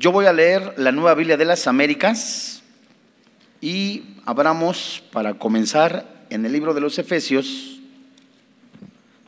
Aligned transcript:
Yo 0.00 0.12
voy 0.12 0.26
a 0.26 0.32
leer 0.32 0.74
la 0.76 0.92
Nueva 0.92 1.16
Biblia 1.16 1.36
de 1.36 1.44
las 1.44 1.66
Américas 1.66 2.62
y 3.60 4.14
abramos 4.26 5.02
para 5.10 5.34
comenzar 5.34 6.24
en 6.30 6.46
el 6.46 6.52
libro 6.52 6.72
de 6.72 6.80
los 6.80 7.00
Efesios, 7.00 7.80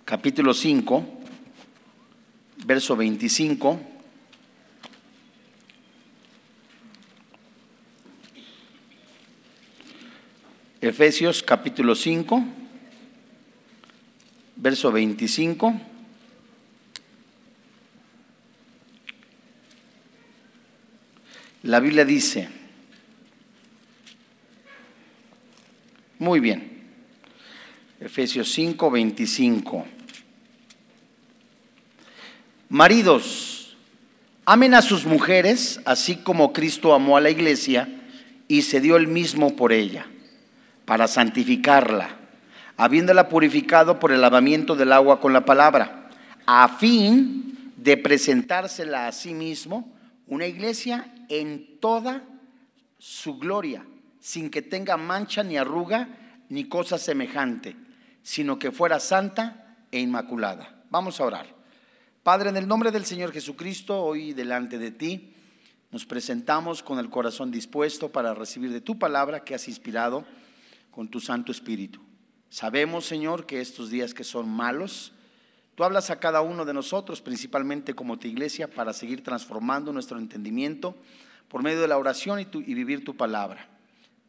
capítulo 0.04 0.54
5, 0.54 1.04
verso 2.66 2.94
25. 2.94 3.80
Efesios 10.80 11.42
capítulo 11.42 11.96
5, 11.96 12.44
verso 14.54 14.92
25. 14.92 15.80
La 21.62 21.78
Biblia 21.78 22.06
dice, 22.06 22.48
muy 26.18 26.40
bien, 26.40 26.70
Efesios 28.00 28.50
5, 28.52 28.90
25. 28.90 29.86
Maridos, 32.70 33.76
amen 34.46 34.72
a 34.72 34.80
sus 34.80 35.04
mujeres, 35.04 35.82
así 35.84 36.16
como 36.16 36.54
Cristo 36.54 36.94
amó 36.94 37.18
a 37.18 37.20
la 37.20 37.28
iglesia 37.28 37.88
y 38.48 38.62
se 38.62 38.80
dio 38.80 38.96
el 38.96 39.06
mismo 39.06 39.54
por 39.54 39.74
ella 39.74 40.06
para 40.86 41.08
santificarla, 41.08 42.16
habiéndola 42.78 43.28
purificado 43.28 43.98
por 43.98 44.12
el 44.12 44.22
lavamiento 44.22 44.76
del 44.76 44.92
agua 44.92 45.20
con 45.20 45.34
la 45.34 45.44
palabra, 45.44 46.08
a 46.46 46.68
fin 46.78 47.72
de 47.76 47.98
presentársela 47.98 49.08
a 49.08 49.12
sí 49.12 49.34
mismo 49.34 49.92
una 50.26 50.46
iglesia 50.46 51.12
en 51.30 51.78
toda 51.80 52.22
su 52.98 53.38
gloria, 53.38 53.86
sin 54.18 54.50
que 54.50 54.60
tenga 54.60 54.98
mancha 54.98 55.42
ni 55.42 55.56
arruga 55.56 56.44
ni 56.50 56.64
cosa 56.68 56.98
semejante, 56.98 57.76
sino 58.22 58.58
que 58.58 58.72
fuera 58.72 59.00
santa 59.00 59.78
e 59.90 60.00
inmaculada. 60.00 60.84
Vamos 60.90 61.20
a 61.20 61.24
orar. 61.24 61.46
Padre, 62.22 62.50
en 62.50 62.58
el 62.58 62.68
nombre 62.68 62.90
del 62.90 63.06
Señor 63.06 63.32
Jesucristo, 63.32 64.02
hoy 64.02 64.34
delante 64.34 64.78
de 64.78 64.90
ti, 64.90 65.32
nos 65.90 66.04
presentamos 66.04 66.82
con 66.82 66.98
el 66.98 67.08
corazón 67.08 67.50
dispuesto 67.50 68.10
para 68.10 68.34
recibir 68.34 68.72
de 68.72 68.80
tu 68.80 68.98
palabra 68.98 69.44
que 69.44 69.54
has 69.54 69.68
inspirado 69.68 70.26
con 70.90 71.08
tu 71.08 71.20
Santo 71.20 71.50
Espíritu. 71.50 72.00
Sabemos, 72.50 73.06
Señor, 73.06 73.46
que 73.46 73.60
estos 73.60 73.90
días 73.90 74.12
que 74.12 74.24
son 74.24 74.48
malos, 74.48 75.12
tú 75.80 75.84
hablas 75.84 76.10
a 76.10 76.20
cada 76.20 76.42
uno 76.42 76.66
de 76.66 76.74
nosotros, 76.74 77.22
principalmente 77.22 77.94
como 77.94 78.18
tu 78.18 78.28
iglesia, 78.28 78.68
para 78.68 78.92
seguir 78.92 79.24
transformando 79.24 79.94
nuestro 79.94 80.18
entendimiento 80.18 80.94
por 81.48 81.62
medio 81.62 81.80
de 81.80 81.88
la 81.88 81.96
oración 81.96 82.38
y, 82.38 82.74
vivir 82.74 83.02
tu 83.02 83.16
palabra. 83.16 83.66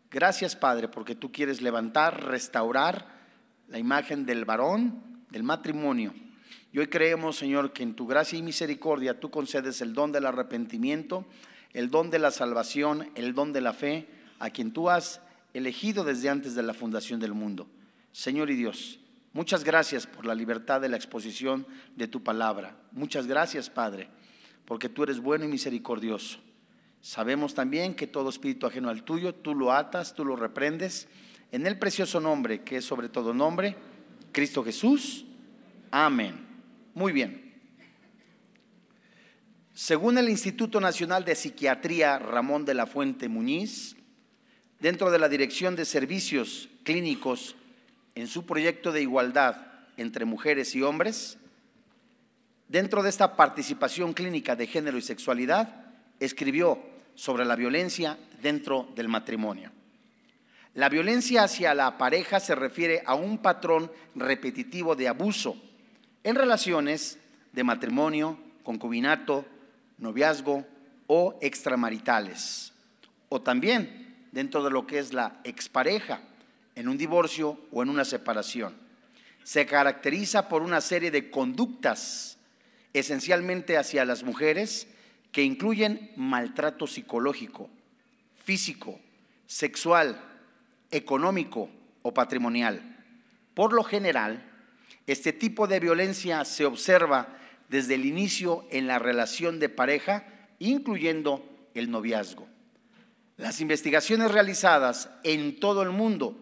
Gracias, 0.09 0.55
Padre, 0.55 0.87
porque 0.87 1.13
tú 1.13 1.29
quieres 1.29 1.61
levantar, 1.61 2.23
restaurar 2.23 3.05
la 3.67 3.79
imagen 3.79 4.25
del 4.25 4.45
varón, 4.45 5.03
del 5.29 5.43
matrimonio. 5.43 6.13
Y 6.71 6.79
hoy 6.79 6.87
creemos, 6.87 7.35
Señor, 7.35 7.73
que 7.73 7.83
en 7.83 7.95
tu 7.95 8.07
gracia 8.07 8.39
y 8.39 8.43
misericordia 8.43 9.19
tú 9.19 9.29
concedes 9.29 9.81
el 9.81 9.93
don 9.93 10.13
del 10.13 10.27
arrepentimiento, 10.27 11.25
el 11.73 11.91
don 11.91 12.11
de 12.11 12.19
la 12.19 12.31
salvación, 12.31 13.11
el 13.15 13.33
don 13.33 13.51
de 13.51 13.59
la 13.59 13.73
fe, 13.73 14.07
a 14.39 14.51
quien 14.51 14.71
tú 14.71 14.89
has 14.89 15.19
elegido 15.53 16.05
desde 16.05 16.29
antes 16.29 16.55
de 16.55 16.63
la 16.63 16.73
fundación 16.73 17.19
del 17.19 17.33
mundo. 17.33 17.67
Señor 18.13 18.49
y 18.51 18.55
Dios, 18.55 19.00
muchas 19.33 19.63
gracias 19.63 20.07
por 20.07 20.25
la 20.25 20.35
libertad 20.35 20.81
de 20.81 20.89
la 20.89 20.97
exposición 20.97 21.65
de 21.95 22.07
tu 22.07 22.23
palabra. 22.23 22.77
Muchas 22.91 23.27
gracias, 23.27 23.69
Padre, 23.69 24.09
porque 24.65 24.89
tú 24.89 25.03
eres 25.03 25.19
bueno 25.19 25.45
y 25.45 25.47
misericordioso. 25.47 26.39
Sabemos 27.01 27.55
también 27.55 27.95
que 27.95 28.07
todo 28.07 28.29
espíritu 28.29 28.67
ajeno 28.67 28.89
al 28.89 29.03
tuyo, 29.03 29.33
tú 29.33 29.55
lo 29.55 29.71
atas, 29.71 30.13
tú 30.13 30.23
lo 30.23 30.35
reprendes, 30.35 31.07
en 31.51 31.65
el 31.67 31.77
precioso 31.77 32.19
nombre, 32.19 32.61
que 32.61 32.77
es 32.77 32.85
sobre 32.85 33.09
todo 33.09 33.33
nombre, 33.33 33.75
Cristo 34.31 34.63
Jesús. 34.63 35.25
Amén. 35.89 36.47
Muy 36.93 37.11
bien. 37.11 37.51
Según 39.73 40.17
el 40.17 40.29
Instituto 40.29 40.79
Nacional 40.79 41.25
de 41.25 41.35
Psiquiatría 41.35 42.19
Ramón 42.19 42.65
de 42.65 42.73
la 42.73 42.85
Fuente 42.85 43.27
Muñiz, 43.29 43.95
dentro 44.79 45.11
de 45.11 45.19
la 45.19 45.29
Dirección 45.29 45.75
de 45.75 45.85
Servicios 45.85 46.69
Clínicos 46.83 47.55
en 48.15 48.27
su 48.27 48.45
proyecto 48.45 48.91
de 48.91 49.01
igualdad 49.01 49.67
entre 49.97 50.25
mujeres 50.25 50.75
y 50.75 50.81
hombres, 50.81 51.37
dentro 52.67 53.03
de 53.03 53.09
esta 53.09 53.35
participación 53.35 54.13
clínica 54.13 54.55
de 54.55 54.67
género 54.67 54.97
y 54.97 55.01
sexualidad, 55.01 55.85
escribió 56.19 56.79
sobre 57.15 57.45
la 57.45 57.55
violencia 57.55 58.17
dentro 58.41 58.87
del 58.95 59.07
matrimonio. 59.07 59.71
La 60.73 60.87
violencia 60.87 61.43
hacia 61.43 61.75
la 61.75 61.97
pareja 61.97 62.39
se 62.39 62.55
refiere 62.55 63.03
a 63.05 63.15
un 63.15 63.39
patrón 63.39 63.91
repetitivo 64.15 64.95
de 64.95 65.09
abuso 65.09 65.57
en 66.23 66.35
relaciones 66.35 67.19
de 67.51 67.63
matrimonio, 67.63 68.39
concubinato, 68.63 69.45
noviazgo 69.97 70.65
o 71.07 71.37
extramaritales. 71.41 72.71
O 73.27 73.41
también 73.41 74.27
dentro 74.31 74.63
de 74.63 74.71
lo 74.71 74.87
que 74.87 74.99
es 74.99 75.13
la 75.13 75.41
expareja, 75.43 76.21
en 76.75 76.87
un 76.87 76.97
divorcio 76.97 77.59
o 77.71 77.83
en 77.83 77.89
una 77.89 78.05
separación. 78.05 78.75
Se 79.43 79.65
caracteriza 79.65 80.47
por 80.47 80.61
una 80.61 80.81
serie 80.81 81.11
de 81.11 81.31
conductas, 81.31 82.37
esencialmente 82.93 83.77
hacia 83.77 84.05
las 84.05 84.23
mujeres, 84.23 84.87
que 85.31 85.43
incluyen 85.43 86.11
maltrato 86.15 86.87
psicológico, 86.87 87.69
físico, 88.43 88.99
sexual, 89.47 90.21
económico 90.91 91.69
o 92.01 92.13
patrimonial. 92.13 92.97
Por 93.53 93.73
lo 93.73 93.83
general, 93.83 94.43
este 95.07 95.33
tipo 95.33 95.67
de 95.67 95.79
violencia 95.79 96.45
se 96.45 96.65
observa 96.65 97.37
desde 97.69 97.95
el 97.95 98.05
inicio 98.05 98.65
en 98.69 98.87
la 98.87 98.99
relación 98.99 99.59
de 99.59 99.69
pareja, 99.69 100.25
incluyendo 100.59 101.45
el 101.73 101.89
noviazgo. 101.89 102.47
Las 103.37 103.61
investigaciones 103.61 104.31
realizadas 104.31 105.09
en 105.23 105.59
todo 105.59 105.81
el 105.81 105.89
mundo 105.89 106.37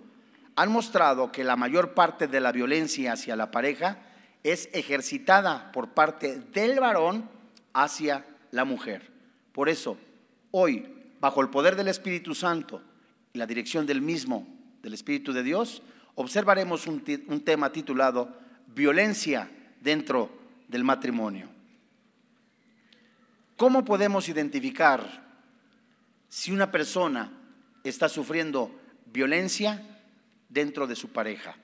han 0.60 0.74
mostrado 0.74 1.32
que 1.32 1.46
la 1.46 1.56
mayor 1.56 1.94
parte 1.94 2.28
de 2.28 2.42
la 2.42 2.52
violencia 2.52 3.14
hacia 3.14 3.38
la 3.38 3.50
pareja 3.50 4.00
es 4.44 4.68
ejercitada 4.74 5.72
por 5.72 5.92
parte 5.92 6.38
del 6.38 6.82
varón 6.82 7.30
hacia 7.72 8.26
la 8.52 8.66
mujer. 8.66 9.10
Por 9.54 9.70
eso, 9.70 9.98
hoy, 10.52 10.86
bajo 11.22 11.40
el 11.40 11.48
poder 11.48 11.78
del 11.78 11.88
Espíritu 11.88 12.36
Santo 12.36 12.82
y 13.32 13.38
la 13.38 13.46
dirección 13.46 13.86
del 13.86 14.02
mismo, 14.02 14.46
del 14.84 14.94
Espíritu 14.94 15.32
de 15.32 15.44
Dios, 15.44 15.82
observaremos 16.16 16.88
un, 16.88 17.06
tema 17.46 17.72
titulado 17.72 18.36
Violencia 18.68 19.50
dentro 19.80 20.30
del 20.68 20.84
matrimonio. 20.84 21.48
¿Cómo 23.56 23.86
podemos 23.86 24.28
identificar 24.28 25.24
si 26.28 26.52
una 26.52 26.70
persona 26.70 27.32
está 27.82 28.10
sufriendo 28.10 28.78
violencia 29.06 29.96
dentro 30.50 30.88
de 30.88 30.96
su 30.96 31.10
pareja. 31.10 31.56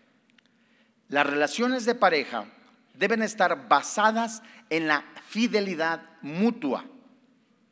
Las 1.09 1.25
relaciones 1.25 1.85
de 1.85 1.95
pareja 1.95 2.45
deben 2.93 3.21
estar 3.21 3.67
basadas 3.67 4.41
en 4.69 4.87
la 4.87 5.03
fidelidad 5.27 6.01
mutua, 6.21 6.85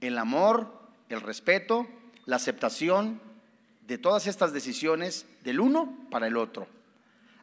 el 0.01 0.17
amor, 0.17 0.89
el 1.09 1.21
respeto, 1.21 1.87
la 2.25 2.35
aceptación 2.35 3.21
de 3.87 3.97
todas 3.97 4.27
estas 4.27 4.53
decisiones 4.53 5.25
del 5.43 5.59
uno 5.59 6.07
para 6.11 6.27
el 6.27 6.37
otro. 6.37 6.67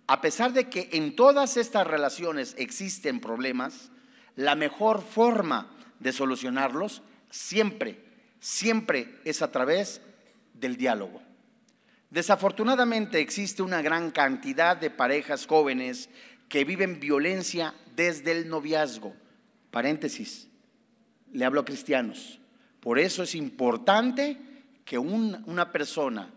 A 0.06 0.20
pesar 0.20 0.52
de 0.52 0.68
que 0.68 0.88
en 0.92 1.14
todas 1.14 1.56
estas 1.56 1.86
relaciones 1.86 2.54
existen 2.58 3.20
problemas, 3.20 3.90
la 4.36 4.54
mejor 4.54 5.02
forma 5.02 5.70
de 6.00 6.12
solucionarlos 6.12 7.02
siempre 7.30 8.10
siempre 8.40 9.20
es 9.24 9.42
a 9.42 9.52
través 9.52 10.00
del 10.54 10.76
diálogo. 10.76 11.22
Desafortunadamente 12.10 13.20
existe 13.20 13.62
una 13.62 13.82
gran 13.82 14.10
cantidad 14.10 14.76
de 14.76 14.90
parejas 14.90 15.46
jóvenes 15.46 16.10
que 16.48 16.64
viven 16.64 16.98
violencia 16.98 17.74
desde 17.94 18.32
el 18.32 18.48
noviazgo. 18.48 19.14
Paréntesis, 19.70 20.48
le 21.32 21.44
hablo 21.44 21.60
a 21.60 21.64
cristianos. 21.64 22.40
Por 22.80 22.98
eso 22.98 23.22
es 23.22 23.36
importante 23.36 24.38
que 24.84 24.98
una 24.98 25.70
persona, 25.70 26.34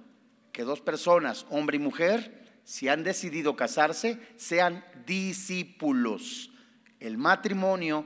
que 0.52 0.62
dos 0.62 0.81
personas, 0.81 1.48
hombre 1.50 1.78
y 1.78 1.80
mujer, 1.80 2.44
si 2.64 2.88
han 2.88 3.04
decidido 3.04 3.56
casarse, 3.56 4.20
sean 4.36 4.86
discípulos. 5.08 6.52
El 7.00 7.18
matrimonio 7.18 8.06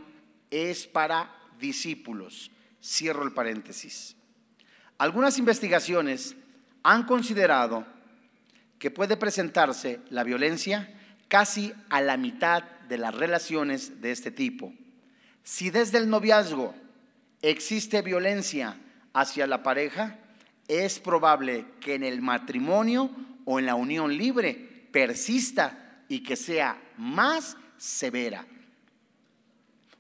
es 0.49 0.87
para 0.87 1.35
discípulos. 1.59 2.49
Cierro 2.81 3.23
el 3.23 3.33
paréntesis. 3.33 4.15
Algunas 4.97 5.37
investigaciones 5.37 6.37
han 6.87 7.03
considerado 7.03 7.85
que 8.79 8.91
puede 8.91 9.17
presentarse 9.17 9.99
la 10.09 10.23
violencia 10.23 10.87
casi 11.27 11.73
a 11.89 11.99
la 11.99 12.15
mitad 12.15 12.63
de 12.87 12.97
las 12.97 13.13
relaciones 13.13 13.99
de 13.99 14.13
este 14.13 14.31
tipo. 14.31 14.73
Si 15.43 15.69
desde 15.69 15.97
el 15.97 16.09
noviazgo 16.09 16.73
existe 17.41 18.01
violencia 18.01 18.77
hacia 19.11 19.47
la 19.47 19.63
pareja, 19.63 20.17
es 20.69 20.99
probable 20.99 21.65
que 21.81 21.95
en 21.95 22.05
el 22.05 22.21
matrimonio 22.21 23.11
o 23.43 23.59
en 23.59 23.65
la 23.65 23.75
unión 23.75 24.17
libre 24.17 24.53
persista 24.89 26.05
y 26.07 26.23
que 26.23 26.37
sea 26.37 26.81
más 26.95 27.57
severa. 27.77 28.45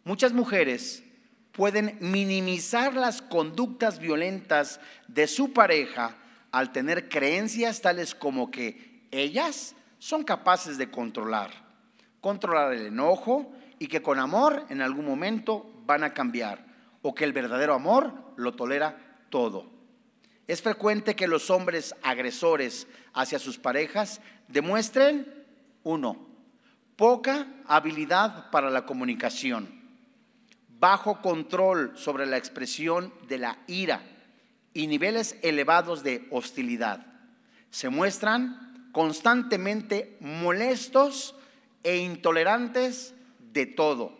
Muchas 0.05 0.31
mujeres 0.31 1.03
pueden 1.51 1.97
minimizar 1.99 2.93
las 2.93 3.21
conductas 3.21 3.99
violentas 3.99 4.79
de 5.09 5.27
su 5.27 5.51
pareja 5.51 6.15
al 6.51 6.71
tener 6.71 7.09
creencias 7.09 7.81
tales 7.81 8.15
como 8.15 8.51
que 8.51 9.07
ellas 9.11 9.75
son 9.99 10.23
capaces 10.23 10.77
de 10.77 10.89
controlar, 10.89 11.51
controlar 12.21 12.73
el 12.73 12.87
enojo 12.87 13.51
y 13.79 13.87
que 13.87 14.01
con 14.01 14.19
amor 14.19 14.65
en 14.69 14.81
algún 14.81 15.05
momento 15.05 15.69
van 15.85 16.03
a 16.03 16.13
cambiar 16.13 16.65
o 17.01 17.13
que 17.13 17.23
el 17.23 17.33
verdadero 17.33 17.73
amor 17.73 18.13
lo 18.35 18.53
tolera 18.53 18.97
todo. 19.29 19.69
Es 20.47 20.61
frecuente 20.61 21.15
que 21.15 21.27
los 21.27 21.49
hombres 21.49 21.95
agresores 22.03 22.87
hacia 23.13 23.39
sus 23.39 23.57
parejas 23.57 24.21
demuestren, 24.47 25.45
uno, 25.83 26.27
poca 26.95 27.47
habilidad 27.65 28.49
para 28.49 28.69
la 28.69 28.85
comunicación, 28.85 29.69
bajo 30.79 31.21
control 31.21 31.91
sobre 31.95 32.25
la 32.25 32.37
expresión 32.37 33.13
de 33.27 33.37
la 33.39 33.59
ira 33.67 34.01
y 34.77 34.85
niveles 34.85 35.37
elevados 35.41 36.03
de 36.03 36.27
hostilidad. 36.29 37.03
Se 37.71 37.89
muestran 37.89 38.91
constantemente 38.91 40.17
molestos 40.19 41.33
e 41.81 41.97
intolerantes 41.97 43.15
de 43.39 43.65
todo. 43.65 44.15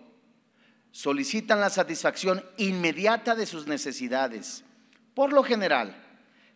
Solicitan 0.89 1.59
la 1.59 1.69
satisfacción 1.69 2.44
inmediata 2.57 3.36
de 3.36 3.45
sus 3.45 3.68
necesidades. 3.68 4.63
Por 5.13 5.31
lo 5.31 5.44
general, 5.44 5.95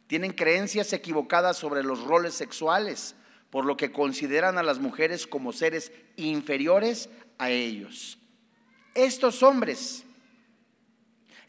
tienen 0.07 0.31
creencias 0.31 0.93
equivocadas 0.93 1.57
sobre 1.57 1.83
los 1.83 2.03
roles 2.03 2.33
sexuales, 2.33 3.13
por 3.51 3.65
lo 3.65 3.77
que 3.77 3.91
consideran 3.91 4.57
a 4.57 4.63
las 4.63 4.79
mujeres 4.79 5.27
como 5.27 5.53
seres 5.53 5.91
inferiores 6.15 7.07
a 7.37 7.51
ellos. 7.51 8.17
Estos 8.95 9.43
hombres 9.43 10.05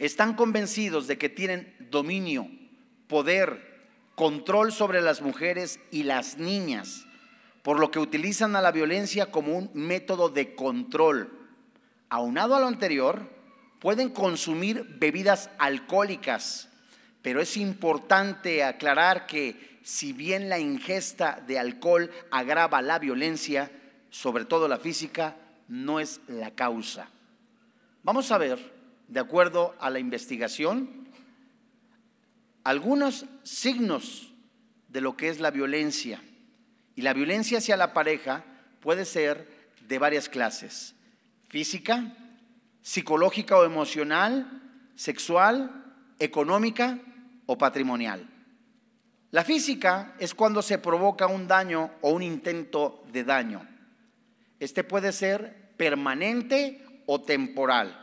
están 0.07 0.35
convencidos 0.35 1.07
de 1.07 1.17
que 1.17 1.29
tienen 1.29 1.77
dominio, 1.91 2.49
poder, 3.07 3.71
control 4.17 4.73
sobre 4.73 5.01
las 5.01 5.23
mujeres 5.23 5.79
y 5.93 6.03
las 6.03 6.39
niñas, 6.39 7.07
por 7.63 7.79
lo 7.79 7.93
que 7.93 8.01
utilizan 8.01 8.57
a 8.57 8.61
la 8.61 8.73
violencia 8.73 9.31
como 9.31 9.57
un 9.57 9.71
método 9.75 10.29
de 10.29 10.57
control. 10.57 11.31
Aunado 12.09 12.57
a 12.57 12.61
lo 12.61 12.67
anterior, 12.67 13.31
pueden 13.79 14.11
consumir 14.11 14.85
bebidas 14.99 15.51
alcohólicas, 15.59 16.69
pero 17.23 17.41
es 17.41 17.57
importante 17.57 18.65
aclarar 18.65 19.27
que 19.27 19.79
si 19.85 20.13
bien 20.13 20.49
la 20.49 20.59
ingesta 20.59 21.41
de 21.47 21.61
alcohol 21.61 22.11
agrava 22.33 22.83
la 22.83 22.99
violencia, 22.99 23.71
sobre 24.11 24.47
todo 24.47 24.67
la 24.67 24.79
física, 24.79 25.37
no 25.69 26.01
es 26.01 26.21
la 26.27 26.51
causa. 26.51 27.09
Vamos 28.03 28.33
a 28.33 28.39
ver, 28.39 28.72
de 29.13 29.21
acuerdo 29.21 29.75
a 29.79 29.91
la 29.91 29.99
investigación, 29.99 30.89
algunos 32.65 33.27
signos 33.43 34.33
de 34.89 35.03
lo 35.03 35.19
que 35.19 35.29
es 35.29 35.39
la 35.39 35.51
violencia. 35.51 36.23
Y 36.97 37.03
la 37.03 37.13
violencia 37.13 37.59
hacia 37.59 37.77
la 37.77 37.93
pareja 37.93 38.43
puede 38.81 39.05
ser 39.05 39.69
de 39.87 39.99
varias 39.99 40.31
clases. 40.31 40.95
Física, 41.51 42.17
psicológica 42.81 43.59
o 43.59 43.65
emocional, 43.65 44.63
sexual, 44.95 45.85
económica 46.19 46.99
o 47.45 47.59
patrimonial. 47.59 48.27
La 49.31 49.45
física 49.45 50.15
es 50.19 50.35
cuando 50.35 50.63
se 50.63 50.79
provoca 50.79 51.27
un 51.27 51.47
daño 51.47 51.91
o 52.01 52.13
un 52.13 52.23
intento 52.23 53.05
de 53.13 53.25
daño. 53.25 53.69
Este 54.59 54.85
puede 54.85 55.13
ser 55.13 55.75
permanente 55.77 56.83
o 57.05 57.21
temporal. 57.21 58.02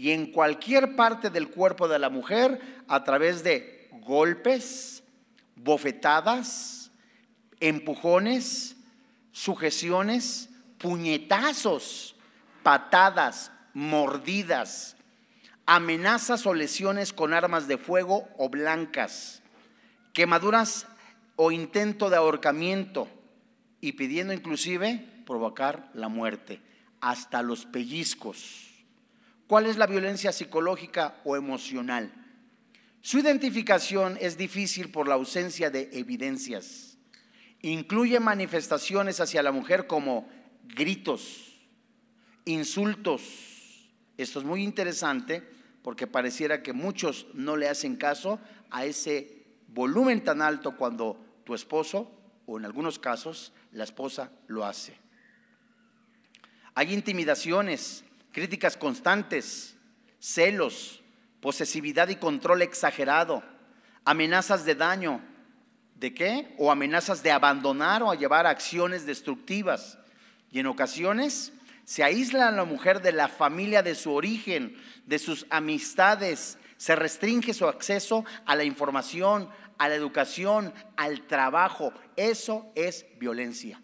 Y 0.00 0.12
en 0.12 0.32
cualquier 0.32 0.96
parte 0.96 1.28
del 1.28 1.50
cuerpo 1.50 1.86
de 1.86 1.98
la 1.98 2.08
mujer 2.08 2.58
a 2.88 3.04
través 3.04 3.44
de 3.44 3.90
golpes, 4.00 5.02
bofetadas, 5.56 6.90
empujones, 7.60 8.76
sujeciones, 9.30 10.48
puñetazos, 10.78 12.16
patadas, 12.62 13.52
mordidas, 13.74 14.96
amenazas 15.66 16.46
o 16.46 16.54
lesiones 16.54 17.12
con 17.12 17.34
armas 17.34 17.68
de 17.68 17.76
fuego 17.76 18.26
o 18.38 18.48
blancas, 18.48 19.42
quemaduras 20.14 20.86
o 21.36 21.52
intento 21.52 22.08
de 22.08 22.16
ahorcamiento 22.16 23.06
y 23.82 23.92
pidiendo 23.92 24.32
inclusive 24.32 25.06
provocar 25.26 25.90
la 25.92 26.08
muerte, 26.08 26.62
hasta 27.02 27.42
los 27.42 27.66
pellizcos. 27.66 28.69
¿Cuál 29.50 29.66
es 29.66 29.78
la 29.78 29.88
violencia 29.88 30.30
psicológica 30.30 31.16
o 31.24 31.34
emocional? 31.34 32.14
Su 33.00 33.18
identificación 33.18 34.16
es 34.20 34.38
difícil 34.38 34.92
por 34.92 35.08
la 35.08 35.16
ausencia 35.16 35.70
de 35.70 35.90
evidencias 35.92 36.96
Incluye 37.62 38.20
manifestaciones 38.20 39.18
hacia 39.18 39.42
la 39.42 39.50
mujer 39.50 39.88
como 39.88 40.28
gritos, 40.62 41.58
insultos. 42.44 43.90
Esto 44.16 44.38
es 44.38 44.44
muy 44.44 44.62
interesante 44.62 45.42
porque 45.82 46.06
pareciera 46.06 46.62
que 46.62 46.72
muchos 46.72 47.26
no 47.34 47.56
le 47.56 47.68
hacen 47.68 47.96
caso 47.96 48.38
a 48.70 48.84
ese 48.84 49.46
volumen 49.66 50.22
tan 50.22 50.42
alto 50.42 50.76
cuando 50.76 51.42
tu 51.42 51.56
esposo, 51.56 52.08
o 52.46 52.56
en 52.56 52.66
algunos 52.66 53.00
casos 53.00 53.52
la 53.72 53.82
esposa, 53.82 54.30
lo 54.46 54.64
hace. 54.64 54.96
Hay 56.76 56.94
intimidaciones, 56.94 58.04
críticas 58.32 58.76
constantes, 58.76 59.76
celos, 60.18 61.02
posesividad 61.40 62.08
y 62.08 62.16
control 62.16 62.62
exagerado, 62.62 63.42
amenazas 64.04 64.64
de 64.64 64.74
daño, 64.74 65.22
¿De 66.00 66.14
qué? 66.14 66.54
O 66.56 66.72
amenazas 66.72 67.22
de 67.22 67.30
abandonar 67.30 68.02
o 68.02 68.10
a 68.10 68.14
llevar 68.14 68.46
acciones 68.46 69.04
destructivas. 69.04 69.98
Y 70.50 70.58
en 70.58 70.66
ocasiones 70.66 71.52
se 71.84 72.02
aísla 72.02 72.48
a 72.48 72.52
la 72.52 72.64
mujer 72.64 73.02
de 73.02 73.12
la 73.12 73.28
familia 73.28 73.82
de 73.82 73.94
su 73.94 74.14
origen, 74.14 74.78
de 75.04 75.18
sus 75.18 75.46
amistades, 75.50 76.56
se 76.78 76.96
restringe 76.96 77.52
su 77.52 77.66
acceso 77.68 78.24
a 78.46 78.56
la 78.56 78.64
información, 78.64 79.50
a 79.76 79.90
la 79.90 79.94
educación, 79.94 80.72
al 80.96 81.26
trabajo. 81.26 81.92
Eso 82.16 82.72
es 82.74 83.04
violencia. 83.18 83.82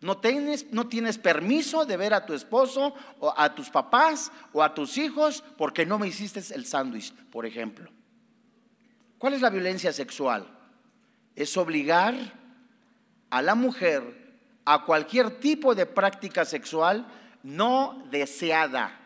No 0.00 0.18
tienes, 0.18 0.72
no 0.72 0.88
tienes 0.88 1.18
permiso 1.18 1.86
de 1.86 1.96
ver 1.96 2.14
a 2.14 2.26
tu 2.26 2.34
esposo 2.34 2.94
o 3.18 3.32
a 3.36 3.54
tus 3.54 3.70
papás 3.70 4.30
o 4.52 4.62
a 4.62 4.74
tus 4.74 4.98
hijos 4.98 5.42
porque 5.56 5.86
no 5.86 5.98
me 5.98 6.08
hiciste 6.08 6.42
el 6.54 6.66
sándwich, 6.66 7.12
por 7.30 7.46
ejemplo. 7.46 7.90
¿Cuál 9.18 9.34
es 9.34 9.40
la 9.40 9.50
violencia 9.50 9.92
sexual? 9.92 10.56
es 11.36 11.56
obligar 11.58 12.14
a 13.28 13.42
la 13.42 13.54
mujer 13.54 14.02
a 14.64 14.84
cualquier 14.84 15.38
tipo 15.38 15.74
de 15.74 15.86
práctica 15.86 16.44
sexual 16.44 17.06
no 17.42 18.02
deseada 18.10 18.98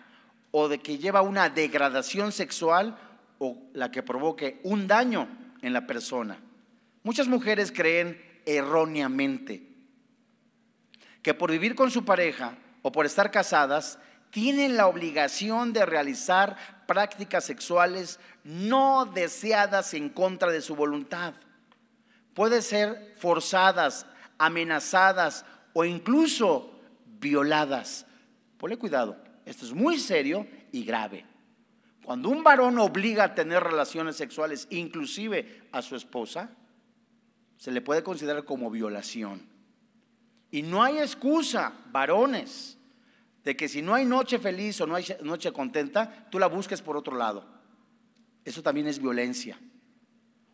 o 0.53 0.69
de 0.69 0.79
que 0.79 0.97
lleva 0.97 1.21
una 1.21 1.51
degradación 1.51 2.33
sexual 2.33 2.97
o 3.39 3.59
la 3.75 3.91
que 3.91 4.03
provoque 4.03 4.61
un 4.63 4.87
daño 4.87 5.29
en 5.61 5.73
la 5.73 5.87
persona. 5.87 6.39
Muchas 7.03 7.29
mujeres 7.29 7.73
creen 7.73 8.23
erróneamente 8.47 9.67
que 11.23 11.35
por 11.35 11.51
vivir 11.51 11.75
con 11.75 11.91
su 11.91 12.05
pareja 12.05 12.57
o 12.83 12.93
por 12.93 13.07
estar 13.07 13.31
casadas 13.31 13.99
tienen 14.31 14.77
la 14.77 14.87
obligación 14.87 15.73
de 15.73 15.85
realizar 15.85 16.57
prácticas 16.87 17.45
sexuales 17.45 18.21
no 18.45 19.07
deseadas 19.07 19.95
en 19.95 20.09
contra 20.09 20.51
de 20.51 20.61
su 20.61 20.77
voluntad 20.77 21.35
puede 22.41 22.63
ser 22.63 23.15
forzadas, 23.19 24.07
amenazadas 24.39 25.45
o 25.73 25.85
incluso 25.85 26.73
violadas. 27.19 28.07
Ponle 28.57 28.79
cuidado, 28.79 29.17
esto 29.45 29.67
es 29.67 29.75
muy 29.75 29.99
serio 29.99 30.47
y 30.73 30.85
grave. 30.85 31.27
Cuando 32.03 32.31
un 32.31 32.43
varón 32.43 32.79
obliga 32.79 33.25
a 33.25 33.35
tener 33.35 33.63
relaciones 33.63 34.17
sexuales, 34.17 34.67
inclusive 34.71 35.69
a 35.71 35.83
su 35.83 35.97
esposa, 35.97 36.51
se 37.59 37.71
le 37.71 37.83
puede 37.83 38.03
considerar 38.03 38.45
como 38.47 38.71
violación. 38.71 39.47
Y 40.51 40.63
no 40.63 40.83
hay 40.83 40.99
excusa, 40.99 41.73
varones, 41.93 42.77
de 43.45 43.57
que 43.57 43.69
si 43.69 43.83
no 43.83 43.95
hay 43.95 44.05
noche 44.05 44.39
feliz 44.39 44.81
o 44.81 44.87
no 44.87 44.95
hay 44.95 45.07
noche 45.23 45.53
contenta, 45.53 46.29
tú 46.31 46.39
la 46.39 46.47
busques 46.47 46.83
por 46.83 46.97
otro 46.97 47.17
lado. 47.17 47.45
Eso 48.45 48.63
también 48.63 48.87
es 48.87 48.99
violencia 48.99 49.59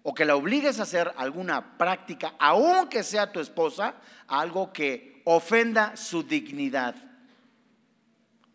o 0.09 0.15
que 0.15 0.25
la 0.25 0.37
obligues 0.37 0.79
a 0.79 0.85
hacer 0.85 1.13
alguna 1.17 1.77
práctica, 1.77 2.35
aunque 2.39 3.03
sea 3.03 3.33
tu 3.33 3.41
esposa, 3.41 3.97
algo 4.29 4.73
que 4.73 5.21
ofenda 5.25 5.97
su 5.97 6.23
dignidad. 6.23 6.95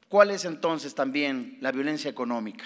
¿Cuál 0.07 0.31
es 0.31 0.45
entonces 0.45 0.95
también 0.95 1.57
la 1.59 1.73
violencia 1.73 2.09
económica? 2.09 2.63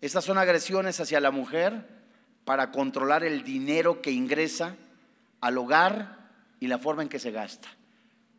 Estas 0.00 0.24
son 0.24 0.38
agresiones 0.38 1.00
hacia 1.00 1.18
la 1.18 1.32
mujer 1.32 2.04
para 2.44 2.70
controlar 2.70 3.24
el 3.24 3.42
dinero 3.42 4.00
que 4.00 4.12
ingresa 4.12 4.76
al 5.40 5.58
hogar 5.58 6.21
y 6.62 6.68
la 6.68 6.78
forma 6.78 7.02
en 7.02 7.08
que 7.08 7.18
se 7.18 7.32
gasta. 7.32 7.68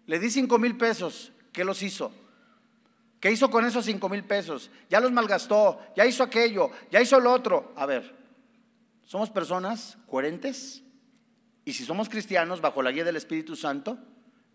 Le 0.05 0.17
di 0.17 0.29
cinco 0.29 0.57
mil 0.57 0.77
pesos, 0.77 1.33
¿qué 1.51 1.65
los 1.65 1.83
hizo? 1.83 2.09
¿Qué 3.19 3.29
hizo 3.29 3.49
con 3.49 3.65
esos 3.65 3.83
cinco 3.83 4.07
mil 4.07 4.23
pesos? 4.23 4.71
Ya 4.89 5.01
los 5.01 5.11
malgastó, 5.11 5.81
ya 5.93 6.05
hizo 6.05 6.23
aquello, 6.23 6.71
ya 6.89 7.01
hizo 7.01 7.19
lo 7.19 7.33
otro. 7.33 7.73
A 7.75 7.85
ver, 7.85 8.15
¿somos 9.03 9.29
personas 9.29 9.97
coherentes? 10.07 10.83
Y 11.65 11.73
si 11.73 11.83
somos 11.83 12.07
cristianos 12.07 12.61
bajo 12.61 12.81
la 12.81 12.93
guía 12.93 13.03
del 13.03 13.17
Espíritu 13.17 13.57
Santo, 13.57 13.97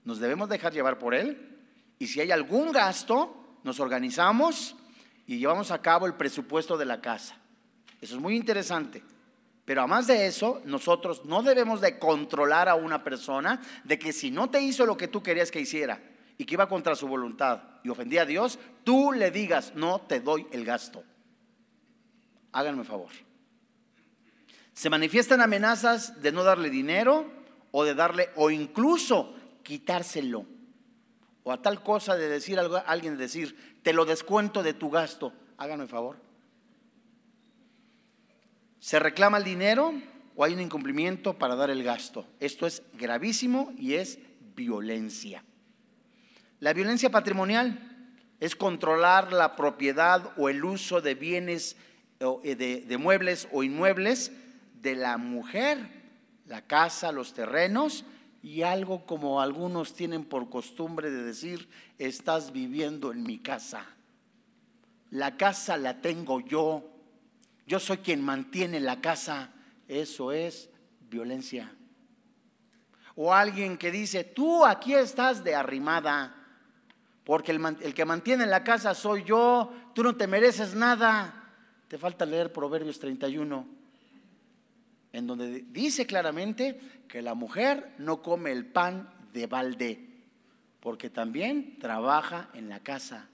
nos 0.02 0.18
debemos 0.18 0.48
dejar 0.48 0.72
llevar 0.72 0.98
por 0.98 1.14
Él. 1.14 1.58
Y 1.98 2.06
si 2.06 2.22
hay 2.22 2.30
algún 2.30 2.72
gasto, 2.72 3.58
nos 3.64 3.80
organizamos 3.80 4.76
y 5.26 5.36
llevamos 5.36 5.72
a 5.72 5.82
cabo 5.82 6.06
el 6.06 6.14
presupuesto 6.14 6.78
de 6.78 6.86
la 6.86 7.02
casa. 7.02 7.36
Eso 8.00 8.14
es 8.14 8.20
muy 8.22 8.34
interesante. 8.34 9.02
Pero 9.68 9.82
además 9.82 10.06
de 10.06 10.26
eso, 10.26 10.62
nosotros 10.64 11.26
no 11.26 11.42
debemos 11.42 11.82
de 11.82 11.98
controlar 11.98 12.70
a 12.70 12.74
una 12.74 13.04
persona 13.04 13.60
de 13.84 13.98
que 13.98 14.14
si 14.14 14.30
no 14.30 14.48
te 14.48 14.62
hizo 14.62 14.86
lo 14.86 14.96
que 14.96 15.08
tú 15.08 15.22
querías 15.22 15.50
que 15.50 15.60
hiciera 15.60 16.00
y 16.38 16.46
que 16.46 16.54
iba 16.54 16.70
contra 16.70 16.96
su 16.96 17.06
voluntad 17.06 17.64
y 17.84 17.90
ofendía 17.90 18.22
a 18.22 18.24
Dios, 18.24 18.58
tú 18.82 19.12
le 19.12 19.30
digas, 19.30 19.74
no 19.74 20.00
te 20.00 20.20
doy 20.20 20.46
el 20.52 20.64
gasto. 20.64 21.04
Háganme 22.50 22.82
favor. 22.82 23.10
Se 24.72 24.88
manifiestan 24.88 25.42
amenazas 25.42 26.22
de 26.22 26.32
no 26.32 26.44
darle 26.44 26.70
dinero 26.70 27.30
o 27.70 27.84
de 27.84 27.94
darle 27.94 28.30
o 28.36 28.48
incluso 28.50 29.34
quitárselo. 29.62 30.46
O 31.42 31.52
a 31.52 31.60
tal 31.60 31.82
cosa 31.82 32.16
de 32.16 32.30
decir 32.30 32.58
algo, 32.58 32.80
alguien 32.86 33.18
de 33.18 33.24
decir, 33.24 33.80
te 33.82 33.92
lo 33.92 34.06
descuento 34.06 34.62
de 34.62 34.72
tu 34.72 34.88
gasto. 34.88 35.34
Háganme 35.58 35.86
favor. 35.86 36.27
¿Se 38.80 38.98
reclama 38.98 39.38
el 39.38 39.44
dinero 39.44 39.92
o 40.36 40.44
hay 40.44 40.54
un 40.54 40.60
incumplimiento 40.60 41.38
para 41.38 41.56
dar 41.56 41.70
el 41.70 41.82
gasto? 41.82 42.26
Esto 42.40 42.66
es 42.66 42.82
gravísimo 42.94 43.72
y 43.76 43.94
es 43.94 44.18
violencia. 44.54 45.44
La 46.60 46.72
violencia 46.72 47.10
patrimonial 47.10 48.16
es 48.40 48.54
controlar 48.54 49.32
la 49.32 49.56
propiedad 49.56 50.32
o 50.36 50.48
el 50.48 50.64
uso 50.64 51.00
de 51.00 51.14
bienes 51.14 51.76
eh, 52.20 52.54
de, 52.54 52.82
de, 52.82 52.98
muebles 52.98 53.48
o 53.52 53.62
inmuebles 53.62 54.32
de 54.80 54.94
la 54.94 55.18
mujer, 55.18 55.78
la 56.46 56.62
casa, 56.62 57.12
los 57.12 57.32
terrenos 57.32 58.04
y 58.42 58.62
algo 58.62 59.06
como 59.06 59.40
algunos 59.40 59.94
tienen 59.94 60.24
por 60.24 60.50
costumbre 60.50 61.10
de 61.10 61.22
decir, 61.22 61.68
estás 61.98 62.52
viviendo 62.52 63.12
en 63.12 63.24
mi 63.24 63.38
casa. 63.38 63.84
La 65.10 65.36
casa 65.36 65.76
la 65.76 66.00
tengo 66.00 66.40
yo. 66.40 66.97
Yo 67.68 67.78
soy 67.78 67.98
quien 67.98 68.24
mantiene 68.24 68.80
la 68.80 69.00
casa. 69.00 69.52
Eso 69.86 70.32
es 70.32 70.70
violencia. 71.08 71.72
O 73.14 73.32
alguien 73.32 73.76
que 73.78 73.90
dice, 73.90 74.24
tú 74.24 74.64
aquí 74.64 74.94
estás 74.94 75.44
de 75.44 75.54
arrimada 75.54 76.34
porque 77.28 77.52
el, 77.52 77.92
que 77.92 78.06
mantiene 78.06 78.46
la 78.46 78.64
casa 78.64 78.94
soy 78.94 79.22
yo, 79.22 79.70
tú 79.94 80.02
no 80.02 80.16
te 80.16 80.26
mereces 80.26 80.74
nada. 80.74 81.52
Te 81.86 81.98
falta 81.98 82.24
leer 82.24 82.54
Proverbios 82.54 82.98
31, 82.98 83.68
en 85.12 85.26
donde 85.26 85.66
dice 85.68 86.06
claramente 86.06 86.80
que 87.06 87.20
la 87.20 87.34
mujer 87.34 87.92
no 87.98 88.22
come 88.22 88.50
el 88.50 88.64
pan 88.64 89.12
de 89.34 89.46
balde, 89.46 90.08
porque 90.80 91.10
también 91.10 91.78
trabaja 91.78 92.48
en 92.54 92.70
la 92.70 92.80
casa. 92.80 93.28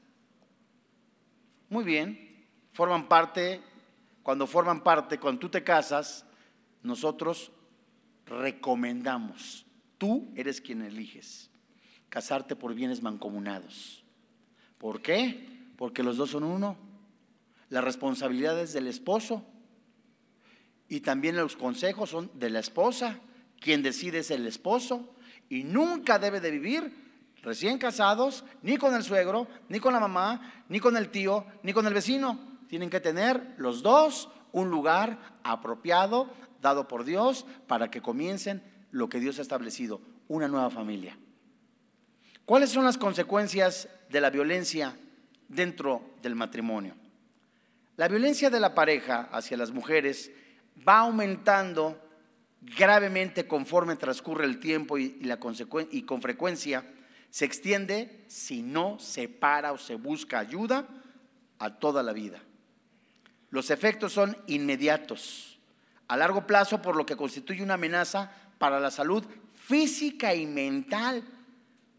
Muy 1.69 1.85
bien, 1.85 2.49
forman 2.73 3.07
parte, 3.07 3.63
cuando 4.25 4.47
forman 4.47 4.83
parte, 4.83 5.21
cuando 5.21 5.39
tú 5.39 5.51
te 5.51 5.63
casas, 5.63 6.25
nosotros 6.83 7.53
recomendamos, 8.25 9.67
tú 9.99 10.33
eres 10.35 10.61
quien 10.63 10.83
eliges 10.83 11.51
casarte 12.09 12.57
por 12.57 12.75
bienes 12.75 13.03
mancomunados. 13.03 14.03
¿Por 14.79 15.03
qué? 15.03 15.49
Porque 15.77 16.03
los 16.03 16.17
dos 16.17 16.31
son 16.31 16.45
uno. 16.45 16.79
Las 17.69 17.85
responsabilidades 17.85 18.73
del 18.73 18.87
esposo 18.87 19.45
y 20.89 21.01
también 21.01 21.37
los 21.37 21.57
consejos 21.57 22.09
son 22.09 22.31
de 22.35 22.49
la 22.49 22.61
esposa. 22.61 23.19
Quien 23.61 23.83
decide 23.83 24.21
es 24.21 24.31
el 24.31 24.47
esposo 24.47 25.15
y 25.51 25.65
nunca 25.65 26.19
debe 26.19 26.41
de 26.41 26.51
vivir 26.51 26.95
recién 27.43 27.77
casados 27.77 28.45
ni 28.63 28.79
con 28.79 28.95
el 28.95 29.03
suegro, 29.03 29.49
ni 29.69 29.81
con 29.81 29.93
la 29.93 30.01
mamá, 30.01 30.65
ni 30.71 30.81
con 30.81 30.97
el 30.97 31.11
tío, 31.11 31.45
ni 31.63 31.75
con 31.75 31.87
el 31.87 31.93
vecino. 31.93 32.54
Tienen 32.75 32.91
que 32.91 32.99
tener 32.99 33.55
los 33.57 33.85
dos 33.85 34.29
un 34.51 34.69
lugar 34.69 35.39
apropiado, 35.45 36.29
dado 36.61 36.89
por 36.89 37.05
Dios, 37.05 37.47
para 37.69 37.89
que 37.89 38.03
comiencen 38.03 38.65
lo 38.91 39.09
que 39.09 39.21
Dios 39.21 39.39
ha 39.39 39.43
establecido, 39.43 40.01
una 40.27 40.49
nueva 40.49 40.71
familia. 40.71 41.17
¿Cuáles 42.45 42.71
son 42.71 42.85
las 42.85 42.99
consecuencias 42.99 43.89
de 44.11 44.21
la 44.21 44.29
violencia 44.29 44.99
dentro 45.47 46.17
del 46.21 46.35
matrimonio? 46.35 46.97
La 47.95 48.09
violencia 48.09 48.51
de 48.51 48.59
la 48.59 48.75
pareja 48.75 49.29
hacia 49.31 49.57
las 49.57 49.71
mujeres 49.71 50.33
va 50.77 50.99
aumentando 50.99 51.97
gravemente 52.61 53.47
conforme 53.47 53.95
transcurre 53.95 54.47
el 54.47 54.59
tiempo 54.59 54.99
y, 54.99 55.21
la 55.21 55.39
y 55.93 56.03
con 56.03 56.21
frecuencia 56.21 56.85
se 57.31 57.45
extiende 57.45 58.25
si 58.27 58.63
no 58.63 58.99
se 58.99 59.29
para 59.29 59.71
o 59.71 59.79
se 59.79 59.95
busca 59.95 60.41
ayuda 60.41 60.89
a 61.61 61.79
toda 61.79 62.03
la 62.03 62.13
vida. 62.13 62.43
Los 63.55 63.71
efectos 63.71 64.13
son 64.13 64.37
inmediatos, 64.49 65.61
a 66.09 66.17
largo 66.17 66.45
plazo, 66.45 66.83
por 66.83 66.97
lo 66.97 67.07
que 67.07 67.15
constituye 67.15 67.63
una 67.63 67.75
amenaza 67.75 68.33
para 68.59 68.81
la 68.81 68.91
salud 68.91 69.25
física 69.55 70.35
y 70.35 70.45
mental 70.45 71.23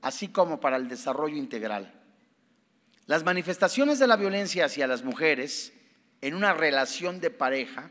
así 0.02 0.28
como 0.28 0.60
para 0.60 0.76
el 0.76 0.90
desarrollo 0.90 1.38
integral. 1.38 1.94
Las 3.06 3.24
manifestaciones 3.24 4.00
de 4.00 4.08
la 4.08 4.18
violencia 4.18 4.66
hacia 4.66 4.86
las 4.86 5.06
mujeres 5.06 5.72
en 6.20 6.34
una 6.34 6.54
relación 6.54 7.22
de 7.22 7.30
pareja, 7.30 7.90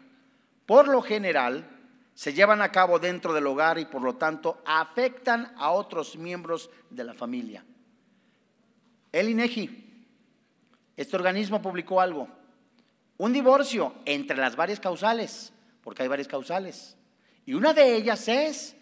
por 0.67 0.87
lo 0.87 1.01
general, 1.01 1.67
se 2.15 2.35
llevan 2.35 2.61
a 2.61 2.71
cabo 2.71 2.99
dentro 2.99 3.33
del 3.33 3.47
hogar 3.47 3.79
y 3.79 3.87
por 3.87 4.03
lo 4.03 4.17
tanto 4.17 4.63
afectan 4.67 5.55
a 5.57 5.71
otros 5.71 6.17
miembros 6.17 6.69
de 6.91 7.05
la 7.05 7.15
familia. 7.15 7.65
El 9.11 9.31
INEGI, 9.31 10.05
este 10.99 11.17
organismo 11.17 11.63
publicó 11.63 12.03
algo, 12.03 12.44
un 13.17 13.33
divorcio 13.33 13.95
entre 14.05 14.37
las 14.37 14.57
varias 14.57 14.81
causales, 14.81 15.53
porque 15.83 16.03
hay 16.03 16.09
varias 16.09 16.29
causales, 16.29 16.97
y 17.47 17.55
una 17.55 17.73
de 17.73 17.97
ellas 17.97 18.27
es 18.29 18.77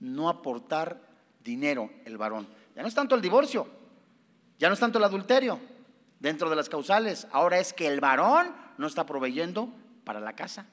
no 0.00 0.28
aportar 0.28 1.00
dinero 1.42 1.90
el 2.04 2.18
varón. 2.18 2.48
Ya 2.74 2.82
no 2.82 2.88
es 2.88 2.94
tanto 2.94 3.14
el 3.14 3.22
divorcio, 3.22 3.66
ya 4.58 4.68
no 4.68 4.74
es 4.74 4.80
tanto 4.80 4.98
el 4.98 5.04
adulterio 5.04 5.60
dentro 6.20 6.50
de 6.50 6.56
las 6.56 6.68
causales, 6.68 7.26
ahora 7.32 7.58
es 7.58 7.72
que 7.72 7.86
el 7.86 8.00
varón 8.00 8.54
no 8.78 8.86
está 8.86 9.06
proveyendo 9.06 9.68
para 10.04 10.20
la 10.20 10.34
casa. 10.34 10.66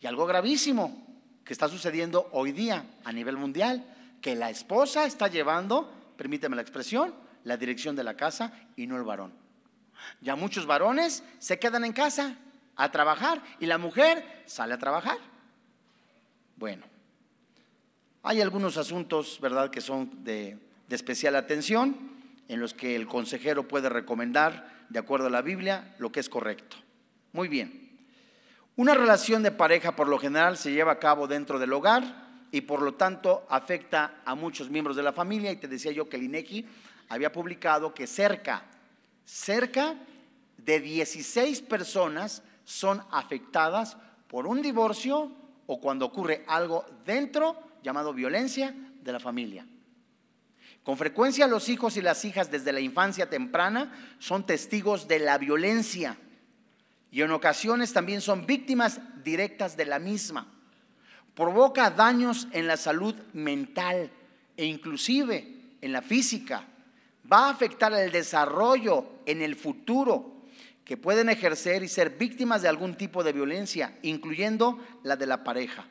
Y 0.00 0.06
algo 0.06 0.26
gravísimo 0.26 1.06
que 1.44 1.52
está 1.52 1.68
sucediendo 1.68 2.28
hoy 2.32 2.52
día 2.52 2.84
a 3.04 3.12
nivel 3.12 3.36
mundial, 3.36 3.84
que 4.20 4.34
la 4.34 4.50
esposa 4.50 5.04
está 5.04 5.28
llevando, 5.28 5.90
permíteme 6.16 6.56
la 6.56 6.62
expresión, 6.62 7.14
la 7.44 7.56
dirección 7.56 7.94
de 7.94 8.04
la 8.04 8.16
casa 8.16 8.52
y 8.76 8.86
no 8.86 8.96
el 8.96 9.04
varón. 9.04 9.43
Ya 10.20 10.36
muchos 10.36 10.66
varones 10.66 11.22
se 11.38 11.58
quedan 11.58 11.84
en 11.84 11.92
casa 11.92 12.36
a 12.76 12.90
trabajar 12.90 13.42
y 13.60 13.66
la 13.66 13.78
mujer 13.78 14.42
sale 14.46 14.74
a 14.74 14.78
trabajar. 14.78 15.18
Bueno, 16.56 16.84
hay 18.22 18.40
algunos 18.40 18.76
asuntos, 18.76 19.38
¿verdad?, 19.40 19.70
que 19.70 19.80
son 19.80 20.24
de 20.24 20.58
de 20.88 20.96
especial 20.96 21.36
atención 21.36 21.96
en 22.48 22.60
los 22.60 22.74
que 22.74 22.94
el 22.96 23.06
consejero 23.06 23.66
puede 23.66 23.88
recomendar, 23.88 24.84
de 24.88 24.98
acuerdo 24.98 25.26
a 25.26 25.30
la 25.30 25.42
Biblia, 25.42 25.94
lo 25.98 26.12
que 26.12 26.20
es 26.20 26.28
correcto. 26.28 26.76
Muy 27.32 27.48
bien. 27.48 27.90
Una 28.76 28.94
relación 28.94 29.42
de 29.42 29.50
pareja 29.50 29.96
por 29.96 30.08
lo 30.08 30.18
general 30.18 30.56
se 30.56 30.72
lleva 30.72 30.92
a 30.92 30.98
cabo 30.98 31.26
dentro 31.26 31.58
del 31.58 31.72
hogar 31.72 32.02
y 32.50 32.60
por 32.62 32.82
lo 32.82 32.94
tanto 32.94 33.46
afecta 33.48 34.20
a 34.24 34.34
muchos 34.34 34.68
miembros 34.68 34.96
de 34.96 35.02
la 35.02 35.12
familia 35.12 35.52
y 35.52 35.56
te 35.56 35.68
decía 35.68 35.92
yo 35.92 36.08
que 36.08 36.16
el 36.16 36.24
INEGI 36.24 36.66
había 37.08 37.32
publicado 37.32 37.94
que 37.94 38.06
cerca, 38.06 38.64
cerca 39.24 39.94
de 40.58 40.80
16 40.80 41.62
personas 41.62 42.42
son 42.64 43.02
afectadas 43.10 43.96
por 44.28 44.46
un 44.46 44.62
divorcio 44.62 45.30
o 45.66 45.80
cuando 45.80 46.06
ocurre 46.06 46.44
algo 46.46 46.84
dentro 47.04 47.56
llamado 47.82 48.12
violencia 48.12 48.74
de 49.02 49.12
la 49.12 49.20
familia. 49.20 49.66
Con 50.82 50.98
frecuencia 50.98 51.46
los 51.46 51.68
hijos 51.68 51.96
y 51.96 52.02
las 52.02 52.24
hijas 52.24 52.50
desde 52.50 52.72
la 52.72 52.80
infancia 52.80 53.30
temprana 53.30 54.16
son 54.18 54.44
testigos 54.44 55.08
de 55.08 55.18
la 55.18 55.38
violencia 55.38 56.18
y 57.10 57.22
en 57.22 57.30
ocasiones 57.30 57.92
también 57.92 58.20
son 58.20 58.44
víctimas 58.44 59.00
directas 59.22 59.76
de 59.76 59.86
la 59.86 59.98
misma. 59.98 60.52
Provoca 61.34 61.90
daños 61.90 62.48
en 62.52 62.66
la 62.66 62.76
salud 62.76 63.14
mental 63.32 64.10
e 64.56 64.66
inclusive 64.66 65.76
en 65.80 65.92
la 65.92 66.02
física. 66.02 66.66
Va 67.30 67.46
a 67.46 67.50
afectar 67.50 67.92
el 67.92 68.12
desarrollo 68.12 69.06
en 69.26 69.42
el 69.42 69.56
futuro. 69.56 70.34
que 70.84 70.98
pueden 70.98 71.30
ejercer 71.30 71.82
y 71.82 71.88
ser 71.88 72.10
víctimas 72.10 72.60
de 72.60 72.68
algún 72.68 72.94
tipo 72.94 73.24
de 73.24 73.32
violencia, 73.32 73.96
incluyendo 74.02 74.78
la 75.02 75.16
de 75.16 75.26
la 75.26 75.42
pareja. 75.42 75.86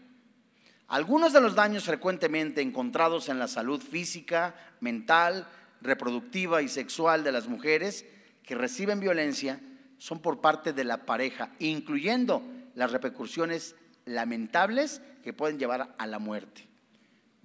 Algunos 0.88 1.34
de 1.34 1.42
los 1.42 1.56
daños 1.56 1.86
frecuentemente 1.86 2.62
encontrados 2.62 3.28
en 3.30 3.40
la 3.40 3.48
salud 3.48 3.82
física, 3.82 4.54
mental, 4.82 5.48
reproductiva 5.82 6.62
y 6.62 6.68
sexual 6.68 7.24
de 7.24 7.32
las 7.32 7.48
mujeres 7.48 8.06
que 8.44 8.54
reciben 8.54 9.00
violencia 9.00 9.60
son 9.98 10.20
por 10.20 10.42
parte 10.42 10.74
de 10.74 10.84
la 10.84 11.06
pareja, 11.06 11.50
incluyendo 11.58 12.44
las 12.75 12.92
repercusiones 12.92 13.75
lamentables 14.06 15.02
que 15.24 15.34
pueden 15.34 15.58
llevar 15.58 15.96
a 15.98 16.06
la 16.06 16.20
muerte. 16.20 16.68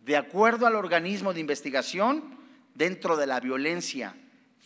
De 0.04 0.16
acuerdo 0.16 0.66
al 0.66 0.74
organismo 0.74 1.32
de 1.32 1.40
investigación, 1.40 2.36
dentro 2.78 3.16
de 3.16 3.26
la 3.26 3.40
violencia 3.40 4.14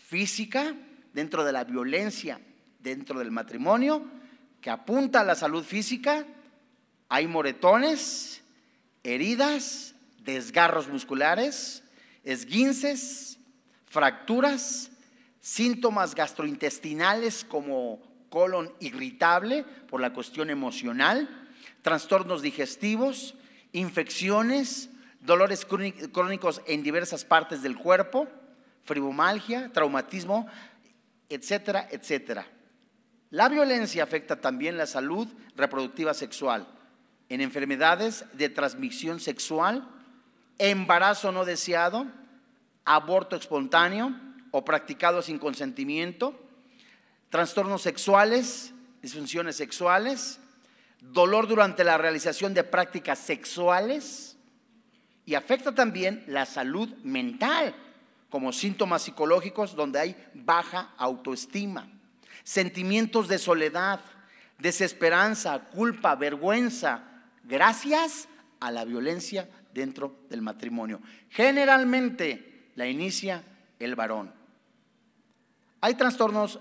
física, 0.06 0.76
dentro 1.14 1.42
de 1.42 1.52
la 1.52 1.64
violencia 1.64 2.38
dentro 2.78 3.18
del 3.18 3.30
matrimonio, 3.30 4.04
que 4.60 4.70
apunta 4.70 5.20
a 5.20 5.24
la 5.24 5.34
salud 5.34 5.64
física, 5.64 6.26
hay 7.08 7.26
moretones, 7.26 8.42
heridas, 9.02 9.94
desgarros 10.18 10.88
musculares, 10.88 11.82
esguinces, 12.24 13.38
fracturas, 13.86 14.90
síntomas 15.40 16.14
gastrointestinales 16.14 17.44
como 17.44 18.00
colon 18.30 18.72
irritable 18.80 19.64
por 19.88 20.00
la 20.00 20.12
cuestión 20.12 20.50
emocional, 20.50 21.28
trastornos 21.82 22.42
digestivos, 22.42 23.34
infecciones, 23.72 24.90
dolores 25.22 25.64
crónicos 25.64 26.60
en 26.66 26.82
diversas 26.82 27.24
partes 27.24 27.62
del 27.62 27.76
cuerpo, 27.76 28.28
fibromialgia, 28.84 29.70
traumatismo, 29.72 30.46
etcétera, 31.28 31.88
etcétera. 31.90 32.46
La 33.30 33.48
violencia 33.48 34.02
afecta 34.02 34.40
también 34.40 34.76
la 34.76 34.86
salud 34.86 35.26
reproductiva 35.56 36.12
sexual 36.12 36.66
en 37.28 37.40
enfermedades 37.40 38.26
de 38.34 38.50
transmisión 38.50 39.20
sexual, 39.20 39.88
embarazo 40.58 41.32
no 41.32 41.44
deseado, 41.44 42.06
aborto 42.84 43.36
espontáneo 43.36 44.14
o 44.50 44.64
practicado 44.64 45.22
sin 45.22 45.38
consentimiento, 45.38 46.38
trastornos 47.30 47.80
sexuales, 47.80 48.74
disfunciones 49.00 49.56
sexuales, 49.56 50.40
dolor 51.00 51.46
durante 51.46 51.84
la 51.84 51.96
realización 51.96 52.52
de 52.52 52.64
prácticas 52.64 53.18
sexuales 53.18 54.31
y 55.24 55.34
afecta 55.34 55.74
también 55.74 56.24
la 56.26 56.46
salud 56.46 56.88
mental 57.02 57.74
como 58.28 58.52
síntomas 58.52 59.02
psicológicos 59.02 59.76
donde 59.76 60.00
hay 60.00 60.16
baja 60.34 60.94
autoestima, 60.96 61.88
sentimientos 62.42 63.28
de 63.28 63.38
soledad, 63.38 64.00
desesperanza, 64.58 65.60
culpa, 65.70 66.14
vergüenza, 66.14 67.04
gracias 67.44 68.28
a 68.58 68.70
la 68.70 68.84
violencia 68.84 69.48
dentro 69.74 70.16
del 70.30 70.42
matrimonio. 70.42 71.00
Generalmente 71.30 72.70
la 72.74 72.86
inicia 72.86 73.44
el 73.78 73.94
varón. 73.94 74.32
Hay 75.80 75.94
trastornos 75.94 76.60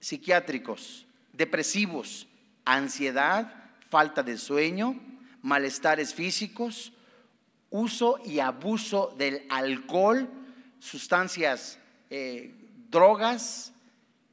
psiquiátricos, 0.00 1.06
depresivos, 1.32 2.26
ansiedad, 2.64 3.52
falta 3.90 4.22
de 4.22 4.38
sueño, 4.38 4.98
malestares 5.42 6.14
físicos, 6.14 6.92
uso 7.74 8.20
y 8.24 8.38
abuso 8.38 9.12
del 9.18 9.42
alcohol, 9.48 10.30
sustancias, 10.78 11.76
eh, 12.08 12.54
drogas, 12.88 13.72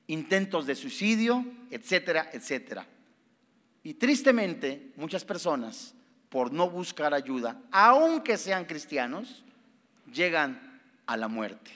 intentos 0.05 0.67
de 0.67 0.75
suicidio, 0.75 1.43
etcétera, 1.71 2.29
etcétera. 2.33 2.85
Y 3.81 3.95
tristemente, 3.95 4.91
muchas 4.95 5.25
personas, 5.25 5.95
por 6.29 6.53
no 6.53 6.69
buscar 6.69 7.15
ayuda, 7.15 7.59
aunque 7.71 8.37
sean 8.37 8.65
cristianos, 8.65 9.43
llegan 10.13 10.79
a 11.07 11.17
la 11.17 11.27
muerte. 11.27 11.71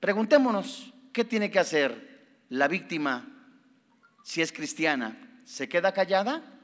Preguntémonos, 0.00 0.90
¿qué 1.12 1.22
tiene 1.22 1.50
que 1.50 1.58
hacer 1.58 2.24
la 2.48 2.66
víctima 2.66 3.28
si 4.22 4.40
es 4.40 4.52
cristiana? 4.52 5.42
¿Se 5.44 5.68
queda 5.68 5.92
callada? 5.92 6.55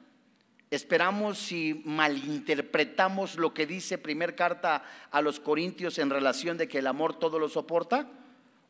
¿Esperamos 0.72 1.36
si 1.36 1.82
malinterpretamos 1.84 3.36
lo 3.36 3.52
que 3.52 3.66
dice 3.66 3.98
primer 3.98 4.34
carta 4.34 4.82
a 5.10 5.20
los 5.20 5.38
Corintios 5.38 5.98
en 5.98 6.08
relación 6.08 6.56
de 6.56 6.66
que 6.66 6.78
el 6.78 6.86
amor 6.86 7.18
todo 7.18 7.38
lo 7.38 7.50
soporta? 7.50 8.08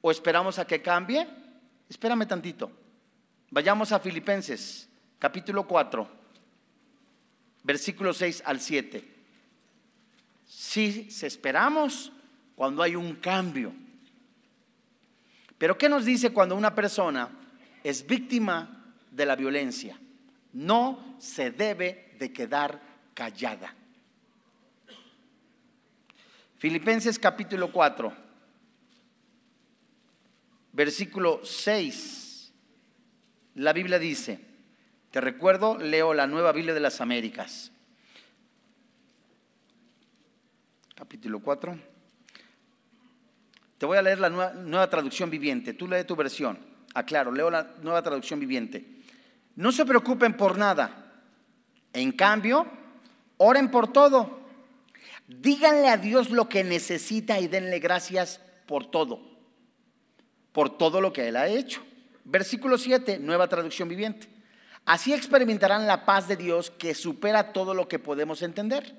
¿O 0.00 0.10
esperamos 0.10 0.58
a 0.58 0.66
que 0.66 0.82
cambie? 0.82 1.24
Espérame 1.88 2.26
tantito. 2.26 2.72
Vayamos 3.50 3.92
a 3.92 4.00
Filipenses, 4.00 4.88
capítulo 5.20 5.64
4, 5.64 6.08
versículo 7.62 8.12
6 8.12 8.42
al 8.46 8.60
7. 8.60 9.04
Sí, 10.44 11.06
esperamos 11.22 12.10
cuando 12.56 12.82
hay 12.82 12.96
un 12.96 13.14
cambio. 13.14 13.72
Pero 15.56 15.78
¿qué 15.78 15.88
nos 15.88 16.04
dice 16.04 16.30
cuando 16.32 16.56
una 16.56 16.74
persona 16.74 17.28
es 17.84 18.04
víctima 18.04 18.92
de 19.08 19.24
la 19.24 19.36
violencia? 19.36 19.96
No 20.52 21.16
se 21.18 21.50
debe 21.50 22.14
de 22.18 22.32
quedar 22.32 22.80
callada. 23.14 23.74
Filipenses 26.58 27.18
capítulo 27.18 27.72
4 27.72 28.22
versículo 30.72 31.40
6, 31.44 32.52
la 33.56 33.72
Biblia 33.72 33.98
dice, 33.98 34.40
te 35.10 35.20
recuerdo, 35.20 35.78
leo 35.78 36.14
la 36.14 36.26
nueva 36.26 36.52
Biblia 36.52 36.74
de 36.74 36.80
las 36.80 37.00
Américas, 37.00 37.70
capítulo 40.94 41.40
4. 41.40 41.78
Te 43.78 43.86
voy 43.86 43.98
a 43.98 44.02
leer 44.02 44.20
la 44.20 44.30
nueva, 44.30 44.52
nueva 44.52 44.88
traducción 44.88 45.28
viviente, 45.28 45.74
tú 45.74 45.86
lee 45.86 46.04
tu 46.04 46.16
versión, 46.16 46.58
aclaro, 46.94 47.32
leo 47.32 47.50
la 47.50 47.74
nueva 47.82 48.02
traducción 48.02 48.40
viviente. 48.40 49.01
No 49.56 49.72
se 49.72 49.84
preocupen 49.84 50.36
por 50.36 50.56
nada, 50.58 51.12
en 51.92 52.12
cambio, 52.12 52.66
oren 53.36 53.70
por 53.70 53.92
todo. 53.92 54.40
Díganle 55.28 55.88
a 55.88 55.96
Dios 55.96 56.30
lo 56.30 56.48
que 56.48 56.64
necesita 56.64 57.38
y 57.40 57.48
denle 57.48 57.78
gracias 57.78 58.40
por 58.66 58.90
todo 58.90 59.32
por 60.52 60.76
todo 60.76 61.00
lo 61.00 61.12
que 61.12 61.28
Él 61.28 61.36
ha 61.36 61.48
hecho. 61.48 61.82
Versículo 62.24 62.78
7, 62.78 63.18
nueva 63.18 63.48
traducción 63.48 63.88
viviente. 63.88 64.28
Así 64.84 65.12
experimentarán 65.12 65.86
la 65.86 66.04
paz 66.04 66.28
de 66.28 66.36
Dios 66.36 66.70
que 66.70 66.94
supera 66.94 67.52
todo 67.52 67.74
lo 67.74 67.88
que 67.88 67.98
podemos 67.98 68.42
entender. 68.42 68.94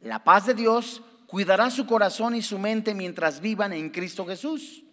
La 0.00 0.22
paz 0.22 0.46
de 0.46 0.54
Dios 0.54 1.02
cuidará 1.26 1.70
su 1.70 1.86
corazón 1.86 2.34
y 2.34 2.42
su 2.42 2.58
mente 2.58 2.94
mientras 2.94 3.40
vivan 3.40 3.72
en 3.72 3.90
Cristo 3.90 4.26
Jesús. 4.26 4.84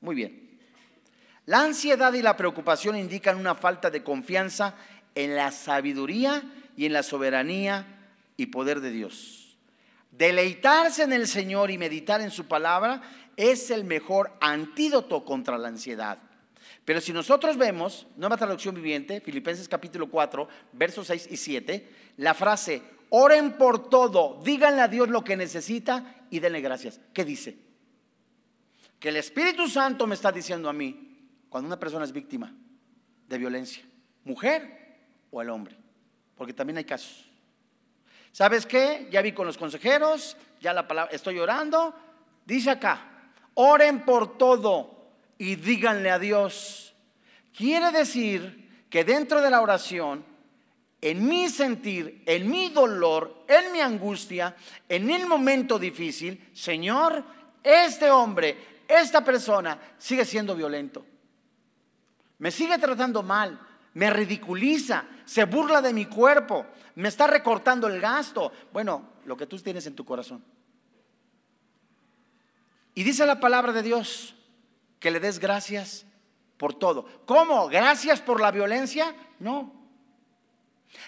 Muy 0.00 0.14
bien. 0.14 0.45
La 1.46 1.62
ansiedad 1.62 2.12
y 2.12 2.22
la 2.22 2.36
preocupación 2.36 2.96
indican 2.96 3.38
una 3.38 3.54
falta 3.54 3.88
de 3.88 4.02
confianza 4.02 4.74
en 5.14 5.36
la 5.36 5.52
sabiduría 5.52 6.42
y 6.76 6.86
en 6.86 6.92
la 6.92 7.04
soberanía 7.04 7.86
y 8.36 8.46
poder 8.46 8.80
de 8.80 8.90
Dios. 8.90 9.56
Deleitarse 10.10 11.04
en 11.04 11.12
el 11.12 11.28
Señor 11.28 11.70
y 11.70 11.78
meditar 11.78 12.20
en 12.20 12.32
su 12.32 12.46
palabra 12.46 13.00
es 13.36 13.70
el 13.70 13.84
mejor 13.84 14.32
antídoto 14.40 15.24
contra 15.24 15.56
la 15.56 15.68
ansiedad. 15.68 16.18
Pero 16.84 17.00
si 17.00 17.12
nosotros 17.12 17.56
vemos, 17.56 18.06
nueva 18.16 18.36
traducción 18.36 18.74
viviente, 18.74 19.20
Filipenses 19.20 19.68
capítulo 19.68 20.08
4, 20.08 20.48
versos 20.72 21.06
6 21.06 21.28
y 21.30 21.36
7, 21.36 21.90
la 22.16 22.34
frase, 22.34 22.82
oren 23.10 23.52
por 23.52 23.88
todo, 23.88 24.40
díganle 24.44 24.82
a 24.82 24.88
Dios 24.88 25.08
lo 25.08 25.22
que 25.22 25.36
necesita 25.36 26.24
y 26.28 26.40
denle 26.40 26.60
gracias. 26.60 27.00
¿Qué 27.12 27.24
dice? 27.24 27.56
Que 28.98 29.10
el 29.10 29.16
Espíritu 29.16 29.68
Santo 29.68 30.06
me 30.06 30.14
está 30.14 30.32
diciendo 30.32 30.68
a 30.68 30.72
mí, 30.72 31.05
cuando 31.56 31.68
una 31.68 31.80
persona 31.80 32.04
es 32.04 32.12
víctima 32.12 32.52
de 33.26 33.38
violencia, 33.38 33.82
mujer 34.24 34.98
o 35.30 35.40
el 35.40 35.48
hombre, 35.48 35.74
porque 36.36 36.52
también 36.52 36.76
hay 36.76 36.84
casos. 36.84 37.24
¿Sabes 38.30 38.66
qué? 38.66 39.08
Ya 39.10 39.22
vi 39.22 39.32
con 39.32 39.46
los 39.46 39.56
consejeros, 39.56 40.36
ya 40.60 40.74
la 40.74 40.86
palabra, 40.86 41.14
estoy 41.14 41.38
orando, 41.38 41.94
dice 42.44 42.68
acá, 42.68 43.30
Oren 43.54 44.04
por 44.04 44.36
todo 44.36 45.12
y 45.38 45.56
díganle 45.56 46.10
a 46.10 46.18
Dios. 46.18 46.94
Quiere 47.56 47.90
decir 47.90 48.84
que 48.90 49.04
dentro 49.04 49.40
de 49.40 49.48
la 49.48 49.62
oración, 49.62 50.26
en 51.00 51.26
mi 51.26 51.48
sentir, 51.48 52.22
en 52.26 52.50
mi 52.50 52.68
dolor, 52.68 53.46
en 53.48 53.72
mi 53.72 53.80
angustia, 53.80 54.54
en 54.90 55.08
el 55.08 55.26
momento 55.26 55.78
difícil, 55.78 56.50
Señor, 56.52 57.24
este 57.62 58.10
hombre, 58.10 58.82
esta 58.86 59.24
persona 59.24 59.80
sigue 59.96 60.26
siendo 60.26 60.54
violento. 60.54 61.15
Me 62.38 62.50
sigue 62.50 62.78
tratando 62.78 63.22
mal, 63.22 63.58
me 63.94 64.10
ridiculiza, 64.10 65.04
se 65.24 65.44
burla 65.44 65.80
de 65.80 65.92
mi 65.92 66.06
cuerpo, 66.06 66.66
me 66.96 67.08
está 67.08 67.26
recortando 67.26 67.86
el 67.86 68.00
gasto. 68.00 68.52
Bueno, 68.72 69.10
lo 69.24 69.36
que 69.36 69.46
tú 69.46 69.58
tienes 69.58 69.86
en 69.86 69.94
tu 69.94 70.04
corazón. 70.04 70.44
Y 72.94 73.02
dice 73.02 73.26
la 73.26 73.40
palabra 73.40 73.72
de 73.72 73.82
Dios 73.82 74.34
que 75.00 75.10
le 75.10 75.20
des 75.20 75.38
gracias 75.38 76.06
por 76.56 76.74
todo. 76.74 77.06
¿Cómo? 77.26 77.68
¿Gracias 77.68 78.20
por 78.20 78.40
la 78.40 78.50
violencia? 78.50 79.14
No. 79.38 79.72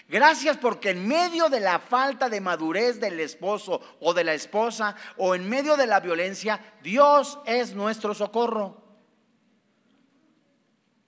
Gracias 0.07 0.57
porque 0.57 0.91
en 0.91 1.07
medio 1.07 1.49
de 1.49 1.59
la 1.59 1.79
falta 1.79 2.29
de 2.29 2.41
madurez 2.41 2.99
del 2.99 3.19
esposo 3.19 3.81
o 3.99 4.13
de 4.13 4.23
la 4.23 4.33
esposa 4.33 4.95
o 5.17 5.35
en 5.35 5.49
medio 5.49 5.77
de 5.77 5.87
la 5.87 5.99
violencia, 5.99 6.59
Dios 6.83 7.39
es 7.45 7.73
nuestro 7.73 8.13
socorro. 8.13 8.88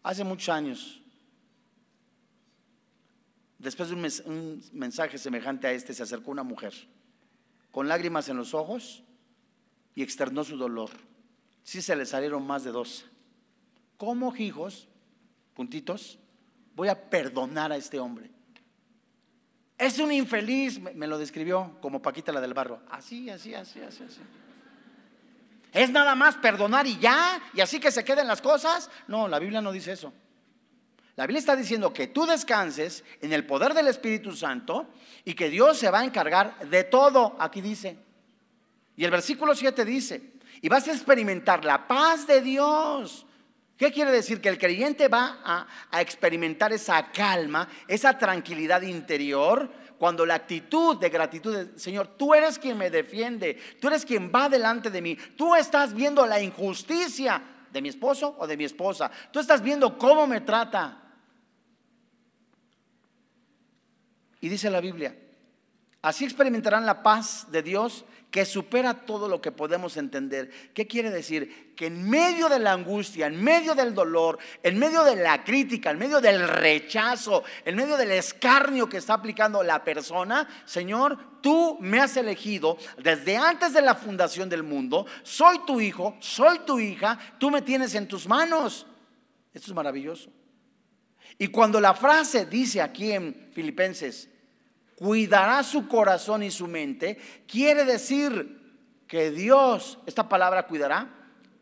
Hace 0.03 0.23
muchos 0.23 0.49
años, 0.49 1.01
después 3.59 3.89
de 3.89 3.95
un, 3.95 4.63
mensaje 4.73 5.17
semejante 5.17 5.67
a 5.67 5.71
este, 5.71 5.93
se 5.93 6.03
acercó 6.03 6.31
una 6.31 6.43
mujer 6.43 6.73
con 7.71 7.87
lágrimas 7.87 8.27
en 8.27 8.37
los 8.37 8.53
ojos 8.53 9.03
y 9.95 10.01
externó 10.01 10.43
su 10.43 10.57
dolor. 10.57 10.89
Sí 11.63 11.81
se 11.81 11.95
le 11.95 12.05
salieron 12.05 12.45
más 12.45 12.63
de 12.63 12.71
dos. 12.71 13.05
¿Cómo, 13.97 14.35
hijos, 14.35 14.87
puntitos, 15.53 16.17
voy 16.75 16.87
a 16.87 17.09
perdonar 17.09 17.71
a 17.71 17.77
este 17.77 17.99
hombre? 17.99 18.31
Es 19.77 19.99
un 19.99 20.11
infeliz, 20.11 20.79
me 20.79 21.07
lo 21.07 21.17
describió 21.17 21.77
como 21.81 22.01
Paquita 22.01 22.31
la 22.31 22.41
del 22.41 22.53
barro. 22.53 22.81
Así, 22.89 23.29
así, 23.29 23.53
así, 23.53 23.79
así, 23.81 24.03
así. 24.03 24.21
Es 25.71 25.89
nada 25.89 26.15
más 26.15 26.35
perdonar 26.35 26.85
y 26.85 26.97
ya, 26.97 27.41
y 27.53 27.61
así 27.61 27.79
que 27.79 27.91
se 27.91 28.03
queden 28.03 28.27
las 28.27 28.41
cosas. 28.41 28.89
No, 29.07 29.27
la 29.27 29.39
Biblia 29.39 29.61
no 29.61 29.71
dice 29.71 29.93
eso. 29.93 30.13
La 31.15 31.25
Biblia 31.25 31.39
está 31.39 31.55
diciendo 31.55 31.93
que 31.93 32.07
tú 32.07 32.25
descanses 32.25 33.03
en 33.21 33.31
el 33.31 33.45
poder 33.45 33.73
del 33.73 33.87
Espíritu 33.87 34.35
Santo 34.35 34.87
y 35.23 35.33
que 35.33 35.49
Dios 35.49 35.77
se 35.77 35.89
va 35.89 35.99
a 35.99 36.03
encargar 36.03 36.57
de 36.67 36.83
todo. 36.83 37.35
Aquí 37.39 37.61
dice. 37.61 37.97
Y 38.95 39.05
el 39.05 39.11
versículo 39.11 39.55
7 39.55 39.85
dice, 39.85 40.33
y 40.61 40.69
vas 40.69 40.87
a 40.87 40.91
experimentar 40.91 41.63
la 41.63 41.87
paz 41.87 42.27
de 42.27 42.41
Dios. 42.41 43.25
¿Qué 43.77 43.91
quiere 43.91 44.11
decir? 44.11 44.41
Que 44.41 44.49
el 44.49 44.57
creyente 44.57 45.07
va 45.07 45.39
a, 45.43 45.67
a 45.89 46.01
experimentar 46.01 46.71
esa 46.73 47.11
calma, 47.11 47.67
esa 47.87 48.17
tranquilidad 48.17 48.81
interior 48.81 49.71
cuando 50.01 50.25
la 50.25 50.33
actitud 50.33 50.97
de 50.97 51.11
gratitud 51.11 51.77
Señor, 51.77 52.07
tú 52.17 52.33
eres 52.33 52.57
quien 52.57 52.75
me 52.75 52.89
defiende, 52.89 53.59
tú 53.79 53.87
eres 53.87 54.03
quien 54.03 54.31
va 54.33 54.49
delante 54.49 54.89
de 54.89 54.99
mí, 54.99 55.15
tú 55.37 55.53
estás 55.53 55.93
viendo 55.93 56.25
la 56.25 56.41
injusticia 56.41 57.39
de 57.71 57.83
mi 57.83 57.89
esposo 57.89 58.35
o 58.39 58.47
de 58.47 58.57
mi 58.57 58.63
esposa, 58.63 59.11
tú 59.31 59.39
estás 59.39 59.61
viendo 59.61 59.99
cómo 59.99 60.25
me 60.25 60.41
trata. 60.41 61.03
Y 64.39 64.49
dice 64.49 64.71
la 64.71 64.81
Biblia, 64.81 65.15
así 66.01 66.25
experimentarán 66.25 66.83
la 66.83 67.03
paz 67.03 67.51
de 67.51 67.61
Dios 67.61 68.03
que 68.31 68.45
supera 68.45 68.93
todo 68.93 69.27
lo 69.27 69.41
que 69.41 69.51
podemos 69.51 69.97
entender. 69.97 70.49
¿Qué 70.73 70.87
quiere 70.87 71.11
decir? 71.11 71.73
Que 71.75 71.87
en 71.87 72.09
medio 72.09 72.47
de 72.47 72.59
la 72.59 72.71
angustia, 72.71 73.27
en 73.27 73.43
medio 73.43 73.75
del 73.75 73.93
dolor, 73.93 74.39
en 74.63 74.79
medio 74.79 75.03
de 75.03 75.17
la 75.17 75.43
crítica, 75.43 75.91
en 75.91 75.99
medio 75.99 76.21
del 76.21 76.47
rechazo, 76.47 77.43
en 77.65 77.75
medio 77.75 77.97
del 77.97 78.11
escarnio 78.11 78.87
que 78.87 78.97
está 78.97 79.15
aplicando 79.15 79.61
la 79.61 79.83
persona, 79.83 80.47
Señor, 80.65 81.41
tú 81.41 81.77
me 81.81 81.99
has 81.99 82.15
elegido 82.15 82.77
desde 82.97 83.35
antes 83.35 83.73
de 83.73 83.81
la 83.81 83.95
fundación 83.95 84.47
del 84.47 84.63
mundo, 84.63 85.05
soy 85.23 85.59
tu 85.67 85.81
hijo, 85.81 86.15
soy 86.21 86.59
tu 86.59 86.79
hija, 86.79 87.19
tú 87.37 87.51
me 87.51 87.61
tienes 87.61 87.93
en 87.95 88.07
tus 88.07 88.27
manos. 88.27 88.87
Esto 89.53 89.71
es 89.71 89.75
maravilloso. 89.75 90.31
Y 91.37 91.47
cuando 91.47 91.81
la 91.81 91.93
frase 91.93 92.45
dice 92.45 92.81
aquí 92.81 93.11
en 93.11 93.49
Filipenses, 93.53 94.29
cuidará 95.01 95.63
su 95.63 95.87
corazón 95.87 96.43
y 96.43 96.51
su 96.51 96.67
mente, 96.67 97.17
quiere 97.47 97.85
decir 97.85 98.61
que 99.07 99.31
Dios, 99.31 99.97
esta 100.05 100.29
palabra 100.29 100.67
cuidará, 100.67 101.09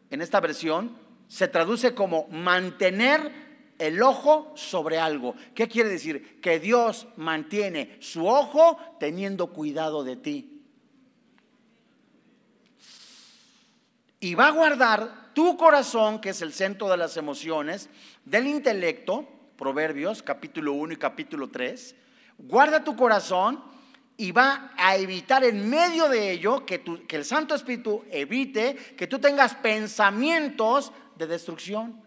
en 0.09 0.21
esta 0.21 0.41
versión, 0.41 0.97
se 1.29 1.47
traduce 1.47 1.95
como 1.95 2.27
mantener 2.27 3.31
el 3.77 4.01
ojo 4.01 4.51
sobre 4.57 4.99
algo. 4.99 5.35
¿Qué 5.55 5.69
quiere 5.69 5.87
decir? 5.87 6.41
Que 6.41 6.59
Dios 6.59 7.07
mantiene 7.15 7.95
su 8.01 8.27
ojo 8.27 8.77
teniendo 8.99 9.53
cuidado 9.53 10.03
de 10.03 10.17
ti. 10.17 10.65
Y 14.19 14.35
va 14.35 14.47
a 14.47 14.51
guardar 14.51 15.33
tu 15.33 15.55
corazón, 15.55 16.19
que 16.19 16.31
es 16.31 16.41
el 16.41 16.51
centro 16.51 16.89
de 16.89 16.97
las 16.97 17.15
emociones, 17.15 17.89
del 18.25 18.47
intelecto, 18.47 19.29
Proverbios 19.55 20.23
capítulo 20.23 20.73
1 20.73 20.93
y 20.93 20.97
capítulo 20.97 21.49
3, 21.49 21.95
guarda 22.39 22.83
tu 22.83 22.95
corazón 22.95 23.63
y 24.17 24.31
va 24.31 24.73
a 24.75 24.97
evitar 24.97 25.43
en 25.43 25.69
medio 25.69 26.09
de 26.09 26.31
ello 26.31 26.65
que, 26.65 26.83
el 27.09 27.23
Santo 27.23 27.55
Espíritu 27.55 28.03
evite 28.11 28.75
que 28.75 29.07
tú 29.07 29.19
tengas 29.19 29.55
pensamientos 29.55 30.91
de 31.17 31.27
destrucción. 31.27 32.01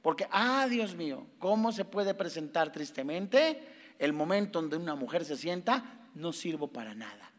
Porque, 0.00 0.28
ah, 0.30 0.68
Dios 0.70 0.94
mío, 0.94 1.26
¿cómo 1.40 1.72
se 1.72 1.84
puede 1.84 2.14
presentar 2.14 2.70
tristemente 2.70 3.66
el 3.98 4.12
momento 4.12 4.60
donde 4.60 4.76
una 4.76 4.94
mujer 4.94 5.24
se 5.24 5.36
sienta? 5.36 6.06
No 6.14 6.32
sirvo 6.32 6.68
para 6.68 6.94
nada. 6.94 7.32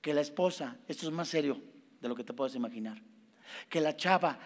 Que 0.00 0.14
la 0.14 0.20
esposa, 0.20 0.76
esto 0.86 1.06
es 1.06 1.12
más 1.12 1.26
serio 1.26 1.60
de 2.00 2.08
lo 2.08 2.14
que 2.14 2.22
te 2.22 2.32
puedes 2.32 2.54
imaginar, 2.54 3.02
que 3.68 3.80
la 3.80 3.96
chava 3.96 4.38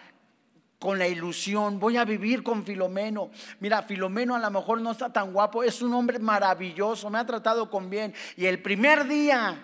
con 0.81 0.97
la 0.97 1.07
ilusión, 1.07 1.79
voy 1.79 1.97
a 1.97 2.05
vivir 2.05 2.41
con 2.41 2.65
Filomeno. 2.65 3.29
Mira, 3.59 3.83
Filomeno 3.83 4.33
a 4.33 4.39
lo 4.39 4.49
mejor 4.49 4.81
no 4.81 4.89
está 4.89 5.13
tan 5.13 5.31
guapo, 5.31 5.61
es 5.61 5.79
un 5.83 5.93
hombre 5.93 6.17
maravilloso, 6.17 7.07
me 7.11 7.19
ha 7.19 7.25
tratado 7.25 7.69
con 7.69 7.87
bien. 7.87 8.15
Y 8.35 8.47
el 8.47 8.63
primer 8.63 9.07
día 9.07 9.63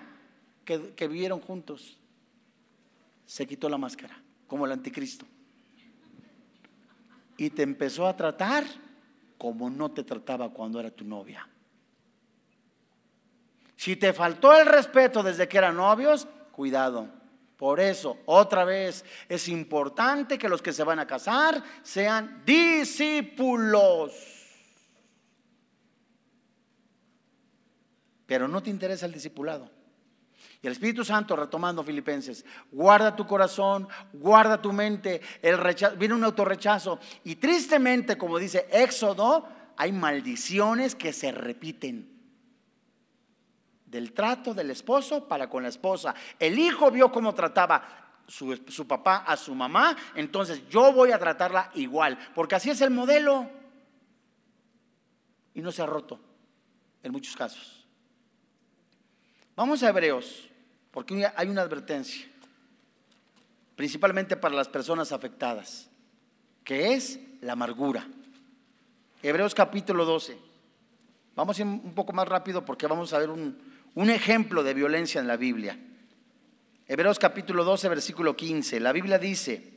que, 0.63 0.93
que 0.93 1.07
vivieron 1.07 1.41
juntos, 1.41 1.97
se 3.25 3.47
quitó 3.47 3.67
la 3.67 3.79
máscara, 3.79 4.15
como 4.45 4.67
el 4.67 4.71
anticristo. 4.73 5.25
Y 7.35 7.49
te 7.49 7.63
empezó 7.63 8.05
a 8.05 8.15
tratar 8.15 8.63
como 9.39 9.71
no 9.71 9.89
te 9.89 10.03
trataba 10.03 10.51
cuando 10.51 10.79
era 10.79 10.91
tu 10.91 11.03
novia. 11.03 11.49
Si 13.75 13.95
te 13.95 14.13
faltó 14.13 14.55
el 14.55 14.67
respeto 14.67 15.23
desde 15.23 15.47
que 15.47 15.57
eran 15.57 15.77
novios, 15.77 16.27
cuidado 16.51 17.16
por 17.57 17.79
eso, 17.79 18.19
otra 18.25 18.63
vez, 18.63 19.03
es 19.27 19.47
importante 19.49 20.37
que 20.37 20.47
los 20.47 20.61
que 20.61 20.71
se 20.71 20.83
van 20.83 20.99
a 20.99 21.07
casar 21.07 21.63
sean 21.81 22.43
discípulos. 22.45 24.13
Pero 28.27 28.47
no 28.47 28.61
te 28.61 28.69
interesa 28.69 29.07
el 29.07 29.13
discipulado. 29.13 29.71
Y 30.61 30.67
el 30.67 30.73
Espíritu 30.73 31.03
Santo, 31.03 31.35
retomando 31.35 31.83
Filipenses, 31.83 32.45
guarda 32.71 33.15
tu 33.15 33.25
corazón, 33.25 33.87
guarda 34.13 34.61
tu 34.61 34.71
mente, 34.71 35.21
el 35.41 35.57
rechazo, 35.57 35.95
viene 35.95 36.13
un 36.13 36.23
autorrechazo. 36.23 36.99
Y 37.23 37.37
tristemente, 37.37 38.19
como 38.19 38.37
dice 38.37 38.67
Éxodo, 38.71 39.47
hay 39.77 39.91
maldiciones 39.91 40.93
que 40.93 41.11
se 41.11 41.31
repiten 41.31 42.16
del 43.87 44.11
trato 44.13 44.53
del 44.53 44.69
esposo 44.69 45.27
para 45.27 45.49
con 45.49 45.63
la 45.63 45.69
esposa. 45.69 46.13
El 46.37 46.59
hijo 46.59 46.91
vio 46.91 47.11
cómo 47.11 47.33
trataba 47.33 48.07
su, 48.27 48.85
papá 48.85 49.23
a 49.25 49.37
su 49.37 49.55
mamá, 49.55 49.95
entonces 50.13 50.67
yo 50.69 50.91
voy 50.91 51.11
a 51.11 51.19
tratarla 51.19 51.71
igual, 51.75 52.17
porque 52.35 52.55
así 52.55 52.69
es 52.69 52.81
el 52.81 52.91
modelo. 52.91 53.49
Y 55.53 55.61
no 55.61 55.71
se 55.71 55.81
ha 55.81 55.85
roto 55.85 56.19
en 57.01 57.11
muchos 57.11 57.35
casos. 57.35 57.85
Vamos 59.55 59.81
a 59.81 59.89
Hebreos, 59.89 60.49
porque 60.91 61.27
hay 61.35 61.47
una 61.47 61.61
advertencia, 61.61 62.27
principalmente 63.75 64.35
para 64.35 64.53
las 64.53 64.67
personas 64.67 65.11
afectadas, 65.11 65.89
que 66.63 66.93
es 66.93 67.19
la 67.41 67.53
amargura. 67.53 68.05
Hebreos 69.23 69.55
capítulo 69.55 70.05
12. 70.05 70.37
Vamos 71.35 71.57
a 71.57 71.61
ir 71.61 71.67
un 71.67 71.93
poco 71.93 72.13
más 72.13 72.27
rápido 72.27 72.65
porque 72.65 72.87
vamos 72.87 73.13
a 73.13 73.19
ver 73.19 73.29
un, 73.29 73.57
un 73.97 74.11
ejemplo 74.11 74.61
de 74.61 74.75
violencia 74.75 75.19
en 75.19 75.25
la 75.25 75.37
Biblia. 75.37 75.75
Hebreos 76.87 77.17
capítulo 77.17 77.63
12, 77.63 77.89
versículo 77.89 78.35
15. 78.35 78.79
La 78.79 78.91
Biblia 78.91 79.17
dice, 79.17 79.73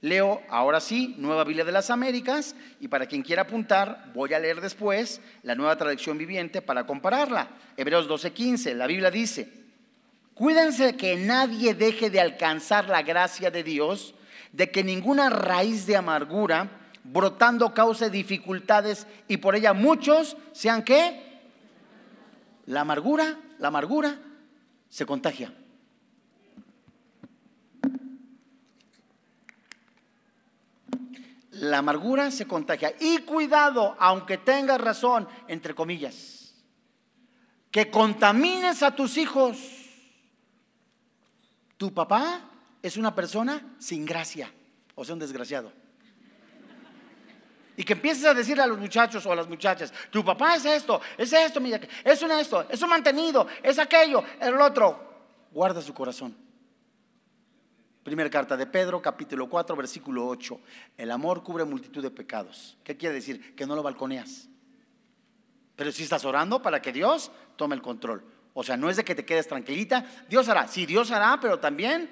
leo 0.00 0.40
ahora 0.48 0.80
sí, 0.80 1.14
Nueva 1.18 1.44
Biblia 1.44 1.66
de 1.66 1.72
las 1.72 1.90
Américas, 1.90 2.56
y 2.80 2.88
para 2.88 3.04
quien 3.04 3.20
quiera 3.20 3.42
apuntar, 3.42 4.10
voy 4.14 4.32
a 4.32 4.38
leer 4.38 4.62
después 4.62 5.20
la 5.42 5.54
nueva 5.54 5.76
traducción 5.76 6.16
viviente 6.16 6.62
para 6.62 6.86
compararla. 6.86 7.50
Hebreos 7.76 8.08
12, 8.08 8.32
15. 8.32 8.74
La 8.76 8.86
Biblia 8.86 9.10
dice, 9.10 9.46
cuídense 10.32 10.96
que 10.96 11.16
nadie 11.16 11.74
deje 11.74 12.08
de 12.08 12.18
alcanzar 12.18 12.88
la 12.88 13.02
gracia 13.02 13.50
de 13.50 13.62
Dios, 13.62 14.14
de 14.52 14.70
que 14.70 14.82
ninguna 14.82 15.28
raíz 15.28 15.84
de 15.84 15.96
amargura 15.96 16.80
brotando 17.04 17.74
cause 17.74 18.08
dificultades 18.08 19.06
y 19.28 19.36
por 19.36 19.54
ella 19.54 19.74
muchos 19.74 20.38
sean 20.52 20.82
qué? 20.82 21.31
La 22.66 22.82
amargura, 22.82 23.38
la 23.58 23.68
amargura 23.68 24.18
se 24.88 25.04
contagia. 25.06 25.52
La 31.50 31.78
amargura 31.78 32.30
se 32.30 32.46
contagia. 32.46 32.94
Y 33.00 33.18
cuidado, 33.18 33.96
aunque 33.98 34.38
tengas 34.38 34.80
razón, 34.80 35.28
entre 35.48 35.74
comillas, 35.74 36.54
que 37.70 37.90
contamines 37.90 38.82
a 38.82 38.94
tus 38.94 39.16
hijos. 39.16 39.58
Tu 41.76 41.92
papá 41.92 42.48
es 42.82 42.96
una 42.96 43.14
persona 43.14 43.74
sin 43.78 44.04
gracia. 44.04 44.52
o 44.94 45.04
sea, 45.04 45.14
un 45.14 45.20
desgraciado. 45.20 45.81
Y 47.76 47.84
que 47.84 47.94
empieces 47.94 48.24
a 48.24 48.34
decirle 48.34 48.62
a 48.62 48.66
los 48.66 48.78
muchachos 48.78 49.24
o 49.24 49.32
a 49.32 49.36
las 49.36 49.48
muchachas, 49.48 49.92
tu 50.10 50.24
papá 50.24 50.56
es 50.56 50.64
esto, 50.64 51.00
es 51.16 51.32
esto, 51.32 51.60
mira, 51.60 51.80
es 52.04 52.22
un 52.22 52.30
esto, 52.32 52.66
es 52.68 52.82
un 52.82 52.90
mantenido, 52.90 53.46
es 53.62 53.78
aquello, 53.78 54.22
el 54.40 54.60
otro. 54.60 55.12
Guarda 55.50 55.80
su 55.80 55.94
corazón. 55.94 56.36
Primera 58.02 58.28
carta 58.28 58.56
de 58.56 58.66
Pedro, 58.66 59.00
capítulo 59.00 59.48
4, 59.48 59.76
versículo 59.76 60.26
8. 60.26 60.60
El 60.96 61.10
amor 61.10 61.42
cubre 61.42 61.64
multitud 61.64 62.02
de 62.02 62.10
pecados. 62.10 62.76
¿Qué 62.82 62.96
quiere 62.96 63.14
decir? 63.14 63.54
Que 63.54 63.64
no 63.64 63.76
lo 63.76 63.82
balconeas. 63.82 64.48
Pero 65.76 65.92
si 65.92 66.02
estás 66.02 66.24
orando 66.24 66.60
para 66.60 66.82
que 66.82 66.92
Dios 66.92 67.30
tome 67.56 67.76
el 67.76 67.82
control. 67.82 68.24
O 68.54 68.64
sea, 68.64 68.76
no 68.76 68.90
es 68.90 68.96
de 68.96 69.04
que 69.04 69.14
te 69.14 69.24
quedes 69.24 69.46
tranquilita. 69.46 70.04
Dios 70.28 70.48
hará. 70.48 70.66
Sí, 70.66 70.84
Dios 70.84 71.12
hará, 71.12 71.38
pero 71.40 71.60
también, 71.60 72.10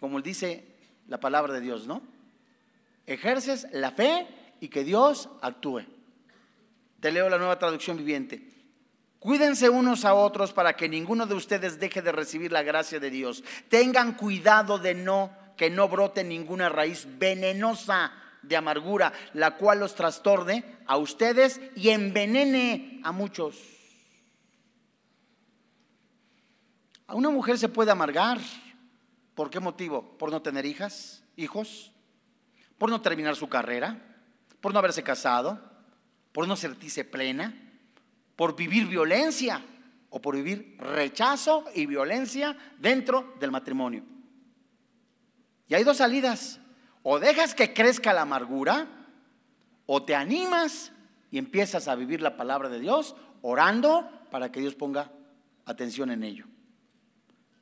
como 0.00 0.20
dice 0.22 0.64
la 1.08 1.20
palabra 1.20 1.52
de 1.52 1.60
Dios, 1.60 1.86
¿no? 1.86 2.02
Ejerces 3.06 3.66
la 3.72 3.90
fe 3.90 4.26
y 4.60 4.68
que 4.68 4.84
Dios 4.84 5.28
actúe. 5.40 5.84
Te 7.00 7.12
leo 7.12 7.28
la 7.28 7.38
nueva 7.38 7.58
traducción 7.58 7.96
viviente. 7.96 8.58
Cuídense 9.18 9.68
unos 9.68 10.04
a 10.04 10.14
otros 10.14 10.52
para 10.52 10.76
que 10.76 10.88
ninguno 10.88 11.26
de 11.26 11.34
ustedes 11.34 11.80
deje 11.80 12.02
de 12.02 12.12
recibir 12.12 12.52
la 12.52 12.62
gracia 12.62 13.00
de 13.00 13.10
Dios. 13.10 13.42
Tengan 13.68 14.14
cuidado 14.14 14.78
de 14.78 14.94
no 14.94 15.32
que 15.56 15.70
no 15.70 15.88
brote 15.88 16.22
ninguna 16.22 16.68
raíz 16.68 17.06
venenosa 17.18 18.12
de 18.42 18.56
amargura, 18.56 19.12
la 19.34 19.56
cual 19.56 19.80
los 19.80 19.94
trastorne 19.96 20.64
a 20.86 20.96
ustedes 20.96 21.60
y 21.74 21.88
envenene 21.90 23.00
a 23.02 23.10
muchos. 23.10 23.56
A 27.08 27.14
una 27.14 27.30
mujer 27.30 27.58
se 27.58 27.68
puede 27.68 27.90
amargar. 27.90 28.38
¿Por 29.34 29.50
qué 29.50 29.58
motivo? 29.58 30.16
Por 30.16 30.30
no 30.30 30.42
tener 30.42 30.64
hijas, 30.64 31.24
hijos, 31.36 31.92
por 32.76 32.90
no 32.90 33.00
terminar 33.00 33.34
su 33.34 33.48
carrera, 33.48 34.07
por 34.60 34.72
no 34.72 34.78
haberse 34.78 35.02
casado, 35.02 35.60
por 36.32 36.46
no 36.46 36.56
sentirse 36.56 37.04
plena, 37.04 37.54
por 38.36 38.56
vivir 38.56 38.86
violencia 38.86 39.62
o 40.10 40.20
por 40.20 40.36
vivir 40.36 40.76
rechazo 40.78 41.64
y 41.74 41.86
violencia 41.86 42.56
dentro 42.78 43.34
del 43.40 43.50
matrimonio. 43.50 44.04
Y 45.68 45.74
hay 45.74 45.84
dos 45.84 45.98
salidas. 45.98 46.60
O 47.02 47.18
dejas 47.18 47.54
que 47.54 47.72
crezca 47.72 48.12
la 48.12 48.22
amargura, 48.22 48.86
o 49.86 50.02
te 50.02 50.14
animas 50.14 50.92
y 51.30 51.38
empiezas 51.38 51.88
a 51.88 51.94
vivir 51.94 52.20
la 52.20 52.36
palabra 52.36 52.68
de 52.68 52.80
Dios 52.80 53.14
orando 53.42 54.08
para 54.30 54.50
que 54.50 54.60
Dios 54.60 54.74
ponga 54.74 55.10
atención 55.64 56.10
en 56.10 56.22
ello. 56.22 56.46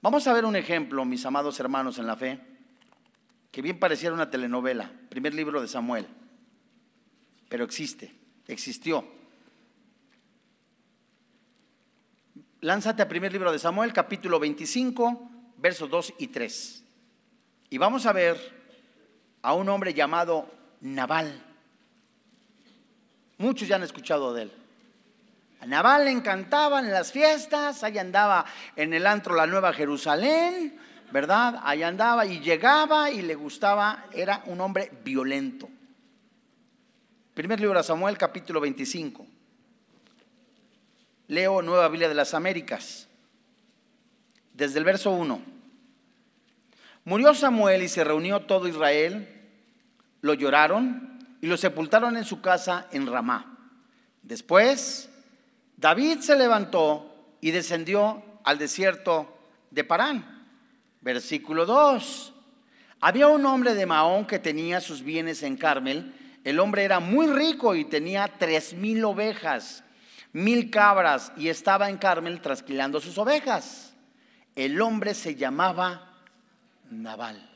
Vamos 0.02 0.26
a 0.26 0.32
ver 0.32 0.44
un 0.44 0.56
ejemplo, 0.56 1.04
mis 1.04 1.24
amados 1.26 1.58
hermanos 1.60 1.98
en 1.98 2.06
la 2.06 2.16
fe, 2.16 2.40
que 3.50 3.62
bien 3.62 3.78
pareciera 3.78 4.14
una 4.14 4.30
telenovela, 4.30 4.90
primer 5.08 5.34
libro 5.34 5.60
de 5.60 5.68
Samuel 5.68 6.06
pero 7.48 7.64
existe, 7.64 8.14
existió. 8.46 9.04
Lánzate 12.60 13.02
al 13.02 13.08
primer 13.08 13.32
libro 13.32 13.52
de 13.52 13.58
Samuel, 13.58 13.92
capítulo 13.92 14.40
25, 14.40 15.30
versos 15.58 15.88
2 15.88 16.14
y 16.18 16.28
3. 16.28 16.84
Y 17.70 17.78
vamos 17.78 18.06
a 18.06 18.12
ver 18.12 18.36
a 19.42 19.54
un 19.54 19.68
hombre 19.68 19.94
llamado 19.94 20.50
Naval. 20.80 21.42
Muchos 23.38 23.68
ya 23.68 23.76
han 23.76 23.82
escuchado 23.82 24.32
de 24.34 24.42
él. 24.42 24.52
A 25.60 25.66
Naval 25.66 26.06
le 26.06 26.10
encantaban 26.10 26.86
en 26.86 26.92
las 26.92 27.12
fiestas, 27.12 27.84
ahí 27.84 27.98
andaba 27.98 28.44
en 28.74 28.94
el 28.94 29.06
antro 29.06 29.34
la 29.34 29.46
Nueva 29.46 29.72
Jerusalén, 29.72 30.78
¿verdad? 31.12 31.60
Ahí 31.62 31.82
andaba 31.82 32.26
y 32.26 32.40
llegaba 32.40 33.10
y 33.10 33.22
le 33.22 33.34
gustaba, 33.34 34.06
era 34.12 34.42
un 34.46 34.60
hombre 34.60 34.90
violento. 35.04 35.68
Primer 37.36 37.60
libro 37.60 37.76
de 37.76 37.84
Samuel, 37.84 38.16
capítulo 38.16 38.62
25. 38.62 39.26
Leo 41.28 41.60
Nueva 41.60 41.86
Biblia 41.88 42.08
de 42.08 42.14
las 42.14 42.32
Américas, 42.32 43.08
desde 44.54 44.78
el 44.78 44.86
verso 44.86 45.10
1. 45.10 45.42
Murió 47.04 47.34
Samuel 47.34 47.82
y 47.82 47.88
se 47.88 48.04
reunió 48.04 48.40
todo 48.46 48.68
Israel, 48.68 49.28
lo 50.22 50.32
lloraron 50.32 51.18
y 51.42 51.46
lo 51.46 51.58
sepultaron 51.58 52.16
en 52.16 52.24
su 52.24 52.40
casa 52.40 52.88
en 52.90 53.06
Ramá. 53.06 53.58
Después, 54.22 55.10
David 55.76 56.20
se 56.20 56.38
levantó 56.38 57.34
y 57.42 57.50
descendió 57.50 58.24
al 58.44 58.56
desierto 58.56 59.36
de 59.70 59.84
Parán. 59.84 60.48
Versículo 61.02 61.66
2. 61.66 62.32
Había 63.02 63.26
un 63.26 63.44
hombre 63.44 63.74
de 63.74 63.84
Maón 63.84 64.26
que 64.26 64.38
tenía 64.38 64.80
sus 64.80 65.02
bienes 65.02 65.42
en 65.42 65.58
Carmel 65.58 66.14
el 66.46 66.60
hombre 66.60 66.84
era 66.84 67.00
muy 67.00 67.26
rico 67.26 67.74
y 67.74 67.84
tenía 67.84 68.28
tres 68.38 68.72
mil 68.72 69.04
ovejas, 69.04 69.82
mil 70.32 70.70
cabras 70.70 71.32
y 71.36 71.48
estaba 71.48 71.90
en 71.90 71.98
Carmel 71.98 72.40
trasquilando 72.40 73.00
sus 73.00 73.18
ovejas. 73.18 73.94
El 74.54 74.80
hombre 74.80 75.14
se 75.14 75.34
llamaba 75.34 76.22
Naval. 76.88 77.50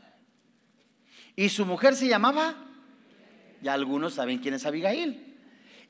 Y 1.37 1.51
su 1.51 1.67
mujer 1.67 1.95
se 1.95 2.09
llamaba, 2.09 2.57
ya 3.63 3.75
algunos 3.75 4.15
saben 4.15 4.39
quién 4.39 4.55
es 4.55 4.67
Abigail. 4.67 5.39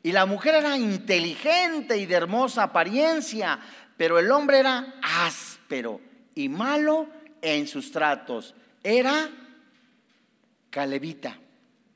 Y 0.02 0.12
la 0.12 0.26
mujer 0.26 0.56
era 0.56 0.76
inteligente 0.76 1.96
y 1.96 2.04
de 2.04 2.16
hermosa 2.16 2.64
apariencia, 2.64 3.60
pero 3.96 4.18
el 4.18 4.30
hombre 4.30 4.58
era 4.58 4.96
áspero 5.02 6.02
y 6.34 6.50
malo 6.50 7.08
en 7.40 7.66
sus 7.66 7.92
tratos. 7.92 8.54
Era 8.84 9.30
calevita. 10.68 11.38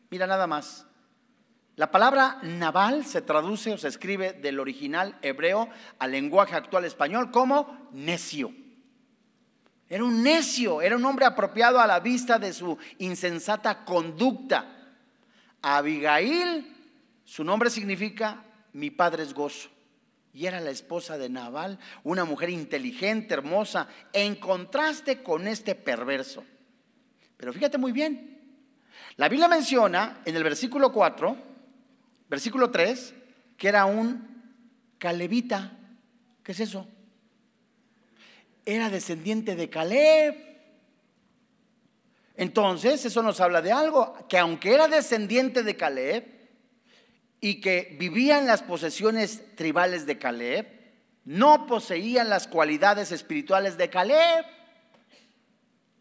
Mira 0.09 0.27
nada 0.27 0.47
más. 0.47 0.87
La 1.77 1.91
palabra 1.91 2.39
naval 2.43 3.05
se 3.05 3.21
traduce 3.23 3.73
o 3.73 3.79
se 3.79 3.89
escribe 3.89 4.33
del 4.35 4.61
original 4.61 5.19
hebreo 5.23 5.69
al 5.99 6.13
lenguaje 6.13 6.55
actual 6.55 6.85
español 6.85 7.33
como 7.33 7.89
necio. 7.93 8.53
Era 9.89 10.05
un 10.05 10.23
necio, 10.23 10.81
era 10.81 10.97
un 10.97 11.05
hombre 11.05 11.25
apropiado 11.25 11.81
a 11.81 11.87
la 11.87 11.99
vista 11.99 12.39
de 12.39 12.53
su 12.53 12.79
insensata 12.99 13.85
conducta. 13.85 14.97
Abigail, 15.63 16.75
su 17.25 17.43
nombre 17.43 17.71
significa 17.71 18.45
mi 18.73 18.91
padre 18.91 19.25
es 19.25 19.35
gozo. 19.35 19.69
Y 20.33 20.47
era 20.47 20.61
la 20.61 20.71
esposa 20.71 21.17
de 21.17 21.29
Naval, 21.29 21.79
una 22.03 22.25
mujer 22.25 22.51
inteligente, 22.51 23.35
hermosa, 23.35 23.89
en 24.13 24.37
contraste 24.37 25.23
con 25.23 25.47
este 25.47 25.75
perverso. 25.75 26.45
Pero 27.37 27.53
fíjate 27.53 27.79
muy 27.79 27.93
bien, 27.93 28.41
la 29.17 29.29
Biblia 29.29 29.49
menciona 29.49 30.23
en 30.25 30.35
el 30.35 30.43
versículo 30.43 30.93
4, 30.93 31.54
Versículo 32.35 32.73
3, 32.73 33.15
que 33.57 33.69
era 33.69 33.85
un 33.85 34.27
calebita. 34.99 35.71
¿Qué 36.43 36.51
es 36.51 36.59
eso? 36.59 36.89
Era 38.67 38.91
descendiente 38.91 39.55
de 39.55 39.71
Caleb. 39.71 40.35
Entonces, 42.35 43.05
eso 43.05 43.23
nos 43.23 43.41
habla 43.41 43.63
de 43.63 43.71
algo, 43.71 44.27
que 44.29 44.37
aunque 44.37 44.75
era 44.75 44.89
descendiente 44.89 45.63
de 45.63 45.77
Caleb 45.77 46.25
y 47.41 47.61
que 47.61 47.97
vivía 48.01 48.41
en 48.41 48.47
las 48.47 48.65
posesiones 48.65 49.55
tribales 49.55 50.05
de 50.05 50.19
Caleb, 50.19 50.67
no 51.25 51.69
poseían 51.69 52.29
las 52.31 52.49
cualidades 52.49 53.13
espirituales 53.13 53.77
de 53.77 53.91
Caleb. 53.91 54.45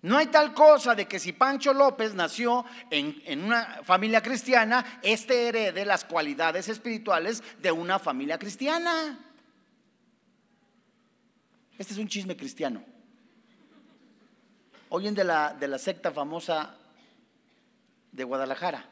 No 0.04 0.18
hay 0.18 0.28
tal 0.28 0.54
cosa 0.54 0.96
de 0.96 1.08
que 1.08 1.18
si 1.18 1.32
Pancho 1.32 1.74
López 1.74 2.13
nació 2.13 2.66
en, 2.89 3.42
una 3.42 3.84
familia 3.84 4.22
cristiana, 4.22 5.00
este 5.02 5.48
herede 5.48 5.86
las 5.86 6.04
cualidades 6.04 6.68
espirituales 6.68 7.42
de 7.62 7.72
una 7.72 8.00
familia 8.00 8.38
cristiana. 8.38 9.18
Este 11.78 11.94
es 11.94 12.00
un 12.00 12.10
chisme 12.10 12.36
cristiano. 12.36 12.84
Oyen 14.89 15.16
de 15.16 15.24
la, 15.24 15.54
de 15.54 15.70
la 15.70 15.78
secta 15.78 16.12
famosa 16.12 16.76
de 18.12 18.26
Guadalajara. 18.26 18.86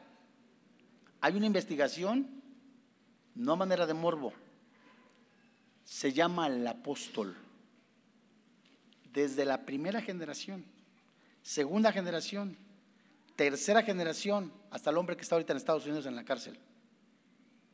Hay 1.20 1.36
una 1.36 1.44
investigación, 1.44 2.42
no 3.34 3.52
a 3.52 3.56
manera 3.56 3.84
de 3.84 3.92
morbo, 3.92 4.32
se 5.84 6.10
llama 6.14 6.46
el 6.46 6.66
apóstol, 6.66 7.36
desde 9.12 9.44
la 9.44 9.66
primera 9.66 10.00
generación 10.00 10.71
segunda 11.42 11.92
generación, 11.92 12.56
tercera 13.36 13.82
generación, 13.82 14.52
hasta 14.70 14.90
el 14.90 14.96
hombre 14.96 15.16
que 15.16 15.22
está 15.22 15.34
ahorita 15.34 15.52
en 15.52 15.56
Estados 15.58 15.84
Unidos 15.86 16.06
en 16.06 16.16
la 16.16 16.24
cárcel. 16.24 16.58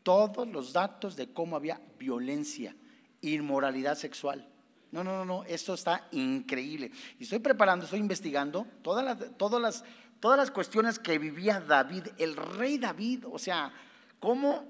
Todos 0.02 0.48
los 0.48 0.72
datos 0.72 1.16
de 1.16 1.32
cómo 1.32 1.56
había 1.56 1.80
violencia, 1.98 2.74
inmoralidad 3.20 3.96
sexual. 3.96 4.48
No, 4.90 5.04
no, 5.04 5.12
no, 5.18 5.24
no, 5.24 5.44
esto 5.44 5.74
está 5.74 6.08
increíble. 6.12 6.90
Y 7.18 7.24
estoy 7.24 7.40
preparando, 7.40 7.84
estoy 7.84 8.00
investigando 8.00 8.66
todas 8.82 9.04
las, 9.04 9.36
todas 9.36 9.60
las, 9.60 9.84
todas 10.18 10.38
las 10.38 10.50
cuestiones 10.50 10.98
que 10.98 11.18
vivía 11.18 11.60
David, 11.60 12.08
el 12.16 12.36
rey 12.36 12.78
David, 12.78 13.24
o 13.30 13.38
sea, 13.38 13.70
cómo 14.18 14.64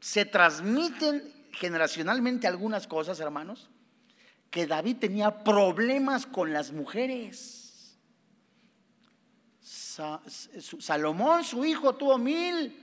se 0.00 0.24
transmiten 0.24 1.32
generacionalmente 1.52 2.46
algunas 2.46 2.86
cosas, 2.86 3.18
hermanos, 3.18 3.68
que 4.50 4.66
David 4.66 4.98
tenía 4.98 5.42
problemas 5.42 6.26
con 6.26 6.52
las 6.52 6.70
mujeres. 6.70 7.65
Salomón, 10.78 11.44
su 11.44 11.64
hijo, 11.64 11.94
tuvo 11.94 12.18
mil. 12.18 12.82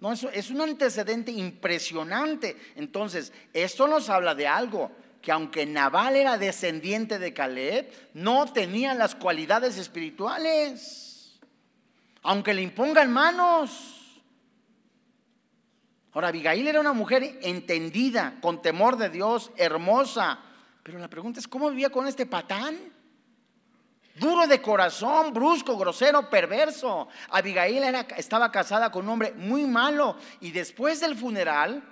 No, 0.00 0.12
eso 0.12 0.30
es 0.30 0.50
un 0.50 0.60
antecedente 0.60 1.32
impresionante. 1.32 2.56
Entonces, 2.76 3.32
esto 3.52 3.88
nos 3.88 4.08
habla 4.08 4.34
de 4.34 4.46
algo, 4.46 4.92
que 5.20 5.32
aunque 5.32 5.66
Nabal 5.66 6.16
era 6.16 6.38
descendiente 6.38 7.18
de 7.18 7.34
Caleb, 7.34 7.90
no 8.14 8.52
tenía 8.52 8.94
las 8.94 9.14
cualidades 9.14 9.76
espirituales. 9.76 11.38
Aunque 12.22 12.54
le 12.54 12.62
impongan 12.62 13.10
manos. 13.12 14.22
Ahora, 16.12 16.28
Abigail 16.28 16.66
era 16.66 16.80
una 16.80 16.92
mujer 16.92 17.38
entendida, 17.42 18.38
con 18.40 18.62
temor 18.62 18.96
de 18.96 19.08
Dios, 19.08 19.50
hermosa. 19.56 20.40
Pero 20.82 20.98
la 20.98 21.08
pregunta 21.08 21.40
es, 21.40 21.48
¿cómo 21.48 21.70
vivía 21.70 21.90
con 21.90 22.06
este 22.06 22.26
patán? 22.26 22.97
Duro 24.18 24.46
de 24.46 24.60
corazón, 24.60 25.32
brusco, 25.32 25.76
grosero, 25.76 26.28
perverso. 26.28 27.08
Abigail 27.30 27.82
estaba 28.16 28.50
casada 28.50 28.90
con 28.90 29.04
un 29.04 29.10
hombre 29.10 29.32
muy 29.32 29.64
malo 29.66 30.16
y 30.40 30.50
después 30.50 31.00
del 31.00 31.16
funeral, 31.16 31.82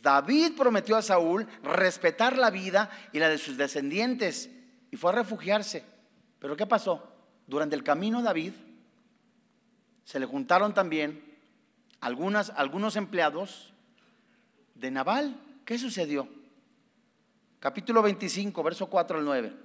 David 0.00 0.52
prometió 0.56 0.96
a 0.96 1.02
Saúl 1.02 1.46
respetar 1.62 2.36
la 2.36 2.50
vida 2.50 2.90
y 3.12 3.18
la 3.18 3.28
de 3.28 3.38
sus 3.38 3.56
descendientes 3.56 4.50
y 4.90 4.96
fue 4.96 5.10
a 5.10 5.14
refugiarse. 5.14 5.84
Pero 6.38 6.56
¿qué 6.56 6.66
pasó? 6.66 7.10
Durante 7.46 7.74
el 7.74 7.82
camino 7.82 8.22
David 8.22 8.52
se 10.04 10.20
le 10.20 10.26
juntaron 10.26 10.74
también 10.74 11.24
algunas, 12.00 12.50
algunos 12.50 12.96
empleados 12.96 13.72
de 14.74 14.90
Nabal. 14.90 15.40
¿Qué 15.64 15.78
sucedió? 15.78 16.28
Capítulo 17.58 18.02
25, 18.02 18.62
verso 18.62 18.90
4 18.90 19.18
al 19.18 19.24
9. 19.24 19.63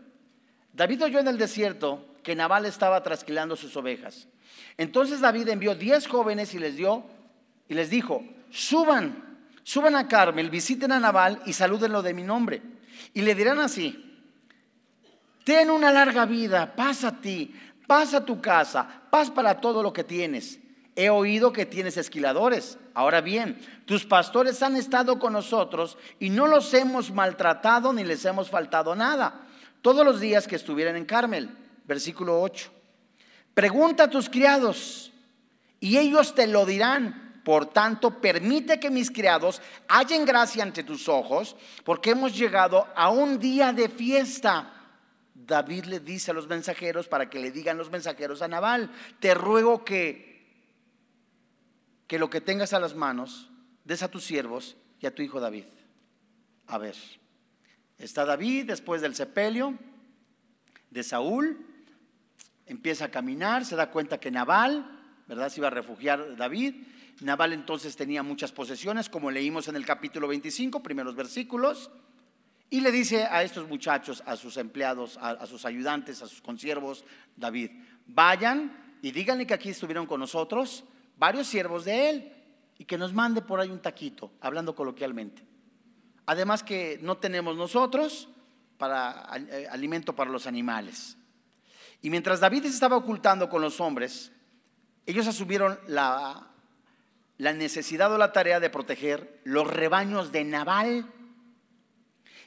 David 0.80 1.04
oyó 1.04 1.20
en 1.20 1.28
el 1.28 1.38
desierto 1.38 2.06
que 2.24 2.38
Nabal 2.38 2.64
estaba 2.64 3.04
trasquilando 3.04 3.58
sus 3.58 3.76
ovejas. 3.76 4.30
Entonces 4.78 5.20
David 5.20 5.50
envió 5.50 5.76
diez 5.76 6.08
jóvenes 6.08 6.54
y 6.54 6.58
les 6.58 6.78
dio 6.78 7.04
y 7.68 7.74
les 7.74 7.90
dijo: 7.90 8.24
Suban, 8.50 9.42
suban 9.64 9.98
a 9.98 10.08
Carmel, 10.08 10.50
visiten 10.50 10.94
a 10.94 11.02
Nabal 11.02 11.42
y 11.46 11.52
salúdenlo 11.52 12.02
de 12.02 12.14
mi 12.14 12.24
nombre. 12.24 12.62
Y 13.14 13.24
le 13.24 13.36
dirán 13.36 13.60
así: 13.60 14.24
Ten 15.44 15.70
una 15.70 15.92
larga 15.92 16.26
vida, 16.26 16.74
paz 16.78 17.04
a 17.04 17.20
ti, 17.20 17.54
paz 17.86 18.14
a 18.14 18.24
tu 18.24 18.40
casa, 18.40 19.02
paz 19.10 19.30
para 19.30 19.60
todo 19.60 19.84
lo 19.84 19.92
que 19.92 20.06
tienes. 20.06 20.62
He 20.96 21.10
oído 21.10 21.52
que 21.52 21.66
tienes 21.66 21.98
esquiladores. 21.98 22.78
Ahora 22.94 23.20
bien, 23.20 23.60
tus 23.84 24.06
pastores 24.06 24.64
han 24.64 24.78
estado 24.78 25.20
con 25.20 25.34
nosotros 25.34 25.98
y 26.22 26.30
no 26.30 26.48
los 26.48 26.74
hemos 26.74 27.12
maltratado 27.12 27.92
ni 27.92 28.06
les 28.06 28.24
hemos 28.24 28.50
faltado 28.50 28.96
nada 28.96 29.48
todos 29.82 30.06
los 30.06 30.20
días 30.20 30.48
que 30.48 30.56
estuvieran 30.56 30.96
en 30.96 31.06
Carmel. 31.06 31.50
Versículo 31.86 32.42
8. 32.42 32.72
Pregunta 33.54 34.04
a 34.04 34.10
tus 34.10 34.30
criados 34.30 35.12
y 35.80 35.98
ellos 35.98 36.36
te 36.36 36.48
lo 36.48 36.66
dirán. 36.66 37.42
Por 37.44 37.68
tanto, 37.68 38.22
permite 38.22 38.80
que 38.80 38.92
mis 38.92 39.10
criados 39.10 39.62
hallen 39.88 40.26
gracia 40.26 40.62
ante 40.62 40.84
tus 40.84 41.10
ojos, 41.10 41.56
porque 41.84 42.12
hemos 42.12 42.38
llegado 42.38 42.88
a 42.96 43.10
un 43.10 43.40
día 43.40 43.74
de 43.74 43.90
fiesta. 43.90 44.74
David 45.34 45.86
le 45.86 46.00
dice 46.00 46.32
a 46.32 46.34
los 46.34 46.48
mensajeros 46.48 47.08
para 47.08 47.30
que 47.30 47.40
le 47.40 47.50
digan 47.50 47.78
los 47.78 47.90
mensajeros 47.90 48.42
a 48.42 48.48
Nabal, 48.48 48.92
te 49.20 49.34
ruego 49.34 49.84
que, 49.84 50.46
que 52.08 52.20
lo 52.20 52.30
que 52.30 52.42
tengas 52.42 52.74
a 52.74 52.80
las 52.80 52.94
manos 52.94 53.50
des 53.84 54.04
a 54.04 54.12
tus 54.12 54.26
siervos 54.26 54.76
y 55.00 55.08
a 55.08 55.16
tu 55.16 55.24
hijo 55.24 55.40
David. 55.40 55.66
A 56.68 56.78
ver. 56.78 56.96
Está 58.00 58.24
David 58.24 58.66
después 58.66 59.02
del 59.02 59.14
sepelio 59.14 59.78
de 60.90 61.04
Saúl, 61.04 61.66
empieza 62.66 63.06
a 63.06 63.12
caminar, 63.12 63.66
se 63.66 63.76
da 63.76 63.92
cuenta 63.92 64.20
que 64.20 64.32
Nabal, 64.32 64.90
¿verdad? 65.28 65.50
Se 65.50 65.60
iba 65.60 65.68
a 65.68 65.72
refugiar 65.72 66.38
David. 66.38 66.76
Nabal 67.20 67.52
entonces 67.52 67.98
tenía 67.98 68.24
muchas 68.24 68.54
posesiones, 68.54 69.10
como 69.10 69.30
leímos 69.30 69.68
en 69.68 69.76
el 69.76 69.86
capítulo 69.86 70.30
25, 70.30 70.82
primeros 70.82 71.16
versículos, 71.16 71.92
y 72.70 72.80
le 72.80 72.92
dice 72.92 73.26
a 73.26 73.44
estos 73.44 73.68
muchachos, 73.68 74.24
a 74.26 74.38
sus 74.38 74.56
empleados, 74.56 75.18
a, 75.22 75.46
sus 75.46 75.66
ayudantes, 75.66 76.22
a 76.22 76.28
sus 76.28 76.42
consiervos, 76.42 77.04
David, 77.36 77.72
vayan 78.08 78.98
y 79.02 79.12
díganle 79.12 79.46
que 79.46 79.56
aquí 79.56 79.70
estuvieron 79.70 80.06
con 80.06 80.20
nosotros 80.20 80.86
varios 81.18 81.48
siervos 81.48 81.84
de 81.84 82.10
él 82.10 82.34
y 82.78 82.86
que 82.86 82.98
nos 82.98 83.12
mande 83.12 83.42
por 83.42 83.60
ahí 83.60 83.70
un 83.70 83.82
taquito, 83.82 84.32
hablando 84.40 84.74
coloquialmente. 84.76 85.44
Además 86.30 86.62
que 86.62 87.00
no 87.02 87.18
tenemos 87.18 87.58
nosotros 87.58 88.30
para 88.78 89.28
eh, 89.36 89.68
alimento 89.72 90.16
para 90.16 90.30
los 90.30 90.46
animales. 90.46 91.18
Y 92.04 92.12
mientras 92.12 92.40
David 92.40 92.62
se 92.62 92.68
estaba 92.68 92.98
ocultando 92.98 93.50
con 93.50 93.64
los 93.64 93.82
hombres, 93.82 94.32
ellos 95.08 95.26
asumieron 95.26 95.80
la, 95.88 96.52
la 97.40 97.54
necesidad 97.54 98.14
o 98.14 98.20
la 98.20 98.32
tarea 98.32 98.60
de 98.60 98.70
proteger 98.70 99.42
los 99.44 99.66
rebaños 99.66 100.32
de 100.32 100.44
Nabal. 100.44 101.12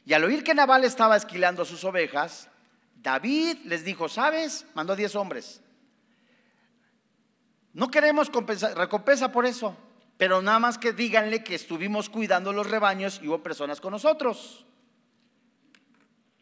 Y 0.07 0.13
al 0.13 0.23
oír 0.23 0.45
que 0.45 0.55
Nabal 0.55 0.85
estaba 0.85 1.17
esquilando 1.17 1.65
sus 1.65 1.83
ovejas, 1.83 2.49
David 2.95 3.65
les 3.65 3.85
dijo, 3.85 4.09
¿sabes? 4.09 4.65
Mandó 4.75 4.95
10 4.95 5.17
hombres. 5.17 5.61
No 7.73 7.91
queremos 7.91 8.31
recompensa 8.77 9.33
por 9.33 9.45
eso 9.45 9.77
pero 10.23 10.41
nada 10.41 10.61
más 10.61 10.79
que 10.79 10.93
díganle 10.93 11.43
que 11.43 11.57
estuvimos 11.57 12.09
cuidando 12.09 12.53
los 12.53 12.71
rebaños 12.71 13.19
y 13.21 13.27
hubo 13.27 13.43
personas 13.43 13.81
con 13.81 13.91
nosotros. 13.91 14.65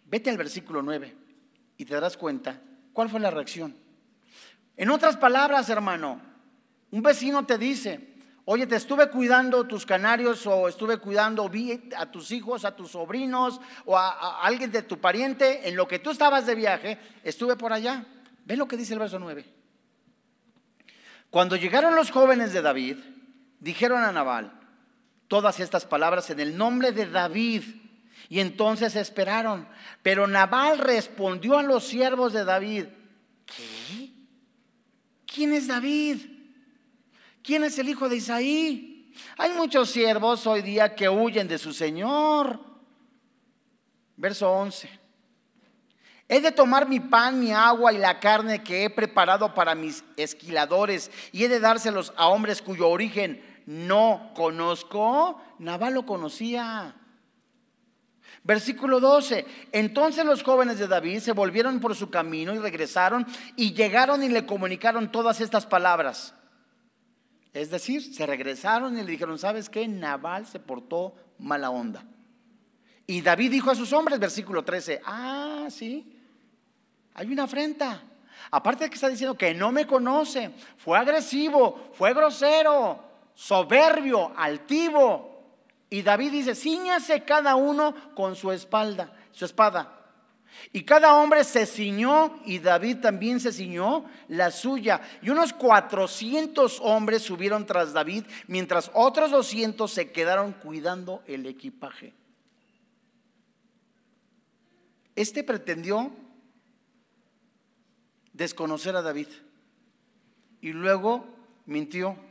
Vete 0.05 0.29
al 0.29 0.37
versículo 0.37 0.83
9 0.83 1.17
y 1.79 1.87
te 1.87 1.95
darás 1.95 2.19
cuenta 2.19 2.61
cuál 2.93 3.09
fue 3.09 3.21
la 3.21 3.31
reacción. 3.31 3.75
En 4.77 4.91
otras 4.91 5.17
palabras, 5.17 5.71
hermano, 5.71 6.21
un 6.91 7.03
vecino 7.03 7.47
te 7.47 7.57
dice, 7.57 8.17
oye, 8.45 8.67
te 8.67 8.77
estuve 8.77 9.09
cuidando 9.09 9.67
tus 9.67 9.87
canarios 9.87 10.47
o 10.47 10.69
estuve 10.69 10.99
cuidando 10.99 11.51
a 11.97 12.11
tus 12.11 12.33
hijos, 12.33 12.67
a 12.67 12.77
tus 12.77 12.91
sobrinos 12.91 13.63
o 13.87 13.97
a, 13.97 14.43
alguien 14.43 14.71
de 14.71 14.83
tu 14.83 14.99
pariente 14.99 15.67
en 15.67 15.75
lo 15.75 15.89
que 15.89 16.01
tú 16.01 16.11
estabas 16.11 16.45
de 16.45 16.55
viaje, 16.55 16.99
estuve 17.25 17.57
por 17.57 17.73
allá. 17.73 18.05
Ve 18.45 18.59
lo 18.59 18.69
que 18.69 18.77
dice 18.77 18.93
el 18.93 18.99
verso 18.99 19.19
9. 19.19 19.43
Cuando 21.31 21.57
llegaron 21.57 21.95
los 21.95 22.11
jóvenes 22.11 22.53
de 22.53 22.61
David, 22.61 22.99
dijeron 23.61 24.03
a 24.03 24.13
Nabal 24.13 24.53
todas 25.29 25.61
estas 25.61 25.87
palabras 25.87 26.29
en 26.31 26.41
el 26.41 26.57
nombre 26.57 26.91
de 26.91 27.07
David. 27.07 27.63
Y 28.29 28.41
entonces 28.41 28.97
esperaron. 28.97 29.69
Pero 30.03 30.27
Nabal 30.27 30.79
respondió 30.79 31.59
a 31.59 31.63
los 31.63 31.87
siervos 31.87 32.33
de 32.33 32.45
David. 32.45 32.87
¿Quién 35.27 35.53
es 35.53 35.69
David? 35.69 36.21
¿Quién 37.43 37.65
es 37.65 37.79
el 37.79 37.89
hijo 37.89 38.09
de 38.09 38.17
Isaí? 38.17 39.13
Hay 39.37 39.53
muchos 39.53 39.91
siervos 39.91 40.47
hoy 40.47 40.63
día 40.63 40.95
que 40.95 41.09
huyen 41.09 41.49
de 41.49 41.59
su 41.59 41.73
Señor. 41.73 42.61
Verso 44.17 44.51
11. 44.51 45.01
He 46.29 46.41
de 46.41 46.53
tomar 46.53 46.89
mi 46.89 47.01
pan, 47.01 47.41
mi 47.41 47.53
agua 47.53 47.93
y 47.93 47.99
la 47.99 48.21
carne 48.21 48.63
que 48.63 48.85
he 48.85 48.91
preparado 48.91 49.53
para 49.55 49.75
mis 49.75 50.05
esquiladores 50.17 51.11
y 51.33 51.45
he 51.45 51.49
de 51.49 51.59
dárselos 51.59 52.13
a 52.17 52.29
hombres 52.29 52.63
cuyo 52.63 52.89
origen 52.89 53.50
no 53.71 54.33
conozco, 54.35 55.41
Nabal 55.61 55.95
lo 55.95 56.05
conocía. 56.05 56.93
Versículo 58.43 58.99
12. 58.99 59.47
Entonces 59.71 60.25
los 60.25 60.43
jóvenes 60.43 60.81
de 60.81 60.89
David 60.89 61.21
se 61.21 61.31
volvieron 61.31 61.79
por 61.79 61.95
su 61.95 62.11
camino 62.11 62.53
y 62.53 62.59
regresaron 62.59 63.25
y 63.55 63.73
llegaron 63.73 64.25
y 64.25 64.29
le 64.29 64.45
comunicaron 64.45 65.13
todas 65.13 65.41
estas 65.41 65.67
palabras. 65.67 66.35
Es 67.53 67.71
decir, 67.71 68.03
se 68.03 68.27
regresaron 68.27 68.99
y 68.99 69.03
le 69.03 69.11
dijeron, 69.13 69.39
¿sabes 69.39 69.71
qué? 69.71 69.87
Nabal 69.87 70.49
se 70.49 70.59
portó 70.59 71.15
mala 71.39 71.71
onda. 71.71 72.05
Y 73.07 73.21
David 73.21 73.53
dijo 73.53 73.71
a 73.71 73.77
sus 73.77 73.93
hombres, 73.93 74.19
versículo 74.19 74.65
13, 74.65 75.01
ah, 75.07 75.69
sí, 75.71 76.21
hay 77.15 77.29
una 77.29 77.45
afrenta. 77.45 78.03
Aparte 78.51 78.83
de 78.83 78.91
que 78.91 78.97
está 78.97 79.09
diciendo 79.09 79.39
que 79.39 79.55
no 79.55 79.71
me 79.71 79.87
conoce, 79.87 80.51
fue 80.77 80.99
agresivo, 80.99 81.93
fue 81.95 82.13
grosero, 82.13 83.10
soberbio, 83.41 84.33
altivo. 84.37 85.43
Y 85.89 86.03
David 86.03 86.31
dice, 86.31 86.55
ciñase 86.55 87.25
cada 87.25 87.57
uno 87.57 87.95
con 88.15 88.37
su 88.37 88.53
espalda, 88.53 89.13
su 89.33 89.47
espada. 89.47 89.97
Y 90.73 90.83
cada 90.83 91.15
hombre 91.15 91.43
se 91.45 91.65
ciñó 91.65 92.39
y 92.45 92.59
David 92.59 92.99
también 92.99 93.41
se 93.41 93.51
ciñó 93.51 94.05
la 94.29 94.51
suya. 94.51 95.01
Y 95.23 95.31
unos 95.31 95.55
400 95.55 96.81
hombres 96.81 97.23
subieron 97.23 97.65
tras 97.65 97.95
David, 97.95 98.25
mientras 98.47 98.91
otros 98.93 99.31
200 99.31 99.91
se 99.91 100.13
quedaron 100.13 100.53
cuidando 100.53 101.23
el 101.27 101.47
equipaje. 101.47 102.13
Este 105.17 105.43
pretendió 105.43 106.13
desconocer 108.35 108.97
a 108.97 109.03
David 109.03 109.29
y 110.61 110.73
luego 110.73 111.27
mintió. 111.65 112.30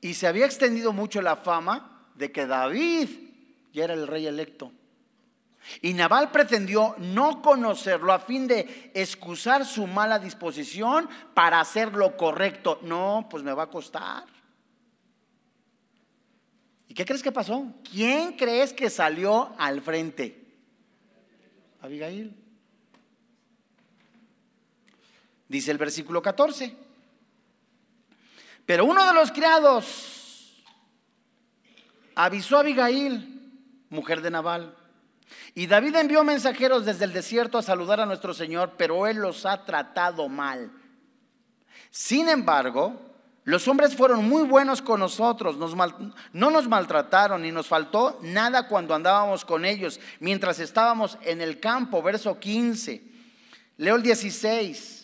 Y 0.00 0.14
se 0.14 0.26
había 0.26 0.46
extendido 0.46 0.92
mucho 0.92 1.20
la 1.20 1.36
fama 1.36 2.06
de 2.14 2.32
que 2.32 2.46
David 2.46 3.08
ya 3.72 3.84
era 3.84 3.94
el 3.94 4.06
rey 4.06 4.26
electo. 4.26 4.72
Y 5.82 5.92
Nabal 5.92 6.30
pretendió 6.30 6.94
no 6.98 7.42
conocerlo 7.42 8.12
a 8.12 8.18
fin 8.18 8.46
de 8.46 8.90
excusar 8.94 9.66
su 9.66 9.86
mala 9.86 10.18
disposición 10.18 11.08
para 11.34 11.60
hacer 11.60 11.92
lo 11.92 12.16
correcto. 12.16 12.78
No, 12.82 13.26
pues 13.30 13.42
me 13.42 13.52
va 13.52 13.64
a 13.64 13.70
costar. 13.70 14.24
¿Y 16.88 16.94
qué 16.94 17.04
crees 17.04 17.22
que 17.22 17.30
pasó? 17.30 17.72
¿Quién 17.88 18.32
crees 18.32 18.72
que 18.72 18.90
salió 18.90 19.54
al 19.58 19.80
frente? 19.80 20.44
Abigail. 21.82 22.34
Dice 25.48 25.70
el 25.70 25.78
versículo 25.78 26.20
14. 26.22 26.89
Pero 28.66 28.84
uno 28.84 29.06
de 29.06 29.14
los 29.14 29.32
criados 29.32 30.62
avisó 32.14 32.56
a 32.56 32.60
Abigail, 32.60 33.52
mujer 33.88 34.20
de 34.20 34.30
Nabal. 34.30 34.76
Y 35.54 35.66
David 35.66 35.96
envió 35.96 36.22
mensajeros 36.24 36.84
desde 36.84 37.04
el 37.04 37.12
desierto 37.12 37.58
a 37.58 37.62
saludar 37.62 38.00
a 38.00 38.06
nuestro 38.06 38.34
Señor, 38.34 38.74
pero 38.76 39.06
él 39.06 39.18
los 39.18 39.46
ha 39.46 39.64
tratado 39.64 40.28
mal. 40.28 40.70
Sin 41.90 42.28
embargo, 42.28 43.00
los 43.44 43.66
hombres 43.66 43.96
fueron 43.96 44.28
muy 44.28 44.44
buenos 44.44 44.80
con 44.82 45.00
nosotros, 45.00 45.56
no 45.56 46.50
nos 46.50 46.68
maltrataron 46.68 47.42
ni 47.42 47.50
nos 47.50 47.66
faltó 47.66 48.18
nada 48.22 48.68
cuando 48.68 48.94
andábamos 48.94 49.44
con 49.44 49.64
ellos, 49.64 49.98
mientras 50.20 50.60
estábamos 50.60 51.18
en 51.22 51.40
el 51.40 51.58
campo, 51.58 52.02
verso 52.02 52.38
15. 52.38 53.02
Leo 53.78 53.96
el 53.96 54.02
16. 54.02 54.99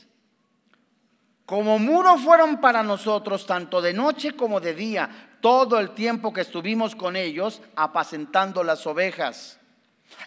Como 1.46 1.78
muro 1.78 2.18
fueron 2.18 2.60
para 2.60 2.82
nosotros, 2.82 3.46
tanto 3.46 3.80
de 3.80 3.94
noche 3.94 4.32
como 4.32 4.60
de 4.60 4.74
día, 4.74 5.08
todo 5.40 5.78
el 5.78 5.90
tiempo 5.90 6.32
que 6.32 6.40
estuvimos 6.40 6.96
con 6.96 7.14
ellos, 7.16 7.62
apacentando 7.76 8.64
las 8.64 8.86
ovejas. 8.86 9.58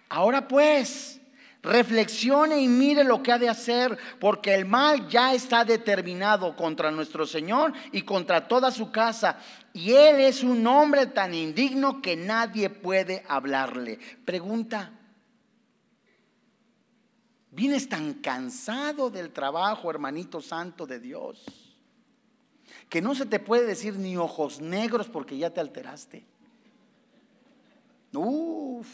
Ahora 0.08 0.48
pues, 0.48 1.20
Reflexione 1.62 2.62
y 2.62 2.70
mire 2.70 3.04
lo 3.04 3.22
que 3.22 3.34
ha 3.34 3.38
de 3.38 3.50
hacer, 3.50 3.98
porque 4.20 4.56
el 4.56 4.66
mal 4.66 5.10
ya 5.10 5.34
está 5.34 5.66
determinado 5.66 6.56
contra 6.56 6.90
nuestro 6.90 7.26
Señor 7.26 7.74
y 7.92 8.04
contra 8.04 8.48
toda 8.48 8.72
su 8.72 8.92
casa. 8.92 9.38
Y 9.74 9.92
Él 9.92 10.22
es 10.22 10.42
un 10.42 10.66
hombre 10.68 11.08
tan 11.08 11.34
indigno 11.34 12.02
que 12.02 12.16
nadie 12.16 12.70
puede 12.70 13.26
hablarle. 13.28 14.00
Pregunta, 14.24 14.94
¿vienes 17.60 17.90
tan 17.90 18.14
cansado 18.14 19.10
del 19.10 19.32
trabajo, 19.32 19.90
hermanito 19.90 20.40
santo 20.40 20.88
de 20.88 20.98
Dios? 20.98 21.44
Que 22.88 23.02
no 23.02 23.14
se 23.16 23.26
te 23.26 23.38
puede 23.38 23.66
decir 23.66 23.98
ni 23.98 24.16
ojos 24.16 24.62
negros 24.62 25.10
porque 25.10 25.38
ya 25.38 25.50
te 25.50 25.60
alteraste. 25.60 26.26
Uf. 28.14 28.88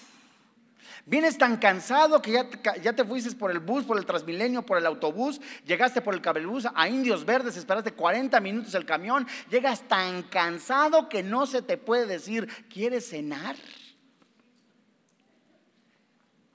Vienes 1.05 1.38
tan 1.38 1.57
cansado 1.57 2.20
que 2.24 2.32
ya, 2.32 2.49
ya, 2.82 2.93
te 2.93 3.05
fuiste 3.05 3.36
por 3.36 3.51
el 3.51 3.59
bus, 3.59 3.84
por 3.84 3.99
el 3.99 4.05
Transmilenio, 4.07 4.63
por 4.63 4.80
el 4.80 4.88
autobús, 4.88 5.39
llegaste 5.63 6.01
por 6.01 6.16
el 6.16 6.22
cabelbús 6.22 6.68
a 6.74 6.89
Indios 6.89 7.24
Verdes, 7.24 7.57
esperaste 7.57 7.93
40 7.93 8.39
minutos 8.39 8.74
el 8.74 8.86
camión, 8.86 9.28
llegas 9.51 9.82
tan 9.88 10.24
cansado 10.24 11.07
que 11.07 11.22
no 11.22 11.45
se 11.45 11.61
te 11.61 11.78
puede 11.78 12.07
decir, 12.07 12.47
¿quieres 12.68 13.09
cenar? 13.09 13.55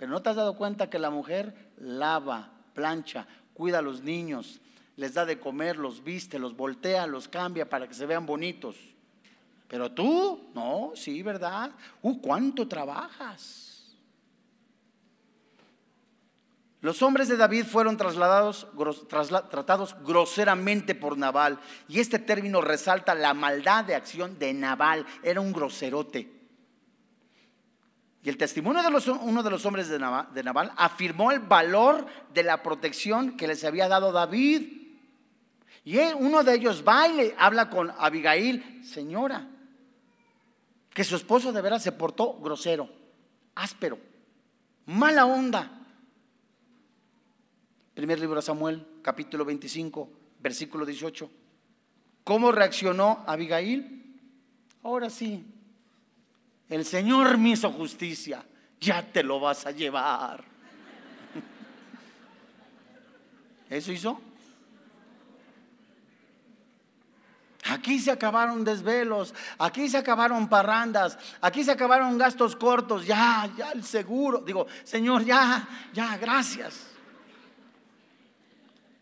Pero 0.00 0.11
no 0.11 0.22
te 0.22 0.30
has 0.30 0.36
dado 0.36 0.56
cuenta 0.56 0.88
que 0.88 0.98
la 0.98 1.11
mujer 1.11 1.69
lava, 1.80 2.50
plancha, 2.74 3.26
cuida 3.54 3.78
a 3.78 3.82
los 3.82 4.02
niños, 4.02 4.60
les 4.96 5.14
da 5.14 5.24
de 5.24 5.40
comer, 5.40 5.76
los 5.76 6.04
viste, 6.04 6.38
los 6.38 6.56
voltea, 6.56 7.06
los 7.06 7.28
cambia 7.28 7.68
para 7.68 7.88
que 7.88 7.94
se 7.94 8.06
vean 8.06 8.26
bonitos. 8.26 8.76
Pero 9.66 9.90
tú, 9.92 10.50
no, 10.54 10.92
sí, 10.94 11.22
¿verdad? 11.22 11.70
Uh, 12.02 12.20
¿cuánto 12.20 12.66
trabajas? 12.66 13.70
Los 16.80 17.02
hombres 17.02 17.28
de 17.28 17.36
David 17.36 17.66
fueron 17.66 17.96
trasladados, 17.96 18.66
tratados 19.50 19.94
groseramente 20.02 20.94
por 20.94 21.18
Nabal. 21.18 21.60
Y 21.88 22.00
este 22.00 22.18
término 22.18 22.62
resalta 22.62 23.14
la 23.14 23.34
maldad 23.34 23.84
de 23.84 23.94
acción 23.94 24.38
de 24.38 24.54
Nabal. 24.54 25.04
Era 25.22 25.42
un 25.42 25.52
groserote. 25.52 26.39
Y 28.22 28.28
el 28.28 28.36
testimonio 28.36 28.82
de 28.82 29.10
uno 29.12 29.42
de 29.42 29.50
los 29.50 29.64
hombres 29.64 29.88
de 29.88 29.98
Nabal, 29.98 30.72
afirmó 30.76 31.32
el 31.32 31.40
valor 31.40 32.06
de 32.34 32.42
la 32.42 32.62
protección 32.62 33.36
que 33.36 33.46
les 33.46 33.64
había 33.64 33.88
dado 33.88 34.12
David. 34.12 34.80
Y 35.84 35.98
uno 35.98 36.44
de 36.44 36.54
ellos 36.54 36.84
va 36.86 37.08
y 37.08 37.16
le 37.16 37.34
habla 37.38 37.70
con 37.70 37.90
Abigail, 37.96 38.84
señora, 38.84 39.48
que 40.92 41.04
su 41.04 41.16
esposo 41.16 41.50
de 41.50 41.62
veras 41.62 41.82
se 41.82 41.92
portó 41.92 42.38
grosero, 42.40 42.90
áspero, 43.54 43.98
mala 44.84 45.24
onda. 45.24 45.78
Primer 47.94 48.20
libro 48.20 48.36
de 48.36 48.42
Samuel, 48.42 48.86
capítulo 49.02 49.46
25, 49.46 50.10
versículo 50.40 50.84
18. 50.84 51.30
¿Cómo 52.24 52.52
reaccionó 52.52 53.24
Abigail? 53.26 54.20
Ahora 54.82 55.08
sí, 55.08 55.44
el 56.70 56.84
Señor 56.84 57.36
me 57.36 57.50
hizo 57.50 57.70
justicia, 57.72 58.44
ya 58.80 59.02
te 59.02 59.24
lo 59.24 59.40
vas 59.40 59.66
a 59.66 59.72
llevar. 59.72 60.44
¿Eso 63.68 63.92
hizo? 63.92 64.20
Aquí 67.64 67.98
se 67.98 68.10
acabaron 68.10 68.64
desvelos, 68.64 69.34
aquí 69.58 69.88
se 69.88 69.98
acabaron 69.98 70.48
parrandas, 70.48 71.18
aquí 71.40 71.62
se 71.62 71.72
acabaron 71.72 72.16
gastos 72.16 72.56
cortos, 72.56 73.04
ya, 73.04 73.50
ya 73.56 73.72
el 73.72 73.84
seguro. 73.84 74.38
Digo, 74.38 74.66
Señor, 74.84 75.24
ya, 75.24 75.68
ya, 75.92 76.16
gracias. 76.16 76.86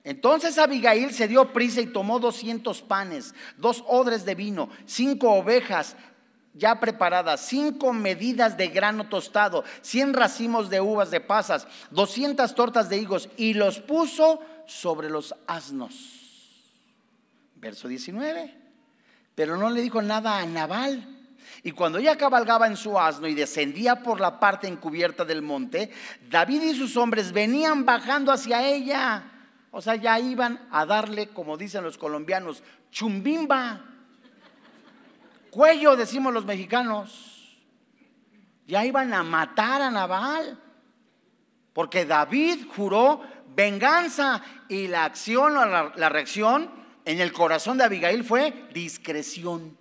Entonces 0.04 0.58
Abigail 0.58 1.12
se 1.12 1.28
dio 1.28 1.52
prisa 1.52 1.82
y 1.82 1.86
tomó 1.86 2.18
200 2.18 2.80
panes, 2.82 3.34
dos 3.58 3.84
odres 3.86 4.24
de 4.24 4.34
vino, 4.34 4.70
cinco 4.86 5.32
ovejas 5.32 5.94
ya 6.58 6.80
preparadas, 6.80 7.40
cinco 7.46 7.92
medidas 7.92 8.56
de 8.56 8.68
grano 8.68 9.08
tostado, 9.08 9.64
cien 9.80 10.12
racimos 10.12 10.68
de 10.68 10.80
uvas 10.80 11.10
de 11.10 11.20
pasas, 11.20 11.66
200 11.90 12.54
tortas 12.54 12.88
de 12.88 12.98
higos 12.98 13.28
y 13.36 13.54
los 13.54 13.78
puso 13.78 14.40
sobre 14.66 15.08
los 15.08 15.34
asnos. 15.46 15.94
Verso 17.56 17.88
19. 17.88 18.54
Pero 19.34 19.56
no 19.56 19.70
le 19.70 19.80
dijo 19.80 20.02
nada 20.02 20.38
a 20.38 20.46
Nabal. 20.46 21.16
Y 21.62 21.72
cuando 21.72 21.98
ella 21.98 22.16
cabalgaba 22.16 22.66
en 22.66 22.76
su 22.76 22.98
asno 22.98 23.26
y 23.26 23.34
descendía 23.34 24.02
por 24.02 24.20
la 24.20 24.38
parte 24.38 24.68
encubierta 24.68 25.24
del 25.24 25.42
monte, 25.42 25.90
David 26.28 26.62
y 26.62 26.74
sus 26.74 26.96
hombres 26.96 27.32
venían 27.32 27.84
bajando 27.84 28.32
hacia 28.32 28.66
ella. 28.66 29.24
O 29.70 29.80
sea, 29.80 29.96
ya 29.96 30.18
iban 30.18 30.66
a 30.70 30.86
darle, 30.86 31.28
como 31.28 31.56
dicen 31.56 31.84
los 31.84 31.98
colombianos, 31.98 32.62
chumbimba. 32.90 33.87
Cuello, 35.58 35.96
decimos 35.96 36.32
los 36.32 36.44
mexicanos. 36.44 37.58
Ya 38.68 38.84
iban 38.84 39.12
a 39.12 39.24
matar 39.24 39.82
a 39.82 39.90
Nabal. 39.90 40.56
Porque 41.72 42.04
David 42.04 42.64
juró 42.76 43.22
venganza 43.56 44.40
y 44.68 44.86
la 44.86 45.04
acción 45.04 45.56
o 45.56 45.66
la, 45.66 45.92
la 45.96 46.08
reacción 46.10 46.70
en 47.04 47.20
el 47.20 47.32
corazón 47.32 47.76
de 47.76 47.82
Abigail 47.82 48.22
fue 48.22 48.68
discreción. 48.72 49.76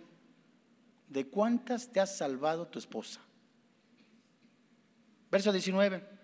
¿De 1.09 1.28
cuántas 1.28 1.91
te 1.91 1.99
has 1.99 2.17
salvado 2.17 2.65
tu 2.65 2.80
esposa? 2.80 3.21
Verso 5.30 5.51
19. 5.51 6.16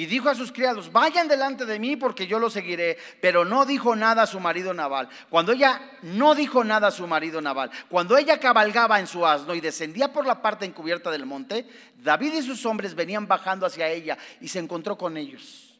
Y 0.00 0.06
dijo 0.06 0.30
a 0.30 0.34
sus 0.34 0.50
criados, 0.50 0.90
vayan 0.90 1.28
delante 1.28 1.66
de 1.66 1.78
mí 1.78 1.94
porque 1.94 2.26
yo 2.26 2.38
lo 2.38 2.48
seguiré. 2.48 2.96
Pero 3.20 3.44
no 3.44 3.66
dijo 3.66 3.94
nada 3.94 4.22
a 4.22 4.26
su 4.26 4.40
marido 4.40 4.72
Naval. 4.72 5.10
Cuando 5.28 5.52
ella 5.52 5.78
no 6.00 6.34
dijo 6.34 6.64
nada 6.64 6.88
a 6.88 6.90
su 6.90 7.06
marido 7.06 7.42
Naval, 7.42 7.70
cuando 7.90 8.16
ella 8.16 8.40
cabalgaba 8.40 8.98
en 8.98 9.06
su 9.06 9.26
asno 9.26 9.54
y 9.54 9.60
descendía 9.60 10.10
por 10.10 10.24
la 10.24 10.40
parte 10.40 10.64
encubierta 10.64 11.10
del 11.10 11.26
monte, 11.26 11.66
David 11.98 12.32
y 12.32 12.42
sus 12.42 12.64
hombres 12.64 12.94
venían 12.94 13.28
bajando 13.28 13.66
hacia 13.66 13.90
ella 13.90 14.16
y 14.40 14.48
se 14.48 14.58
encontró 14.58 14.96
con 14.96 15.18
ellos. 15.18 15.78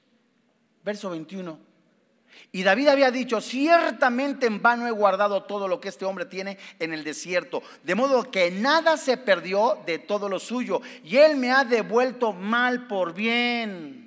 Verso 0.85 1.09
21. 1.09 1.59
Y 2.53 2.63
David 2.63 2.89
había 2.89 3.11
dicho, 3.11 3.41
ciertamente 3.41 4.45
en 4.45 4.61
vano 4.61 4.87
he 4.87 4.91
guardado 4.91 5.45
todo 5.45 5.67
lo 5.67 5.81
que 5.81 5.89
este 5.89 6.05
hombre 6.05 6.27
tiene 6.27 6.59
en 6.79 6.93
el 6.93 7.05
desierto, 7.05 7.63
de 7.85 7.95
modo 7.95 8.31
que 8.31 8.51
nada 8.51 8.99
se 8.99 9.17
perdió 9.17 9.79
de 9.87 9.99
todo 9.99 10.29
lo 10.29 10.39
suyo, 10.39 10.83
y 11.03 11.17
él 11.17 11.39
me 11.39 11.53
ha 11.53 11.65
devuelto 11.65 12.35
mal 12.35 12.87
por 12.87 13.15
bien. 13.15 14.00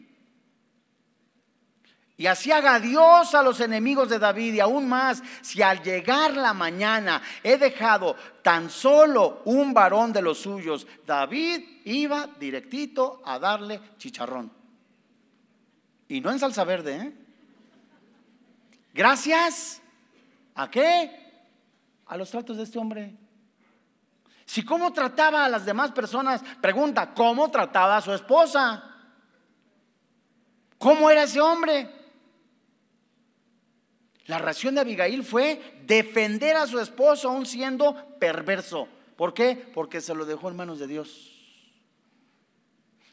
Y 2.16 2.28
así 2.28 2.52
haga 2.52 2.80
Dios 2.80 3.34
a 3.34 3.42
los 3.42 3.60
enemigos 3.60 4.08
de 4.08 4.20
David 4.20 4.54
y 4.54 4.60
aún 4.60 4.88
más, 4.88 5.24
si 5.42 5.64
al 5.64 5.82
llegar 5.82 6.38
la 6.38 6.54
mañana 6.54 7.22
he 7.42 7.58
dejado 7.58 8.16
tan 8.44 8.70
solo 8.70 9.42
un 9.46 9.74
varón 9.74 10.14
de 10.14 10.22
los 10.22 10.38
suyos, 10.38 10.86
David 11.08 11.82
iba 11.86 12.28
directito 12.40 13.22
a 13.26 13.40
darle 13.40 13.82
chicharrón. 13.98 14.52
Y 16.08 16.22
no 16.22 16.30
en 16.30 16.40
salsa 16.40 16.64
verde, 16.64 16.96
¿eh? 16.98 17.14
Gracias. 18.94 19.82
¿A 20.54 20.70
qué? 20.70 21.20
A 22.06 22.16
los 22.16 22.30
tratos 22.30 22.58
de 22.58 22.64
este 22.64 22.78
hombre. 22.78 23.16
Si 24.46 24.64
cómo 24.64 24.94
trataba 24.94 25.46
a 25.46 25.50
las 25.50 25.66
demás 25.66 25.92
personas, 25.92 26.44
pregunta, 26.62 27.12
¿cómo 27.16 27.50
trataba 27.50 27.98
a 27.98 28.02
su 28.02 28.14
esposa? 28.14 28.84
¿Cómo 30.78 31.10
era 31.10 31.24
ese 31.24 31.42
hombre? 31.42 32.03
La 34.26 34.40
reacción 34.40 34.76
de 34.76 34.82
Abigail 34.82 35.24
fue 35.24 35.82
defender 35.86 36.56
a 36.56 36.68
su 36.68 36.80
esposo 36.80 37.30
aún 37.30 37.46
siendo 37.46 38.18
perverso. 38.20 38.88
¿Por 39.18 39.34
qué? 39.34 39.56
Porque 39.74 40.00
se 40.00 40.16
lo 40.16 40.26
dejó 40.26 40.50
en 40.50 40.56
manos 40.56 40.80
de 40.80 40.88
Dios. 40.88 41.32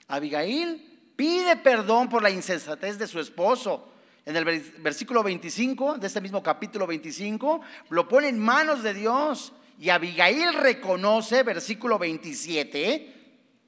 Abigail 0.06 1.12
pide 1.16 1.56
perdón 1.56 2.08
por 2.08 2.22
la 2.22 2.30
insensatez 2.30 2.98
de 2.98 3.08
su 3.08 3.18
esposo. 3.18 3.88
En 4.24 4.36
el 4.36 4.44
versículo 4.44 5.22
25 5.22 5.98
de 5.98 6.06
este 6.06 6.20
mismo 6.20 6.42
capítulo 6.42 6.86
25, 6.86 7.60
lo 7.88 8.06
pone 8.06 8.28
en 8.28 8.38
manos 8.38 8.82
de 8.82 8.94
Dios. 8.94 9.52
Y 9.78 9.88
Abigail 9.88 10.54
reconoce, 10.54 11.42
versículo 11.42 11.98
27, 11.98 13.14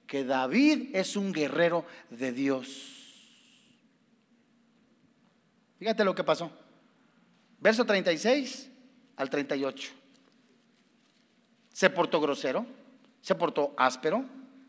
que 0.07 0.25
David 0.25 0.95
es 0.95 1.17
un 1.17 1.33
guerrero 1.33 1.87
de 2.11 2.33
Dios. 2.33 2.99
Fíjate 5.79 6.05
lo 6.05 6.15
que 6.15 6.23
pasó. 6.23 6.62
Verso 7.63 7.85
36 7.85 8.69
al 9.17 9.31
38. 9.31 9.93
Se 11.73 11.91
portó 11.91 12.21
grosero, 12.21 12.67
se 13.21 13.37
portó 13.37 13.73
áspero, 13.79 14.25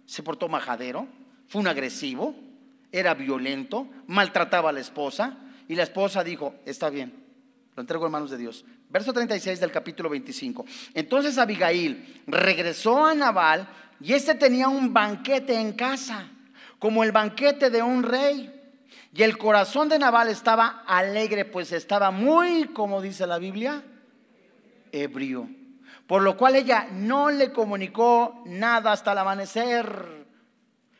se 0.06 0.22
portó 0.22 0.48
majadero, 0.48 1.08
fue 1.48 1.60
un 1.60 1.68
agresivo, 1.68 2.36
era 2.92 3.16
violento, 3.16 3.88
maltrataba 4.06 4.70
a 4.70 4.74
la 4.74 4.80
esposa 4.80 5.38
y 5.68 5.74
la 5.74 5.84
esposa 5.84 6.24
dijo, 6.24 6.54
está 6.66 6.92
bien, 6.92 7.12
lo 7.76 7.82
entrego 7.82 8.06
en 8.06 8.12
manos 8.12 8.30
de 8.30 8.38
Dios. 8.38 8.64
Verso 8.92 9.12
36 9.12 9.60
del 9.60 9.72
capítulo 9.72 10.08
25. 10.10 10.64
Entonces 10.94 11.40
Abigail 11.40 12.22
regresó 12.28 13.04
a 13.04 13.16
Nabal 13.16 13.68
y 14.00 14.14
este 14.14 14.36
tenía 14.36 14.68
un 14.68 14.94
banquete 14.94 15.56
en 15.56 15.74
casa, 15.74 16.30
como 16.78 17.04
el 17.04 17.12
banquete 17.12 17.72
de 17.72 17.82
un 17.82 18.04
rey. 18.04 18.53
Y 19.14 19.22
el 19.22 19.38
corazón 19.38 19.90
de 19.90 20.00
Nabal 20.00 20.30
estaba 20.30 20.84
alegre, 20.88 21.46
pues 21.46 21.72
estaba 21.72 22.10
muy, 22.10 22.66
como 22.70 23.00
dice 23.00 23.28
la 23.28 23.38
Biblia, 23.38 23.84
ebrio. 24.92 25.48
Por 26.08 26.24
lo 26.24 26.36
cual 26.36 26.56
ella 26.56 26.88
no 26.92 27.30
le 27.30 27.54
comunicó 27.54 28.42
nada 28.46 28.92
hasta 28.92 29.12
el 29.12 29.20
amanecer. 29.20 30.26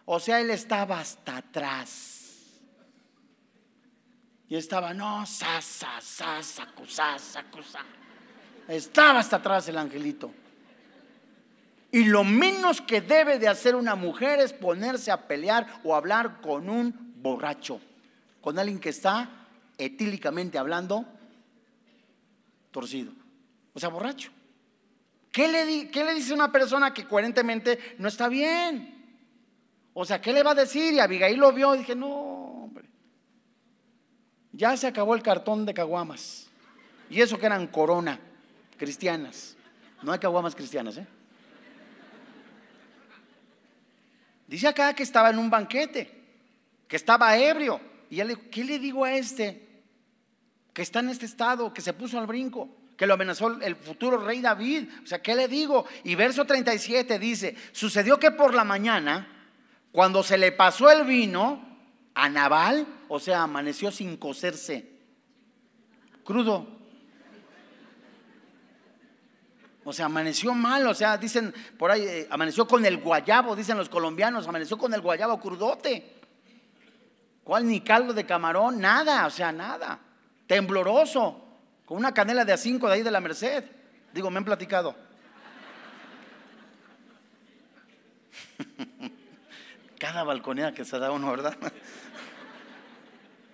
O 0.06 0.20
sea, 0.20 0.40
él 0.40 0.52
estaba 0.52 1.00
hasta 1.00 1.38
atrás. 1.38 2.14
Y 4.48 4.56
estaba, 4.56 4.94
no, 4.94 5.26
sa, 5.26 5.60
sa, 5.62 6.00
sa, 6.00 6.44
sa, 6.44 6.68
sa, 6.88 7.44
Estaba 8.68 9.20
hasta 9.20 9.38
atrás 9.38 9.68
el 9.68 9.78
angelito. 9.78 10.32
Y 11.92 12.06
lo 12.06 12.24
menos 12.24 12.80
que 12.80 13.02
debe 13.02 13.40
de 13.40 13.48
hacer 13.48 13.76
una 13.76 13.96
mujer 13.96 14.40
es 14.40 14.54
ponerse 14.54 15.12
a 15.12 15.28
pelear 15.28 15.68
o 15.84 15.96
hablar 15.96 16.42
con 16.42 16.70
un 16.70 17.14
borracho, 17.16 17.80
con 18.44 18.60
alguien 18.60 18.80
que 18.80 18.90
está 18.90 19.48
etílicamente 19.78 20.58
hablando 20.58 21.06
torcido, 22.72 23.14
o 23.74 23.80
sea, 23.80 23.88
borracho. 23.88 24.32
¿Qué 25.32 25.48
le, 25.48 25.90
¿Qué 25.90 26.04
le 26.04 26.14
dice 26.14 26.34
una 26.34 26.52
persona 26.52 26.94
que 26.94 27.08
coherentemente 27.08 27.96
no 28.00 28.10
está 28.10 28.28
bien? 28.28 28.94
O 29.94 30.04
sea, 30.04 30.20
¿qué 30.20 30.34
le 30.34 30.44
va 30.44 30.52
a 30.52 30.56
decir? 30.56 30.94
Y 30.94 31.00
Abigail 31.00 31.40
lo 31.40 31.54
vio 31.54 31.74
y 31.74 31.80
dije, 31.80 31.96
no, 31.96 32.70
ya 34.52 34.76
se 34.76 34.88
acabó 34.88 35.16
el 35.16 35.24
cartón 35.24 35.66
de 35.66 35.74
caguamas. 35.74 36.48
Y 37.10 37.22
eso 37.22 37.40
que 37.40 37.46
eran 37.46 37.68
corona 37.68 38.20
cristianas. 38.78 39.56
No 40.02 40.12
hay 40.12 40.20
caguamas 40.20 40.54
cristianas, 40.54 40.98
¿eh? 40.98 41.08
Dice 44.48 44.68
acá 44.68 44.94
que 44.94 45.04
estaba 45.04 45.30
en 45.30 45.40
un 45.40 45.50
banquete, 45.50 46.12
que 46.90 46.98
estaba 46.98 47.38
ebrio. 47.38 47.93
Y 48.14 48.20
él 48.20 48.28
le 48.28 48.36
dijo, 48.36 48.48
¿qué 48.52 48.64
le 48.64 48.78
digo 48.78 49.04
a 49.04 49.14
este? 49.16 49.82
Que 50.72 50.84
está 50.84 51.00
en 51.00 51.10
este 51.10 51.26
estado, 51.26 51.74
que 51.74 51.82
se 51.82 51.94
puso 51.94 52.20
al 52.20 52.28
brinco, 52.28 52.70
que 52.96 53.08
lo 53.08 53.16
amenazó 53.16 53.60
el 53.60 53.76
futuro 53.76 54.18
rey 54.18 54.40
David. 54.40 54.88
O 55.04 55.08
sea, 55.08 55.20
¿qué 55.20 55.34
le 55.34 55.48
digo? 55.48 55.88
Y 56.04 56.14
verso 56.14 56.46
37 56.46 57.18
dice, 57.18 57.56
sucedió 57.72 58.20
que 58.20 58.30
por 58.30 58.54
la 58.54 58.64
mañana, 58.64 59.50
cuando 59.92 60.22
se 60.22 60.38
le 60.38 60.52
pasó 60.52 60.92
el 60.92 61.06
vino, 61.08 61.74
a 62.14 62.30
Naval, 62.30 62.86
o 63.08 63.20
sea, 63.20 63.42
amaneció 63.42 63.90
sin 63.90 64.16
cocerse, 64.18 64.92
crudo. 66.24 66.68
O 69.86 69.92
sea, 69.92 70.06
amaneció 70.06 70.54
mal, 70.54 70.86
o 70.86 70.94
sea, 70.94 71.18
dicen 71.18 71.52
por 71.80 71.90
ahí, 71.90 72.04
eh, 72.04 72.28
amaneció 72.30 72.68
con 72.68 72.86
el 72.86 72.98
guayabo, 72.98 73.56
dicen 73.56 73.76
los 73.76 73.90
colombianos, 73.90 74.48
amaneció 74.48 74.78
con 74.78 74.94
el 74.94 75.02
guayabo 75.02 75.40
crudote. 75.40 76.22
¿Cuál 77.44 77.68
ni 77.68 77.82
caldo 77.82 78.14
de 78.14 78.26
camarón? 78.26 78.80
Nada, 78.80 79.26
o 79.26 79.30
sea, 79.30 79.52
nada. 79.52 80.00
Tembloroso, 80.48 81.44
con 81.86 81.98
una 81.98 82.14
canela 82.14 82.46
de 82.46 82.54
a 82.54 82.58
cinco 82.58 82.88
de 82.88 82.94
ahí 82.94 83.04
de 83.04 83.12
la 83.12 83.20
Merced. 83.20 83.66
Digo, 84.14 84.30
me 84.30 84.38
han 84.38 84.46
platicado. 84.46 84.96
Cada 90.00 90.24
balconera 90.24 90.74
que 90.74 90.86
se 90.86 90.98
da 91.00 91.12
uno, 91.12 91.32
¿verdad? 91.32 91.58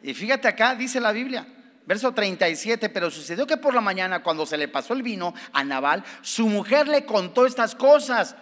Y 0.02 0.14
fíjate 0.14 0.48
acá, 0.48 0.76
dice 0.76 1.00
la 1.00 1.12
Biblia, 1.12 1.48
verso 1.86 2.14
37, 2.14 2.90
pero 2.90 3.12
sucedió 3.12 3.46
que 3.46 3.58
por 3.58 3.74
la 3.74 3.82
mañana, 3.82 4.24
cuando 4.24 4.46
se 4.46 4.58
le 4.58 4.68
pasó 4.68 4.94
el 4.94 5.04
vino 5.04 5.34
a 5.52 5.64
Naval, 5.64 6.04
su 6.22 6.48
mujer 6.48 6.88
le 6.88 7.06
contó 7.06 7.46
estas 7.46 7.76
cosas. 7.76 8.36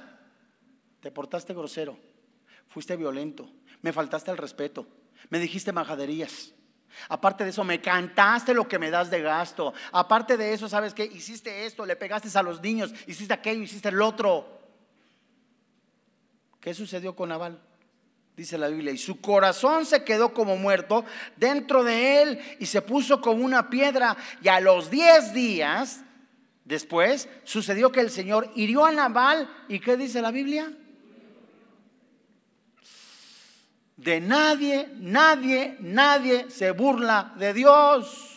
Te 1.00 1.12
portaste 1.12 1.54
grosero, 1.54 1.98
fuiste 2.68 2.95
violento, 2.95 3.50
me 3.82 3.93
faltaste 3.93 4.32
el 4.32 4.38
respeto, 4.38 4.88
me 5.30 5.39
dijiste 5.39 5.72
majaderías. 5.72 6.53
Aparte 7.09 7.43
de 7.43 7.51
eso, 7.51 7.63
me 7.63 7.80
cantaste 7.80 8.53
lo 8.53 8.68
que 8.68 8.80
me 8.80 8.89
das 8.89 9.09
de 9.09 9.22
gasto. 9.22 9.74
Aparte 9.91 10.36
de 10.36 10.53
eso, 10.53 10.68
¿sabes 10.68 10.93
qué? 10.93 11.05
Hiciste 11.05 11.65
esto, 11.65 11.86
le 11.86 11.95
pegaste 11.95 12.36
a 12.38 12.41
los 12.41 12.61
niños, 12.61 12.93
hiciste 13.05 13.34
aquello, 13.34 13.61
hiciste 13.61 13.89
el 13.89 14.01
otro. 14.01 14.59
¿Qué 16.59 16.74
sucedió 16.74 17.15
con 17.15 17.30
Naval? 17.30 17.61
dice 18.38 18.59
la 18.59 18.68
Biblia, 18.68 18.91
y 18.91 18.99
su 18.99 19.20
corazón 19.20 19.84
se 19.88 20.03
quedó 20.03 20.32
como 20.32 20.57
muerto 20.57 21.03
dentro 21.38 21.84
de 21.84 22.22
él 22.22 22.39
y 22.59 22.68
se 22.68 22.84
puso 22.84 23.20
como 23.20 23.43
una 23.43 23.68
piedra. 23.68 24.15
Y 24.43 24.47
a 24.47 24.59
los 24.59 24.91
diez 24.91 25.34
días 25.34 26.01
después 26.63 27.28
sucedió 27.43 27.91
que 27.91 28.01
el 28.01 28.11
Señor 28.11 28.51
hirió 28.55 28.86
a 28.86 28.91
Nabal. 28.91 29.49
¿Y 29.68 29.80
qué 29.80 29.97
dice 29.97 30.22
la 30.22 30.30
Biblia? 30.30 30.72
De 33.98 34.22
nadie, 34.22 34.89
nadie, 35.00 35.76
nadie 35.80 36.50
se 36.50 36.72
burla 36.72 37.34
de 37.36 37.54
Dios. 37.54 38.28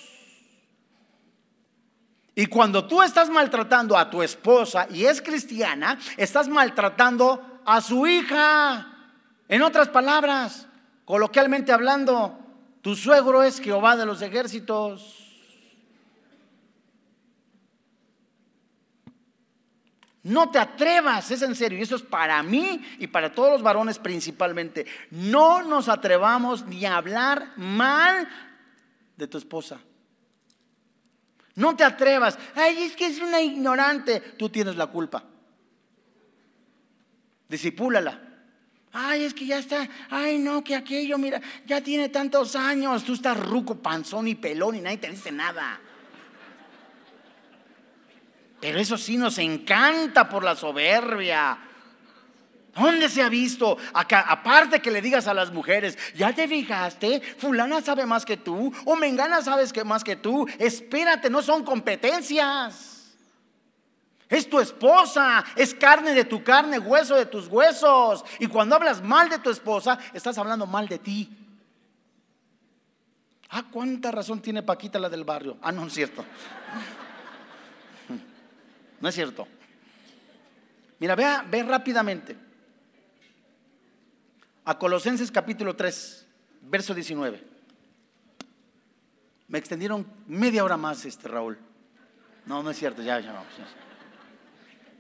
Y 2.35 2.47
cuando 2.47 2.87
tú 2.87 3.03
estás 3.03 3.29
maltratando 3.29 3.99
a 3.99 4.09
tu 4.09 4.23
esposa 4.23 4.87
y 4.91 5.05
es 5.05 5.21
cristiana, 5.21 5.99
estás 6.17 6.49
maltratando 6.49 7.61
a 7.67 7.83
su 7.83 8.07
hija. 8.07 8.87
En 9.47 9.63
otras 9.63 9.89
palabras, 9.89 10.67
coloquialmente 11.05 11.73
hablando, 11.73 12.39
tu 12.81 12.97
suegro 12.97 13.43
es 13.43 13.61
Jehová 13.61 13.97
de 13.97 14.07
los 14.07 14.23
ejércitos. 14.23 15.20
No 20.23 20.51
te 20.51 20.59
atrevas, 20.59 21.31
es 21.31 21.41
en 21.43 21.55
serio, 21.55 21.79
y 21.79 21.83
eso 21.83 21.97
es 21.97 22.03
para 22.03 22.43
mí 22.43 22.83
y 22.99 23.07
para 23.07 23.33
todos 23.33 23.53
los 23.53 23.63
varones 23.63 23.99
principalmente. 23.99 24.87
No 25.11 25.63
nos 25.63 25.89
atrevamos 25.89 26.67
ni 26.67 26.85
a 26.85 26.97
hablar 26.97 27.53
mal 27.57 28.29
de 29.17 29.27
tu 29.27 29.39
esposa. 29.39 29.81
No 31.55 31.75
te 31.75 31.85
atrevas. 31.85 32.39
Ay, 32.55 32.83
es 32.83 32.97
que 32.97 33.07
es 33.07 33.21
una 33.21 33.41
ignorante. 33.41 34.21
Tú 34.21 34.49
tienes 34.49 34.77
la 34.77 34.89
culpa. 34.89 35.25
Disipúlala. 37.49 38.21
Ay, 38.93 39.25
es 39.25 39.35
que 39.35 39.47
ya 39.47 39.59
está. 39.59 39.89
Ay, 40.11 40.39
no, 40.39 40.63
que 40.63 40.75
aquello, 40.75 41.17
mira, 41.17 41.41
ya 41.67 41.81
tiene 41.81 42.09
tantos 42.09 42.57
años. 42.57 43.05
Tú 43.05 43.15
estás 43.15 43.39
ruco, 43.39 43.77
panzón 43.77 44.29
y 44.29 44.35
pelón 44.35 44.77
y 44.77 44.81
nadie 44.81 44.99
te 44.99 45.11
dice 45.11 45.33
nada. 45.33 45.81
Pero 48.61 48.79
eso 48.79 48.99
sí 48.99 49.17
nos 49.17 49.39
encanta 49.39 50.29
por 50.29 50.45
la 50.45 50.55
soberbia. 50.55 51.59
¿Dónde 52.75 53.09
se 53.09 53.23
ha 53.23 53.29
visto? 53.29 53.77
Aparte 53.93 54.81
que 54.81 54.91
le 54.91 55.03
digas 55.03 55.27
a 55.27 55.35
las 55.35 55.51
mujeres, 55.51 55.99
¿ya 56.15 56.33
te 56.33 56.47
fijaste? 56.47 57.21
Fulana 57.39 57.81
sabe 57.81 58.07
más 58.07 58.25
que 58.25 58.37
tú, 58.37 58.73
o 58.85 58.97
Mengana 58.97 59.43
sabes 59.43 59.73
que 59.73 59.83
más 59.83 60.05
que 60.05 60.17
tú. 60.17 60.47
Espérate, 60.59 61.31
no 61.31 61.43
son 61.43 61.65
competencias. 61.65 62.99
Es 64.29 64.49
tu 64.49 64.61
esposa, 64.61 65.45
es 65.57 65.75
carne 65.75 66.15
de 66.15 66.25
tu 66.25 66.45
carne, 66.45 66.79
hueso 66.79 67.17
de 67.17 67.27
tus 67.27 67.49
huesos. 67.49 68.25
Y 68.39 68.47
cuando 68.47 68.77
hablas 68.77 69.03
mal 69.03 69.29
de 69.29 69.41
tu 69.41 69.51
esposa, 69.51 69.99
estás 70.15 70.39
hablando 70.39 70.67
mal 70.67 70.87
de 70.87 70.99
ti. 71.01 71.37
Ah, 73.49 73.65
cuánta 73.69 74.13
razón 74.13 74.41
tiene 74.41 74.63
Paquita 74.63 75.01
la 75.01 75.09
del 75.09 75.25
barrio. 75.25 75.57
Ah, 75.61 75.73
no 75.73 75.85
es 75.87 75.93
cierto. 75.93 76.25
No 79.01 79.09
es 79.09 79.15
cierto. 79.15 79.47
Mira, 80.99 81.15
vea, 81.15 81.45
ve 81.49 81.63
rápidamente. 81.63 82.37
A 84.65 84.79
Colosenses 84.79 85.31
capítulo 85.31 85.75
3, 85.75 86.27
verso 86.63 86.95
19. 86.95 87.43
Me 89.49 89.59
extendieron 89.59 90.07
media 90.29 90.63
hora 90.63 90.77
más, 90.77 91.05
este 91.07 91.27
Raúl. 91.27 91.59
No, 92.47 92.63
no 92.63 92.71
es 92.71 92.79
cierto, 92.79 93.03
ya, 93.03 93.19
ya. 93.21 93.43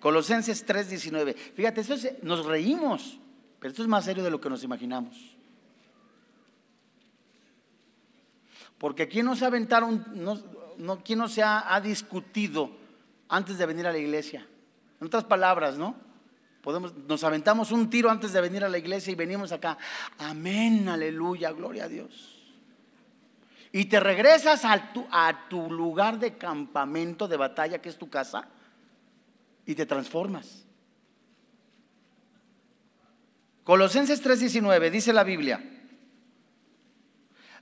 Colosenses 0.00 0.64
3, 0.64 0.88
19. 0.88 1.34
Fíjate, 1.34 1.82
eso 1.82 1.94
nos 2.22 2.46
reímos, 2.46 3.18
pero 3.60 3.70
esto 3.70 3.82
es 3.82 3.88
más 3.88 4.06
serio 4.06 4.24
de 4.24 4.30
lo 4.30 4.40
que 4.40 4.48
nos 4.48 4.64
imaginamos. 4.64 5.36
Porque 8.78 9.08
¿quién 9.08 9.26
no 9.26 9.36
se 9.36 9.44
aventaron, 9.44 10.06
no, 10.14 10.40
no, 10.78 11.02
no 11.06 11.28
se 11.28 11.42
ha, 11.42 11.74
ha 11.74 11.80
discutido 11.82 12.80
antes 13.30 13.56
de 13.56 13.66
venir 13.66 13.86
a 13.86 13.92
la 13.92 13.98
iglesia? 13.98 14.46
En 15.00 15.06
otras 15.06 15.24
palabras, 15.24 15.78
¿no? 15.78 15.94
Podemos, 16.60 16.94
nos 16.94 17.24
aventamos 17.24 17.72
un 17.72 17.88
tiro 17.88 18.10
antes 18.10 18.32
de 18.32 18.40
venir 18.40 18.62
a 18.64 18.68
la 18.68 18.76
iglesia 18.76 19.12
y 19.12 19.14
venimos 19.14 19.50
acá. 19.50 19.78
Amén, 20.18 20.88
aleluya, 20.88 21.52
gloria 21.52 21.84
a 21.84 21.88
Dios. 21.88 22.36
Y 23.72 23.86
te 23.86 23.98
regresas 24.00 24.64
a 24.64 24.92
tu, 24.92 25.06
a 25.10 25.48
tu 25.48 25.70
lugar 25.70 26.18
de 26.18 26.36
campamento, 26.36 27.28
de 27.28 27.36
batalla, 27.36 27.80
que 27.80 27.88
es 27.88 27.96
tu 27.96 28.10
casa, 28.10 28.48
y 29.64 29.74
te 29.74 29.86
transformas. 29.86 30.66
Colosenses 33.64 34.22
3:19 34.22 34.90
dice 34.90 35.12
la 35.12 35.22
Biblia, 35.22 35.62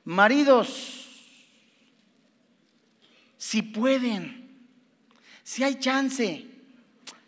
maridos, 0.04 1.06
si 3.36 3.62
pueden, 3.62 4.37
si 5.48 5.64
hay 5.64 5.76
chance, 5.76 6.44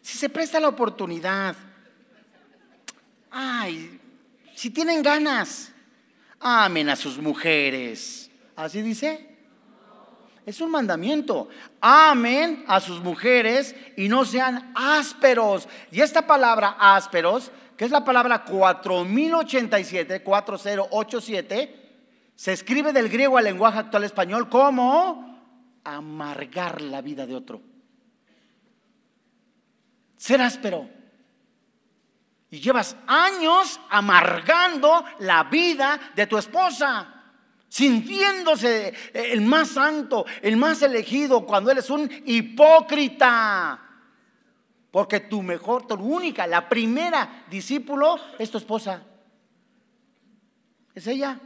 si 0.03 0.18
se 0.18 0.29
presta 0.29 0.61
la 0.61 0.68
oportunidad, 0.68 1.57
ay, 3.31 3.99
si 4.55 4.68
tienen 4.68 5.03
ganas, 5.03 5.73
amen 6.39 6.91
a 6.91 6.97
sus 6.97 7.16
mujeres. 7.16 8.31
¿Así 8.55 8.83
dice? 8.83 9.27
Es 10.45 10.61
un 10.61 10.71
mandamiento. 10.71 11.49
Amen 11.81 12.62
a 12.68 12.79
sus 12.79 13.01
mujeres 13.01 13.75
y 13.97 14.11
no 14.11 14.27
sean 14.27 14.71
ásperos. 14.75 15.66
Y 15.91 16.03
esta 16.03 16.27
palabra 16.27 16.77
ásperos, 16.79 17.51
que 17.75 17.87
es 17.87 17.91
la 17.91 18.05
palabra 18.05 18.45
4087, 18.45 20.23
4087, 20.23 22.03
se 22.37 22.53
escribe 22.53 22.93
del 22.93 23.09
griego 23.09 23.39
al 23.39 23.45
lenguaje 23.45 23.79
actual 23.79 24.05
español 24.05 24.51
como 24.51 25.41
amargar 25.85 26.83
la 26.83 27.01
vida 27.01 27.25
de 27.25 27.35
otro 27.35 27.70
ser 30.21 30.43
áspero. 30.43 30.87
Y 32.51 32.61
llevas 32.61 32.95
años 33.07 33.81
amargando 33.89 35.05
la 35.21 35.45
vida 35.45 35.99
de 36.14 36.27
tu 36.27 36.37
esposa, 36.37 37.25
sintiéndose 37.68 38.93
el 39.14 39.41
más 39.41 39.71
santo, 39.71 40.27
el 40.43 40.57
más 40.59 40.83
elegido, 40.83 41.47
cuando 41.47 41.71
eres 41.71 41.89
un 41.89 42.11
hipócrita. 42.27 43.81
Porque 44.91 45.21
tu 45.21 45.43
mejor, 45.43 45.87
tu 45.87 45.95
única, 45.95 46.47
la 46.47 46.68
primera 46.68 47.47
discípulo 47.49 48.16
es 48.39 48.51
tu 48.51 48.59
esposa. 48.59 49.03
Es 50.95 51.07
ella. 51.07 51.41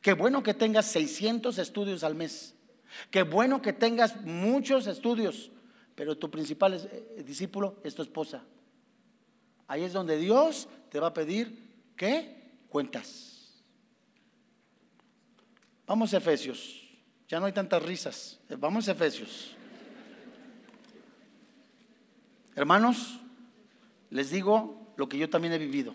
Qué 0.00 0.14
bueno 0.14 0.42
que 0.42 0.54
tengas 0.54 0.86
600 0.86 1.58
estudios 1.58 2.02
al 2.02 2.16
mes. 2.16 2.56
Qué 3.10 3.22
bueno 3.22 3.62
que 3.62 3.72
tengas 3.72 4.20
muchos 4.22 4.86
estudios 4.86 5.52
pero 5.94 6.16
tu 6.16 6.30
principal 6.30 6.74
eh, 6.74 7.22
discípulo 7.24 7.76
es 7.84 7.94
tu 7.94 8.02
esposa. 8.02 8.42
Ahí 9.66 9.82
es 9.82 9.92
donde 9.92 10.18
Dios 10.18 10.68
te 10.90 11.00
va 11.00 11.08
a 11.08 11.14
pedir 11.14 11.64
¿qué? 11.96 12.42
Cuentas. 12.68 13.62
Vamos 15.86 16.12
a 16.14 16.18
Efesios. 16.18 16.80
Ya 17.28 17.40
no 17.40 17.46
hay 17.46 17.52
tantas 17.52 17.82
risas. 17.82 18.40
Eh, 18.48 18.56
vamos 18.58 18.88
a 18.88 18.92
Efesios. 18.92 19.56
Hermanos, 22.56 23.18
les 24.10 24.30
digo 24.30 24.92
lo 24.96 25.08
que 25.08 25.18
yo 25.18 25.28
también 25.28 25.54
he 25.54 25.58
vivido. 25.58 25.94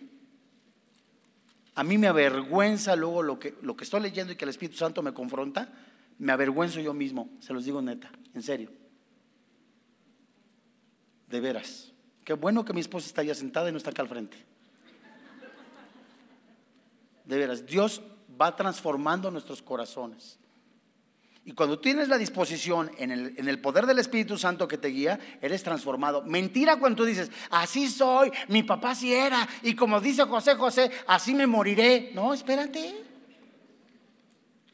A 1.75 1.83
mí 1.83 1.97
me 1.97 2.07
avergüenza 2.07 2.95
luego 2.95 3.23
lo 3.23 3.39
que, 3.39 3.55
lo 3.61 3.77
que 3.77 3.85
estoy 3.85 4.01
leyendo 4.01 4.33
y 4.33 4.35
que 4.35 4.43
el 4.43 4.49
Espíritu 4.49 4.77
Santo 4.77 5.01
me 5.01 5.13
confronta. 5.13 5.71
Me 6.17 6.33
avergüenzo 6.33 6.81
yo 6.81 6.93
mismo, 6.93 7.29
se 7.39 7.53
los 7.53 7.63
digo 7.63 7.81
neta, 7.81 8.11
en 8.33 8.43
serio. 8.43 8.78
De 11.29 11.39
veras. 11.39 11.91
Qué 12.25 12.33
bueno 12.33 12.65
que 12.65 12.73
mi 12.73 12.81
esposa 12.81 13.07
está 13.07 13.21
allá 13.21 13.35
sentada 13.35 13.69
y 13.69 13.71
no 13.71 13.77
está 13.77 13.91
acá 13.91 14.01
al 14.01 14.07
frente. 14.07 14.37
De 17.25 17.37
veras, 17.37 17.65
Dios 17.65 18.01
va 18.39 18.55
transformando 18.55 19.29
nuestros 19.29 19.61
corazones. 19.61 20.39
Y 21.45 21.53
cuando 21.53 21.79
tienes 21.79 22.09
la 22.09 22.17
disposición 22.17 22.91
en 22.97 23.11
el, 23.11 23.33
en 23.37 23.47
el, 23.47 23.59
poder 23.59 23.85
del 23.85 23.97
Espíritu 23.97 24.37
Santo 24.37 24.67
que 24.67 24.77
te 24.77 24.89
guía, 24.89 25.19
eres 25.41 25.63
transformado. 25.63 26.21
Mentira 26.23 26.77
cuando 26.77 26.97
tú 26.97 27.05
dices, 27.05 27.31
así 27.49 27.87
soy, 27.87 28.31
mi 28.49 28.63
papá 28.63 28.93
sí 28.93 29.13
era, 29.13 29.47
y 29.63 29.73
como 29.73 29.99
dice 30.01 30.23
José 30.23 30.55
José, 30.55 30.91
así 31.07 31.33
me 31.33 31.47
moriré. 31.47 32.11
No, 32.13 32.33
espérate. 32.33 33.03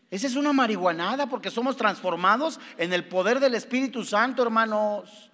Esa 0.09 0.27
es 0.27 0.35
una 0.35 0.53
marihuanada 0.53 1.27
porque 1.27 1.51
somos 1.51 1.77
transformados 1.77 2.59
en 2.77 2.93
el 2.93 3.07
poder 3.07 3.39
del 3.39 3.55
Espíritu 3.55 4.03
Santo, 4.03 4.43
hermanos. 4.43 5.31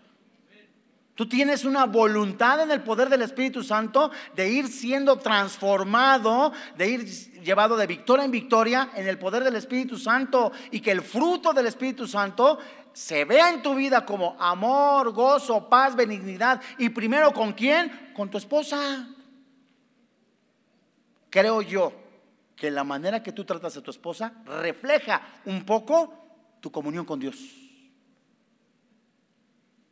Tú 1.16 1.28
tienes 1.28 1.66
una 1.66 1.86
voluntad 1.86 2.62
en 2.62 2.72
el 2.72 2.82
poder 2.82 3.10
del 3.10 3.22
Espíritu 3.22 3.64
Santo 3.64 4.12
de 4.36 4.50
ir 4.50 4.68
siendo 4.68 5.18
transformado, 5.18 6.54
de 6.78 6.90
ir 6.90 7.06
llevado 7.42 7.76
de 7.76 7.86
victoria 7.86 8.24
en 8.24 8.32
victoria 8.32 8.90
en 8.96 9.08
el 9.08 9.20
poder 9.20 9.44
del 9.44 9.56
Espíritu 9.56 9.98
Santo 9.98 10.52
y 10.72 10.80
que 10.80 10.92
el 10.92 11.02
fruto 11.02 11.54
del 11.54 11.68
Espíritu 11.68 12.08
Santo 12.08 12.60
se 12.94 13.26
vea 13.26 13.50
en 13.50 13.62
tu 13.62 13.76
vida 13.76 14.06
como 14.06 14.36
amor, 14.40 15.12
gozo, 15.12 15.70
paz, 15.70 15.96
benignidad. 15.96 16.62
Y 16.78 16.90
primero 16.90 17.34
con 17.34 17.54
quién? 17.54 18.12
Con 18.16 18.30
tu 18.30 18.38
esposa. 18.38 19.08
Creo 21.30 21.62
yo 21.62 21.94
que 22.56 22.72
la 22.72 22.84
manera 22.84 23.24
que 23.24 23.32
tú 23.32 23.44
tratas 23.44 23.76
a 23.78 23.82
tu 23.82 23.92
esposa 23.92 24.34
refleja 24.46 25.22
un 25.46 25.66
poco 25.66 26.14
tu 26.62 26.72
comunión 26.72 27.06
con 27.06 27.20
Dios. 27.20 27.61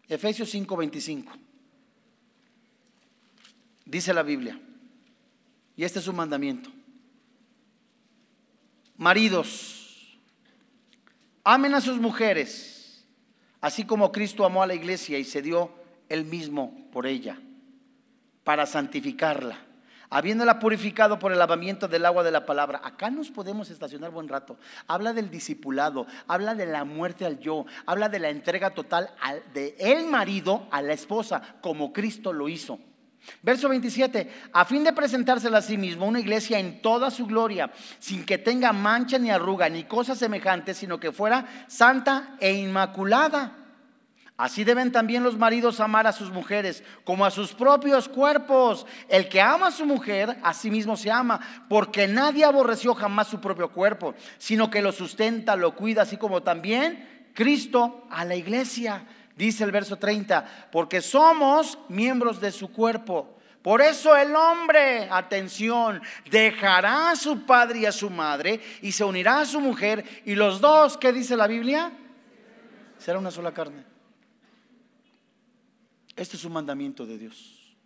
Efesios 0.10 0.50
5:25. 0.50 1.32
Dice 3.86 4.14
la 4.14 4.24
Biblia, 4.24 4.60
y 5.78 5.84
este 5.84 6.00
es 6.00 6.08
un 6.08 6.16
mandamiento. 6.16 6.70
Maridos, 8.98 10.20
amen 11.44 11.74
a 11.74 11.82
sus 11.82 11.98
mujeres, 11.98 13.06
así 13.62 13.86
como 13.86 14.12
Cristo 14.12 14.46
amó 14.46 14.62
a 14.62 14.68
la 14.68 14.76
iglesia 14.76 15.18
y 15.18 15.24
se 15.24 15.42
dio 15.42 15.72
él 16.10 16.26
mismo 16.26 16.90
por 16.92 17.08
ella, 17.08 17.40
para 18.44 18.66
santificarla 18.66 19.69
habiéndola 20.10 20.60
purificado 20.60 21.20
por 21.20 21.32
el 21.32 21.40
lavamiento 21.40 21.88
del 21.88 22.06
agua 22.06 22.24
de 22.24 22.32
la 22.32 22.46
palabra. 22.46 22.82
Acá 22.84 23.10
nos 23.10 23.30
podemos 23.30 23.70
estacionar 23.70 24.12
buen 24.12 24.28
rato. 24.28 24.58
Habla 24.88 25.14
del 25.14 25.30
discipulado, 25.30 26.08
habla 26.28 26.56
de 26.56 26.66
la 26.66 26.84
muerte 26.86 27.26
al 27.26 27.40
yo, 27.40 27.66
habla 27.86 28.10
de 28.10 28.20
la 28.20 28.30
entrega 28.30 28.72
total 28.72 29.12
de 29.54 29.76
el 29.80 30.08
marido 30.08 30.68
a 30.72 30.82
la 30.82 30.94
esposa, 30.94 31.42
como 31.62 31.94
Cristo 31.94 32.34
lo 32.34 32.50
hizo. 32.50 32.80
Verso 33.42 33.70
27, 33.70 34.50
a 34.54 34.66
fin 34.66 34.84
de 34.84 34.94
presentársela 34.94 35.60
a 35.60 35.62
sí 35.62 35.78
mismo 35.78 36.08
una 36.08 36.20
iglesia 36.20 36.58
en 36.58 36.82
toda 36.82 37.12
su 37.12 37.28
gloria, 37.28 37.72
sin 38.00 38.26
que 38.26 38.38
tenga 38.38 38.74
mancha 38.74 39.20
ni 39.20 39.30
arruga 39.30 39.70
ni 39.70 39.84
cosa 39.84 40.16
semejante, 40.16 40.74
sino 40.74 41.00
que 41.00 41.12
fuera 41.12 41.66
santa 41.68 42.36
e 42.40 42.54
inmaculada. 42.54 43.56
Así 44.40 44.64
deben 44.64 44.94
también 44.94 45.22
los 45.22 45.38
maridos 45.38 45.82
amar 45.82 46.08
a 46.08 46.14
sus 46.14 46.32
mujeres 46.32 46.82
como 47.04 47.26
a 47.26 47.30
sus 47.30 47.52
propios 47.52 48.08
cuerpos. 48.08 48.86
El 49.10 49.28
que 49.28 49.42
ama 49.42 49.68
a 49.68 49.72
su 49.72 49.86
mujer, 49.86 50.38
a 50.42 50.54
sí 50.54 50.72
mismo 50.72 50.96
se 50.96 51.12
ama, 51.12 51.42
porque 51.68 52.08
nadie 52.08 52.46
aborreció 52.46 52.96
jamás 52.96 53.28
su 53.28 53.42
propio 53.42 53.70
cuerpo, 53.74 54.16
sino 54.38 54.70
que 54.70 54.82
lo 54.82 54.94
sustenta, 54.94 55.58
lo 55.58 55.76
cuida, 55.76 56.04
así 56.04 56.16
como 56.16 56.42
también 56.42 57.32
Cristo 57.34 58.08
a 58.10 58.24
la 58.24 58.38
iglesia. 58.38 59.04
Dice 59.36 59.66
el 59.66 59.74
verso 59.74 59.98
30, 59.98 60.70
porque 60.72 61.02
somos 61.02 61.78
miembros 61.90 62.40
de 62.40 62.54
su 62.54 62.72
cuerpo. 62.72 63.36
Por 63.62 63.82
eso 63.82 64.16
el 64.16 64.34
hombre, 64.38 65.10
atención, 65.12 66.02
dejará 66.32 67.12
a 67.12 67.18
su 67.18 67.46
padre 67.46 67.80
y 67.80 67.86
a 67.88 67.92
su 67.92 68.10
madre 68.10 68.62
y 68.82 68.94
se 68.94 69.04
unirá 69.04 69.42
a 69.42 69.46
su 69.46 69.60
mujer 69.60 70.06
y 70.24 70.36
los 70.36 70.62
dos, 70.62 70.98
¿qué 70.98 71.12
dice 71.12 71.36
la 71.36 71.48
Biblia? 71.48 71.92
Será 72.98 73.20
una 73.20 73.32
sola 73.32 73.54
carne. 73.54 73.89
Este 76.20 76.36
es 76.36 76.44
un 76.44 76.52
mandamiento 76.52 77.06
de 77.06 77.18
Dios. 77.18 77.78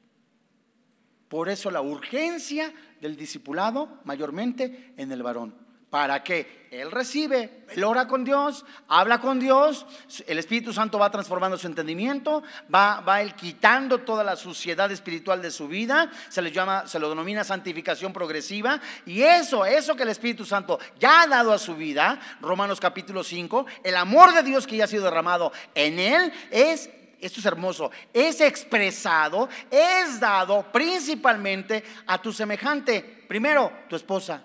Por 1.30 1.50
eso 1.50 1.70
la 1.70 1.82
urgencia 1.82 2.74
del 3.00 3.16
discipulado 3.16 4.00
mayormente 4.06 4.94
en 4.98 5.12
el 5.12 5.22
varón, 5.22 5.56
¿Para 5.92 6.24
qué? 6.24 6.68
Él 6.72 6.90
recibe, 6.90 7.68
él 7.70 7.84
ora 7.84 8.08
con 8.08 8.24
Dios, 8.24 8.66
habla 8.88 9.22
con 9.22 9.40
Dios, 9.40 9.86
el 10.26 10.40
Espíritu 10.40 10.74
Santo 10.74 10.98
va 10.98 11.12
transformando 11.12 11.56
su 11.56 11.68
entendimiento, 11.68 12.42
va, 12.74 13.02
va 13.02 13.22
él 13.22 13.36
quitando 13.36 14.00
toda 14.00 14.24
la 14.24 14.36
suciedad 14.36 14.92
espiritual 14.92 15.40
de 15.40 15.52
su 15.52 15.68
vida, 15.68 16.10
se 16.30 16.42
le 16.42 16.52
llama, 16.52 16.88
se 16.88 16.98
lo 16.98 17.10
denomina 17.10 17.44
santificación 17.44 18.12
progresiva, 18.12 18.82
y 19.06 19.22
eso, 19.22 19.68
eso 19.68 19.96
que 19.96 20.02
el 20.02 20.10
Espíritu 20.10 20.46
Santo 20.46 20.80
ya 21.00 21.22
ha 21.22 21.28
dado 21.28 21.54
a 21.54 21.60
su 21.60 21.76
vida, 21.76 22.20
Romanos 22.42 22.80
capítulo 22.80 23.24
5, 23.24 23.68
el 23.84 23.96
amor 23.96 24.34
de 24.34 24.42
Dios 24.42 24.66
que 24.66 24.78
ya 24.78 24.86
ha 24.86 24.88
sido 24.88 25.04
derramado 25.04 25.52
en 25.76 26.00
él 26.00 26.34
es 26.50 26.90
esto 27.26 27.40
es 27.40 27.46
hermoso, 27.46 27.90
es 28.14 28.42
expresado, 28.42 29.48
es 29.72 30.20
dado 30.20 30.72
principalmente 30.72 31.84
a 32.06 32.22
tu 32.22 32.34
semejante. 32.34 33.02
Primero, 33.28 33.72
tu 33.88 33.96
esposa. 33.96 34.44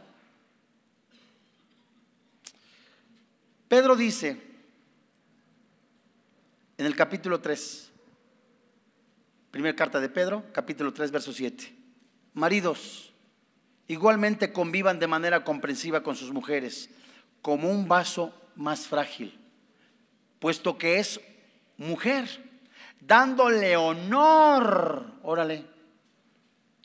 Pedro 3.69 3.97
dice 3.97 4.41
en 6.79 6.87
el 6.87 6.95
capítulo 6.95 7.41
3, 7.41 7.91
primera 9.51 9.77
carta 9.77 10.01
de 10.01 10.09
Pedro, 10.09 10.45
capítulo 10.53 10.95
3, 10.95 11.11
verso 11.11 11.33
7, 11.33 11.75
maridos, 12.35 13.13
igualmente 13.89 14.53
convivan 14.53 14.99
de 14.99 15.09
manera 15.09 15.43
comprensiva 15.43 16.03
con 16.03 16.15
sus 16.15 16.33
mujeres, 16.33 16.89
como 17.43 17.71
un 17.71 17.89
vaso 17.89 18.33
más 18.55 18.87
frágil, 18.87 19.39
puesto 20.39 20.79
que 20.79 20.99
es 20.99 21.21
mujer, 21.77 22.48
dándole 23.09 23.75
honor, 23.75 25.15
órale, 25.23 25.65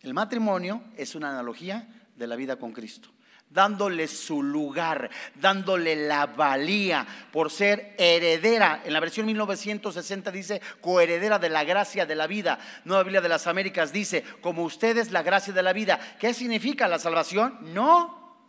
el 0.02 0.14
matrimonio 0.14 0.86
es 0.96 1.16
una 1.16 1.30
analogía 1.30 1.86
de 2.16 2.28
la 2.28 2.38
vida 2.38 2.56
con 2.56 2.72
Cristo 2.72 3.10
dándole 3.50 4.08
su 4.08 4.42
lugar, 4.42 5.12
dándole 5.36 6.08
la 6.08 6.26
valía 6.26 7.06
por 7.32 7.52
ser 7.52 7.94
heredera. 8.00 8.82
En 8.84 8.94
la 8.94 9.00
versión 9.00 9.28
1960 9.28 10.32
dice 10.32 10.60
coheredera 10.82 11.38
de 11.38 11.50
la 11.50 11.64
gracia 11.64 12.08
de 12.08 12.16
la 12.16 12.26
vida. 12.26 12.58
Nueva 12.84 13.04
Biblia 13.04 13.22
de 13.22 13.30
las 13.30 13.46
Américas 13.46 13.94
dice, 13.94 14.24
como 14.42 14.64
ustedes 14.64 15.12
la 15.12 15.22
gracia 15.22 15.54
de 15.54 15.62
la 15.62 15.72
vida. 15.72 16.00
¿Qué 16.20 16.34
significa 16.34 16.88
la 16.88 16.98
salvación? 16.98 17.60
No. 17.76 18.48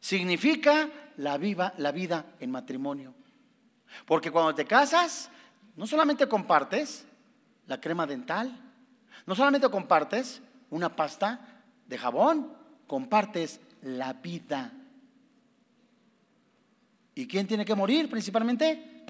Significa 0.00 0.88
la, 1.18 1.38
viva, 1.38 1.72
la 1.76 1.92
vida 1.92 2.26
en 2.40 2.50
matrimonio. 2.50 3.14
Porque 4.06 4.32
cuando 4.32 4.56
te 4.56 4.64
casas, 4.64 5.30
no 5.76 5.86
solamente 5.86 6.26
compartes 6.28 7.06
la 7.66 7.80
crema 7.80 8.06
dental, 8.06 8.58
no 9.26 9.34
solamente 9.34 9.68
compartes 9.68 10.42
una 10.70 10.94
pasta 10.94 11.62
de 11.86 11.98
jabón, 11.98 12.52
compartes 12.86 13.60
la 13.82 14.14
vida. 14.14 14.72
¿Y 17.14 17.26
quién 17.26 17.46
tiene 17.46 17.64
que 17.64 17.74
morir 17.74 18.10
principalmente? 18.10 19.04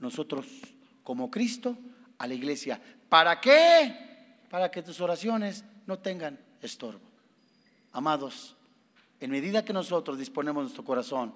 Nosotros, 0.00 0.46
como 1.02 1.30
Cristo, 1.30 1.76
a 2.18 2.26
la 2.26 2.34
iglesia. 2.34 2.80
¿Para 3.08 3.40
qué? 3.40 4.36
Para 4.50 4.70
que 4.70 4.82
tus 4.82 5.00
oraciones 5.00 5.64
no 5.86 5.98
tengan 5.98 6.38
estorbo. 6.60 7.00
Amados, 7.92 8.56
en 9.20 9.30
medida 9.30 9.64
que 9.64 9.72
nosotros 9.72 10.18
disponemos 10.18 10.64
nuestro 10.64 10.84
corazón, 10.84 11.34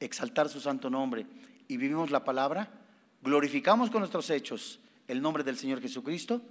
exaltar 0.00 0.48
su 0.48 0.60
santo 0.60 0.90
nombre 0.90 1.26
y 1.68 1.76
vivimos 1.76 2.10
la 2.10 2.24
palabra, 2.24 2.68
glorificamos 3.24 3.90
con 3.90 4.00
nuestros 4.00 4.28
hechos 4.30 4.78
el 5.08 5.20
nombre 5.20 5.42
del 5.42 5.56
Señor 5.56 5.80
Jesucristo 5.80 6.42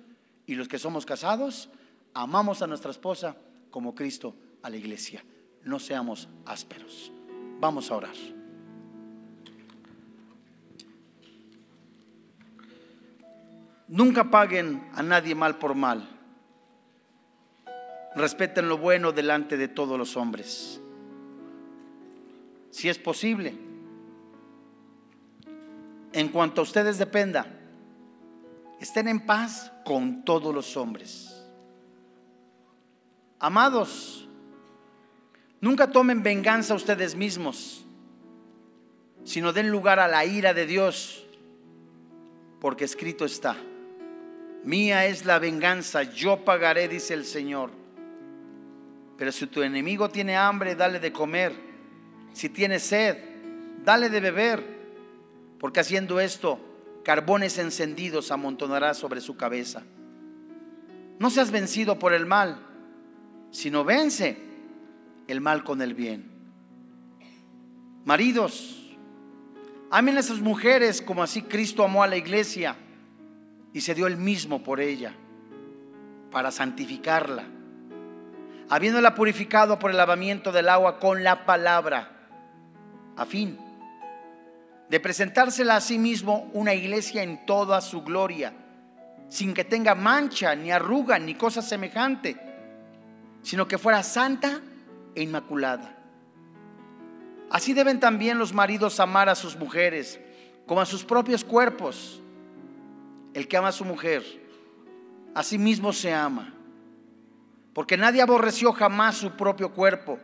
y 0.46 0.56
los 0.56 0.68
que 0.68 0.80
somos 0.80 1.06
casados, 1.06 1.70
amamos 2.14 2.62
a 2.62 2.68
nuestra 2.68 2.92
esposa 2.92 3.38
como 3.70 3.96
Cristo 3.96 4.36
a 4.64 4.70
la 4.70 4.78
iglesia. 4.78 5.24
No 5.64 5.80
seamos 5.80 6.28
ásperos. 6.46 7.12
Vamos 7.60 7.90
a 7.90 7.96
orar. 7.96 8.16
Nunca 13.88 14.32
paguen 14.32 14.90
a 14.94 15.04
nadie 15.04 15.36
mal 15.36 15.60
por 15.60 15.76
mal. 15.76 16.10
Respeten 18.16 18.68
lo 18.68 18.78
bueno 18.80 19.12
delante 19.12 19.58
de 19.58 19.68
todos 19.68 19.98
los 19.98 20.18
hombres. 20.18 20.82
Si 22.72 22.90
es 22.90 22.98
posible, 22.98 23.56
en 26.14 26.30
cuanto 26.30 26.62
a 26.62 26.64
ustedes 26.64 26.98
dependa, 26.98 27.46
estén 28.80 29.08
en 29.08 29.26
paz 29.26 29.72
con 29.84 30.24
todos 30.24 30.54
los 30.54 30.78
hombres. 30.78 31.30
Amados, 33.40 34.24
Nunca 35.64 35.90
tomen 35.90 36.24
venganza 36.24 36.76
ustedes 36.76 37.16
mismos, 37.16 37.86
sino 39.24 39.54
den 39.54 39.70
lugar 39.70 39.98
a 39.98 40.10
la 40.10 40.26
ira 40.26 40.54
de 40.54 40.66
Dios, 40.66 41.26
porque 42.60 42.84
escrito 42.84 43.24
está, 43.24 43.56
mía 44.66 45.06
es 45.06 45.24
la 45.24 45.40
venganza, 45.40 46.04
yo 46.04 46.44
pagaré, 46.44 46.90
dice 46.90 47.14
el 47.14 47.24
Señor. 47.24 47.72
Pero 49.18 49.32
si 49.32 49.48
tu 49.48 49.62
enemigo 49.62 50.10
tiene 50.10 50.36
hambre, 50.36 50.76
dale 50.76 51.00
de 51.00 51.14
comer. 51.14 51.54
Si 52.34 52.50
tiene 52.50 52.78
sed, 52.78 53.16
dale 53.86 54.10
de 54.10 54.20
beber, 54.20 54.73
porque 55.64 55.80
haciendo 55.80 56.20
esto, 56.20 56.60
carbones 57.06 57.58
encendidos 57.58 58.32
amontonará 58.32 58.94
sobre 58.94 59.22
su 59.22 59.38
cabeza. 59.38 59.84
No 61.20 61.30
seas 61.30 61.52
vencido 61.52 62.00
por 62.00 62.12
el 62.12 62.26
mal, 62.26 62.60
sino 63.50 63.86
vence 63.86 64.38
el 65.26 65.40
mal 65.40 65.64
con 65.64 65.82
el 65.82 65.94
bien. 65.94 66.30
Maridos, 68.04 68.94
amen 69.90 70.18
a 70.18 70.24
sus 70.24 70.42
mujeres 70.42 71.02
como 71.02 71.24
así 71.24 71.44
Cristo 71.44 71.86
amó 71.86 72.04
a 72.04 72.08
la 72.08 72.18
iglesia 72.18 72.76
y 73.72 73.80
se 73.80 73.96
dio 73.96 74.08
el 74.08 74.18
mismo 74.18 74.66
por 74.66 74.82
ella, 74.82 75.16
para 76.30 76.52
santificarla, 76.52 77.46
habiéndola 78.68 79.16
purificado 79.16 79.80
por 79.80 79.92
el 79.92 79.96
lavamiento 79.96 80.52
del 80.52 80.68
agua 80.68 81.00
con 81.00 81.24
la 81.24 81.46
palabra, 81.46 82.28
a 83.16 83.26
fin 83.26 83.63
de 84.94 85.00
presentársela 85.00 85.78
a 85.78 85.82
sí 85.82 85.98
mismo 85.98 86.52
una 86.54 86.76
iglesia 86.76 87.24
en 87.24 87.48
toda 87.48 87.82
su 87.82 88.04
gloria, 88.04 88.54
sin 89.28 89.56
que 89.56 89.64
tenga 89.64 89.96
mancha, 89.96 90.54
ni 90.54 90.72
arruga, 90.72 91.18
ni 91.18 91.34
cosa 91.34 91.64
semejante, 91.64 92.38
sino 93.42 93.68
que 93.68 93.80
fuera 93.80 94.04
santa 94.04 94.62
e 95.16 95.24
inmaculada. 95.24 95.98
Así 97.50 97.74
deben 97.74 98.00
también 98.00 98.38
los 98.38 98.54
maridos 98.54 99.00
amar 99.00 99.30
a 99.30 99.34
sus 99.34 99.56
mujeres 99.56 100.20
como 100.68 100.80
a 100.80 100.86
sus 100.86 101.04
propios 101.04 101.44
cuerpos. 101.44 102.22
El 103.34 103.48
que 103.48 103.58
ama 103.58 103.70
a 103.70 103.72
su 103.72 103.86
mujer, 103.86 104.24
a 105.34 105.42
sí 105.42 105.58
mismo 105.58 105.92
se 105.92 106.14
ama. 106.14 106.54
Porque 107.74 107.98
nadie 107.98 108.22
aborreció 108.22 108.72
jamás 108.74 109.18
su 109.18 109.32
propio 109.32 109.72
cuerpo, 109.74 110.20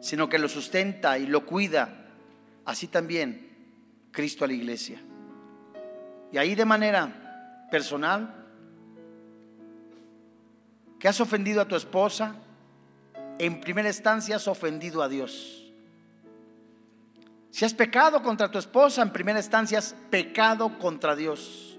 sino 0.00 0.28
que 0.28 0.40
lo 0.40 0.48
sustenta 0.48 1.16
y 1.16 1.28
lo 1.28 1.46
cuida. 1.46 2.06
Así 2.64 2.88
también 2.88 3.47
Cristo 4.18 4.44
a 4.44 4.48
la 4.48 4.54
iglesia. 4.54 5.00
Y 6.32 6.38
ahí 6.38 6.56
de 6.56 6.64
manera 6.64 7.68
personal, 7.70 8.34
que 10.98 11.06
has 11.06 11.20
ofendido 11.20 11.60
a 11.60 11.68
tu 11.68 11.76
esposa, 11.76 12.34
en 13.38 13.60
primera 13.60 13.86
instancia 13.86 14.34
has 14.34 14.48
ofendido 14.48 15.04
a 15.04 15.08
Dios. 15.08 15.72
Si 17.52 17.64
has 17.64 17.72
pecado 17.72 18.20
contra 18.20 18.50
tu 18.50 18.58
esposa, 18.58 19.02
en 19.02 19.12
primera 19.12 19.38
instancia 19.38 19.78
has 19.78 19.94
pecado 20.10 20.76
contra 20.80 21.14
Dios. 21.14 21.78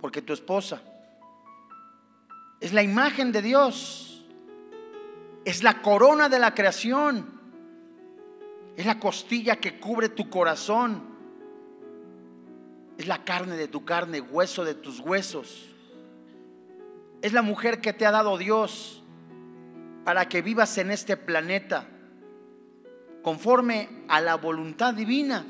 Porque 0.00 0.22
tu 0.22 0.32
esposa 0.32 0.80
es 2.60 2.72
la 2.72 2.82
imagen 2.82 3.30
de 3.30 3.42
Dios. 3.42 4.24
Es 5.44 5.62
la 5.62 5.82
corona 5.82 6.30
de 6.30 6.38
la 6.38 6.54
creación. 6.54 7.38
Es 8.74 8.86
la 8.86 8.98
costilla 8.98 9.56
que 9.56 9.78
cubre 9.78 10.08
tu 10.08 10.30
corazón. 10.30 11.11
Es 12.98 13.06
la 13.06 13.24
carne 13.24 13.56
de 13.56 13.68
tu 13.68 13.84
carne, 13.84 14.20
hueso 14.20 14.64
de 14.64 14.74
tus 14.74 15.00
huesos. 15.00 15.68
Es 17.22 17.32
la 17.32 17.42
mujer 17.42 17.80
que 17.80 17.92
te 17.92 18.06
ha 18.06 18.10
dado 18.10 18.36
Dios 18.38 19.02
para 20.04 20.28
que 20.28 20.42
vivas 20.42 20.76
en 20.78 20.90
este 20.90 21.16
planeta 21.16 21.86
conforme 23.22 24.04
a 24.08 24.20
la 24.20 24.34
voluntad 24.34 24.94
divina. 24.94 25.46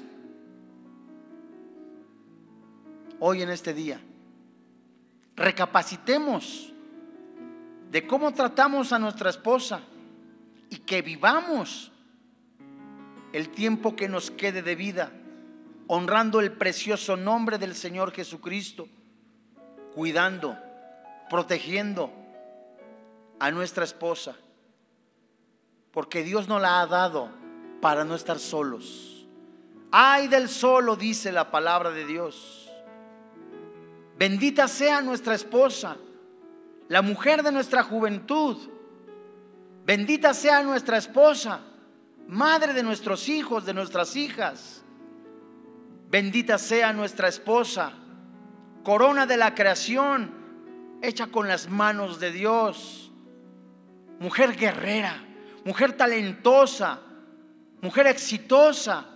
Hoy 3.19 3.43
en 3.43 3.51
este 3.51 3.73
día, 3.73 4.01
recapacitemos 5.37 6.73
de 7.91 8.07
cómo 8.07 8.33
tratamos 8.33 8.93
a 8.93 8.99
nuestra 8.99 9.31
esposa 9.31 9.81
y 10.71 10.79
que 10.79 11.03
vivamos 11.03 11.93
el 13.33 13.49
tiempo 13.51 13.97
que 13.97 14.09
nos 14.09 14.31
quede 14.31 14.63
de 14.63 14.75
vida, 14.75 15.13
honrando 15.95 16.41
el 16.41 16.53
precioso 16.53 17.19
nombre 17.19 17.59
del 17.59 17.75
Señor 17.75 18.13
Jesucristo, 18.13 18.89
cuidando, 19.95 20.57
protegiendo, 21.29 22.11
a 23.39 23.51
nuestra 23.51 23.85
esposa. 23.85 24.35
porque 25.91 26.23
Dios 26.23 26.49
nos 26.49 26.63
la 26.63 26.81
ha 26.81 26.87
dado 26.87 27.29
para 27.83 28.07
no 28.07 28.15
estar 28.15 28.39
solos. 28.39 29.27
Ay 29.91 30.29
del 30.29 30.49
solo, 30.49 30.97
dice 30.97 31.31
la 31.31 31.51
palabra 31.51 31.91
de 31.91 32.07
Dios. 32.07 32.71
Bendita 34.17 34.69
sea 34.69 35.03
nuestra 35.03 35.35
esposa, 35.35 35.99
la 36.89 37.03
mujer 37.03 37.43
de 37.43 37.53
nuestra 37.53 37.83
juventud. 37.83 38.57
Bendita 39.85 40.33
sea 40.33 40.63
nuestra 40.63 40.97
esposa, 40.97 41.61
madre 42.27 42.73
de 42.73 42.83
nuestros 42.83 43.29
hijos, 43.29 43.67
de 43.67 43.75
nuestras 43.75 44.17
hijas. 44.17 44.82
Bendita 46.13 46.59
sea 46.59 46.93
nuestra 46.93 47.27
esposa, 47.27 47.95
corona 48.85 49.25
de 49.25 49.39
la 49.39 49.55
creación, 49.55 50.99
hecha 51.01 51.29
con 51.29 51.49
las 51.49 51.71
manos 51.71 52.21
de 52.21 52.31
Dios. 52.31 53.11
Mujer 54.21 54.55
guerrera, 54.55 55.25
mujer 55.65 55.95
talentosa, 55.95 57.01
mujer 57.81 58.09
exitosa, 58.09 59.07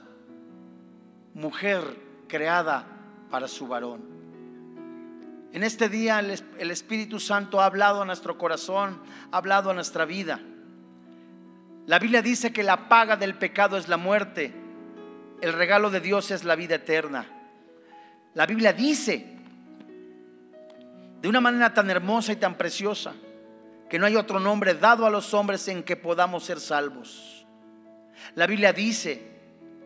mujer 1.35 1.83
creada 2.29 2.87
para 3.31 3.47
su 3.47 3.69
varón. 3.69 4.01
En 5.53 5.65
este 5.65 5.91
día 5.91 6.21
el, 6.21 6.71
Espíritu 6.71 7.21
Santo 7.21 7.61
ha 7.61 7.67
hablado 7.67 8.01
a 8.01 8.07
nuestro 8.07 8.39
corazón, 8.39 9.03
ha 9.33 9.37
hablado 9.37 9.69
a 9.71 9.75
nuestra 9.75 10.07
vida. 10.07 10.41
La 11.85 11.99
Biblia 11.99 12.23
dice 12.23 12.55
que 12.55 12.63
la 12.63 12.89
paga 12.89 13.19
del 13.19 13.35
pecado 13.35 13.77
es 13.77 13.87
la 13.87 13.99
muerte, 13.99 14.65
el 15.41 15.53
regalo 15.53 15.91
de 15.91 16.01
Dios 16.01 16.31
es 16.31 16.45
la 16.45 16.57
vida 16.57 16.77
eterna. 16.77 17.27
La 18.35 18.47
Biblia 18.47 18.73
dice 18.73 19.37
de 21.21 21.29
una 21.29 21.41
manera 21.41 21.73
tan 21.73 21.91
hermosa 21.91 22.33
y 22.33 22.37
tan 22.37 22.57
preciosa 22.57 23.15
que 23.89 23.99
no 23.99 24.07
hay 24.07 24.17
otro 24.17 24.41
nombre 24.41 24.75
dado 24.75 25.07
a 25.07 25.11
los 25.11 25.33
hombres 25.35 25.67
en 25.69 25.83
que 25.83 25.97
podamos 25.97 26.45
ser 26.45 26.61
salvos. 26.61 27.47
La 28.35 28.47
Biblia 28.47 28.73
dice, 28.73 29.23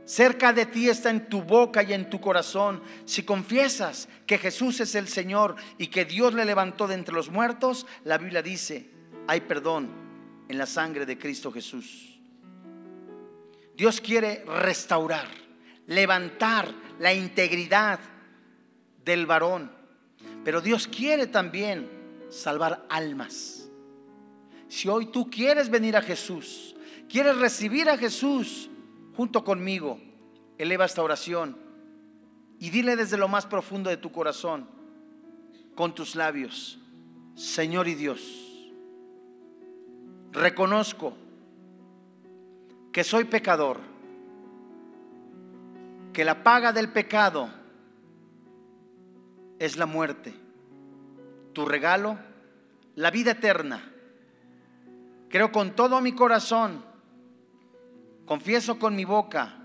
cerca 0.05 0.53
de 0.53 0.67
ti 0.67 0.89
está 0.89 1.11
en 1.11 1.29
tu 1.29 1.43
boca 1.43 1.83
y 1.83 1.93
en 1.93 2.09
tu 2.09 2.21
corazón. 2.21 2.83
Si 3.05 3.23
confiesas 3.23 4.09
que 4.27 4.39
Jesús 4.39 4.81
es 4.81 4.95
el 4.95 5.07
Señor 5.07 5.57
y 5.79 5.89
que 5.89 6.05
Dios 6.05 6.35
le 6.35 6.45
levantó 6.45 6.89
de 6.89 6.95
entre 6.95 7.15
los 7.15 7.31
muertos, 7.31 7.87
la 8.05 8.19
Biblia 8.19 8.43
dice, 8.43 8.91
hay 9.29 9.43
perdón 9.43 9.89
en 10.49 10.59
la 10.59 10.67
sangre 10.67 11.07
de 11.07 11.19
Cristo 11.19 11.53
Jesús. 11.53 12.10
Dios 13.81 14.03
quiere 14.03 14.45
restaurar, 14.45 15.27
levantar 15.87 16.71
la 16.99 17.15
integridad 17.15 17.99
del 19.03 19.25
varón, 19.25 19.73
pero 20.45 20.61
Dios 20.61 20.87
quiere 20.87 21.27
también 21.27 21.89
salvar 22.29 22.85
almas. 22.91 23.71
Si 24.69 24.87
hoy 24.87 25.07
tú 25.07 25.31
quieres 25.31 25.71
venir 25.71 25.97
a 25.97 26.03
Jesús, 26.03 26.77
quieres 27.09 27.39
recibir 27.39 27.89
a 27.89 27.97
Jesús 27.97 28.69
junto 29.17 29.45
conmigo, 29.45 29.99
eleva 30.59 30.85
esta 30.85 31.03
oración 31.03 31.57
y 32.59 32.69
dile 32.69 32.97
desde 32.97 33.17
lo 33.17 33.29
más 33.29 33.47
profundo 33.47 33.89
de 33.89 33.97
tu 33.97 34.13
corazón, 34.13 34.69
con 35.75 35.95
tus 35.95 36.17
labios, 36.17 36.79
Señor 37.35 37.89
y 37.89 37.95
Dios, 37.95 38.21
reconozco 40.33 41.17
que 42.93 43.05
soy 43.05 43.25
pecador, 43.25 43.79
que 46.13 46.25
la 46.25 46.43
paga 46.43 46.73
del 46.73 46.91
pecado 46.91 47.49
es 49.59 49.77
la 49.77 49.87
muerte, 49.87 50.35
tu 51.53 51.65
regalo, 51.65 52.19
la 52.97 53.11
vida 53.11 53.33
eterna 53.33 53.91
Creo 55.31 55.53
con 55.53 55.77
todo 55.77 56.01
mi 56.01 56.13
corazón, 56.13 56.85
confieso 58.27 58.81
con 58.81 58.97
mi 58.97 59.05
boca 59.05 59.57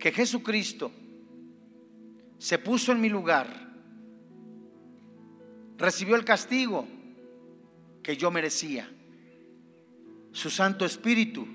que 0.00 0.10
Jesucristo 0.10 0.90
se 2.38 2.58
puso 2.58 2.90
en 2.90 3.00
mi 3.00 3.08
lugar, 3.08 3.46
recibió 5.76 6.16
el 6.16 6.24
castigo 6.24 6.88
que 8.02 8.16
yo 8.16 8.32
merecía. 8.32 8.90
Su 10.32 10.50
Santo 10.50 10.84
Espíritu 10.84 11.46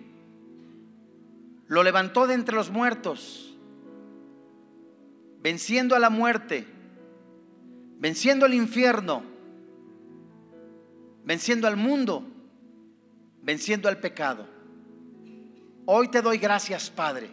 lo 1.73 1.83
levantó 1.83 2.27
de 2.27 2.35
entre 2.35 2.55
los 2.55 2.69
muertos, 2.69 3.57
venciendo 5.41 5.95
a 5.95 5.99
la 5.99 6.09
muerte, 6.09 6.67
venciendo 7.99 8.45
al 8.45 8.53
infierno, 8.53 9.23
venciendo 11.25 11.67
al 11.67 11.77
mundo 11.77 12.27
venciendo 13.43 13.89
al 13.89 13.99
pecado. 13.99 14.47
Hoy 15.85 16.07
te 16.07 16.21
doy 16.21 16.37
gracias, 16.37 16.89
Padre, 16.89 17.29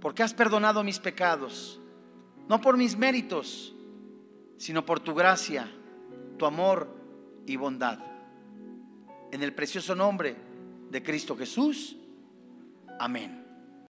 porque 0.00 0.22
has 0.22 0.34
perdonado 0.34 0.82
mis 0.82 0.98
pecados, 0.98 1.80
no 2.48 2.60
por 2.60 2.76
mis 2.76 2.98
méritos, 2.98 3.74
sino 4.58 4.84
por 4.84 5.00
tu 5.00 5.14
gracia, 5.14 5.70
tu 6.36 6.46
amor 6.46 6.88
y 7.46 7.56
bondad. 7.56 8.00
En 9.30 9.42
el 9.42 9.54
precioso 9.54 9.94
nombre 9.94 10.36
de 10.90 11.02
Cristo 11.02 11.36
Jesús. 11.36 11.96
Amén. 12.98 13.43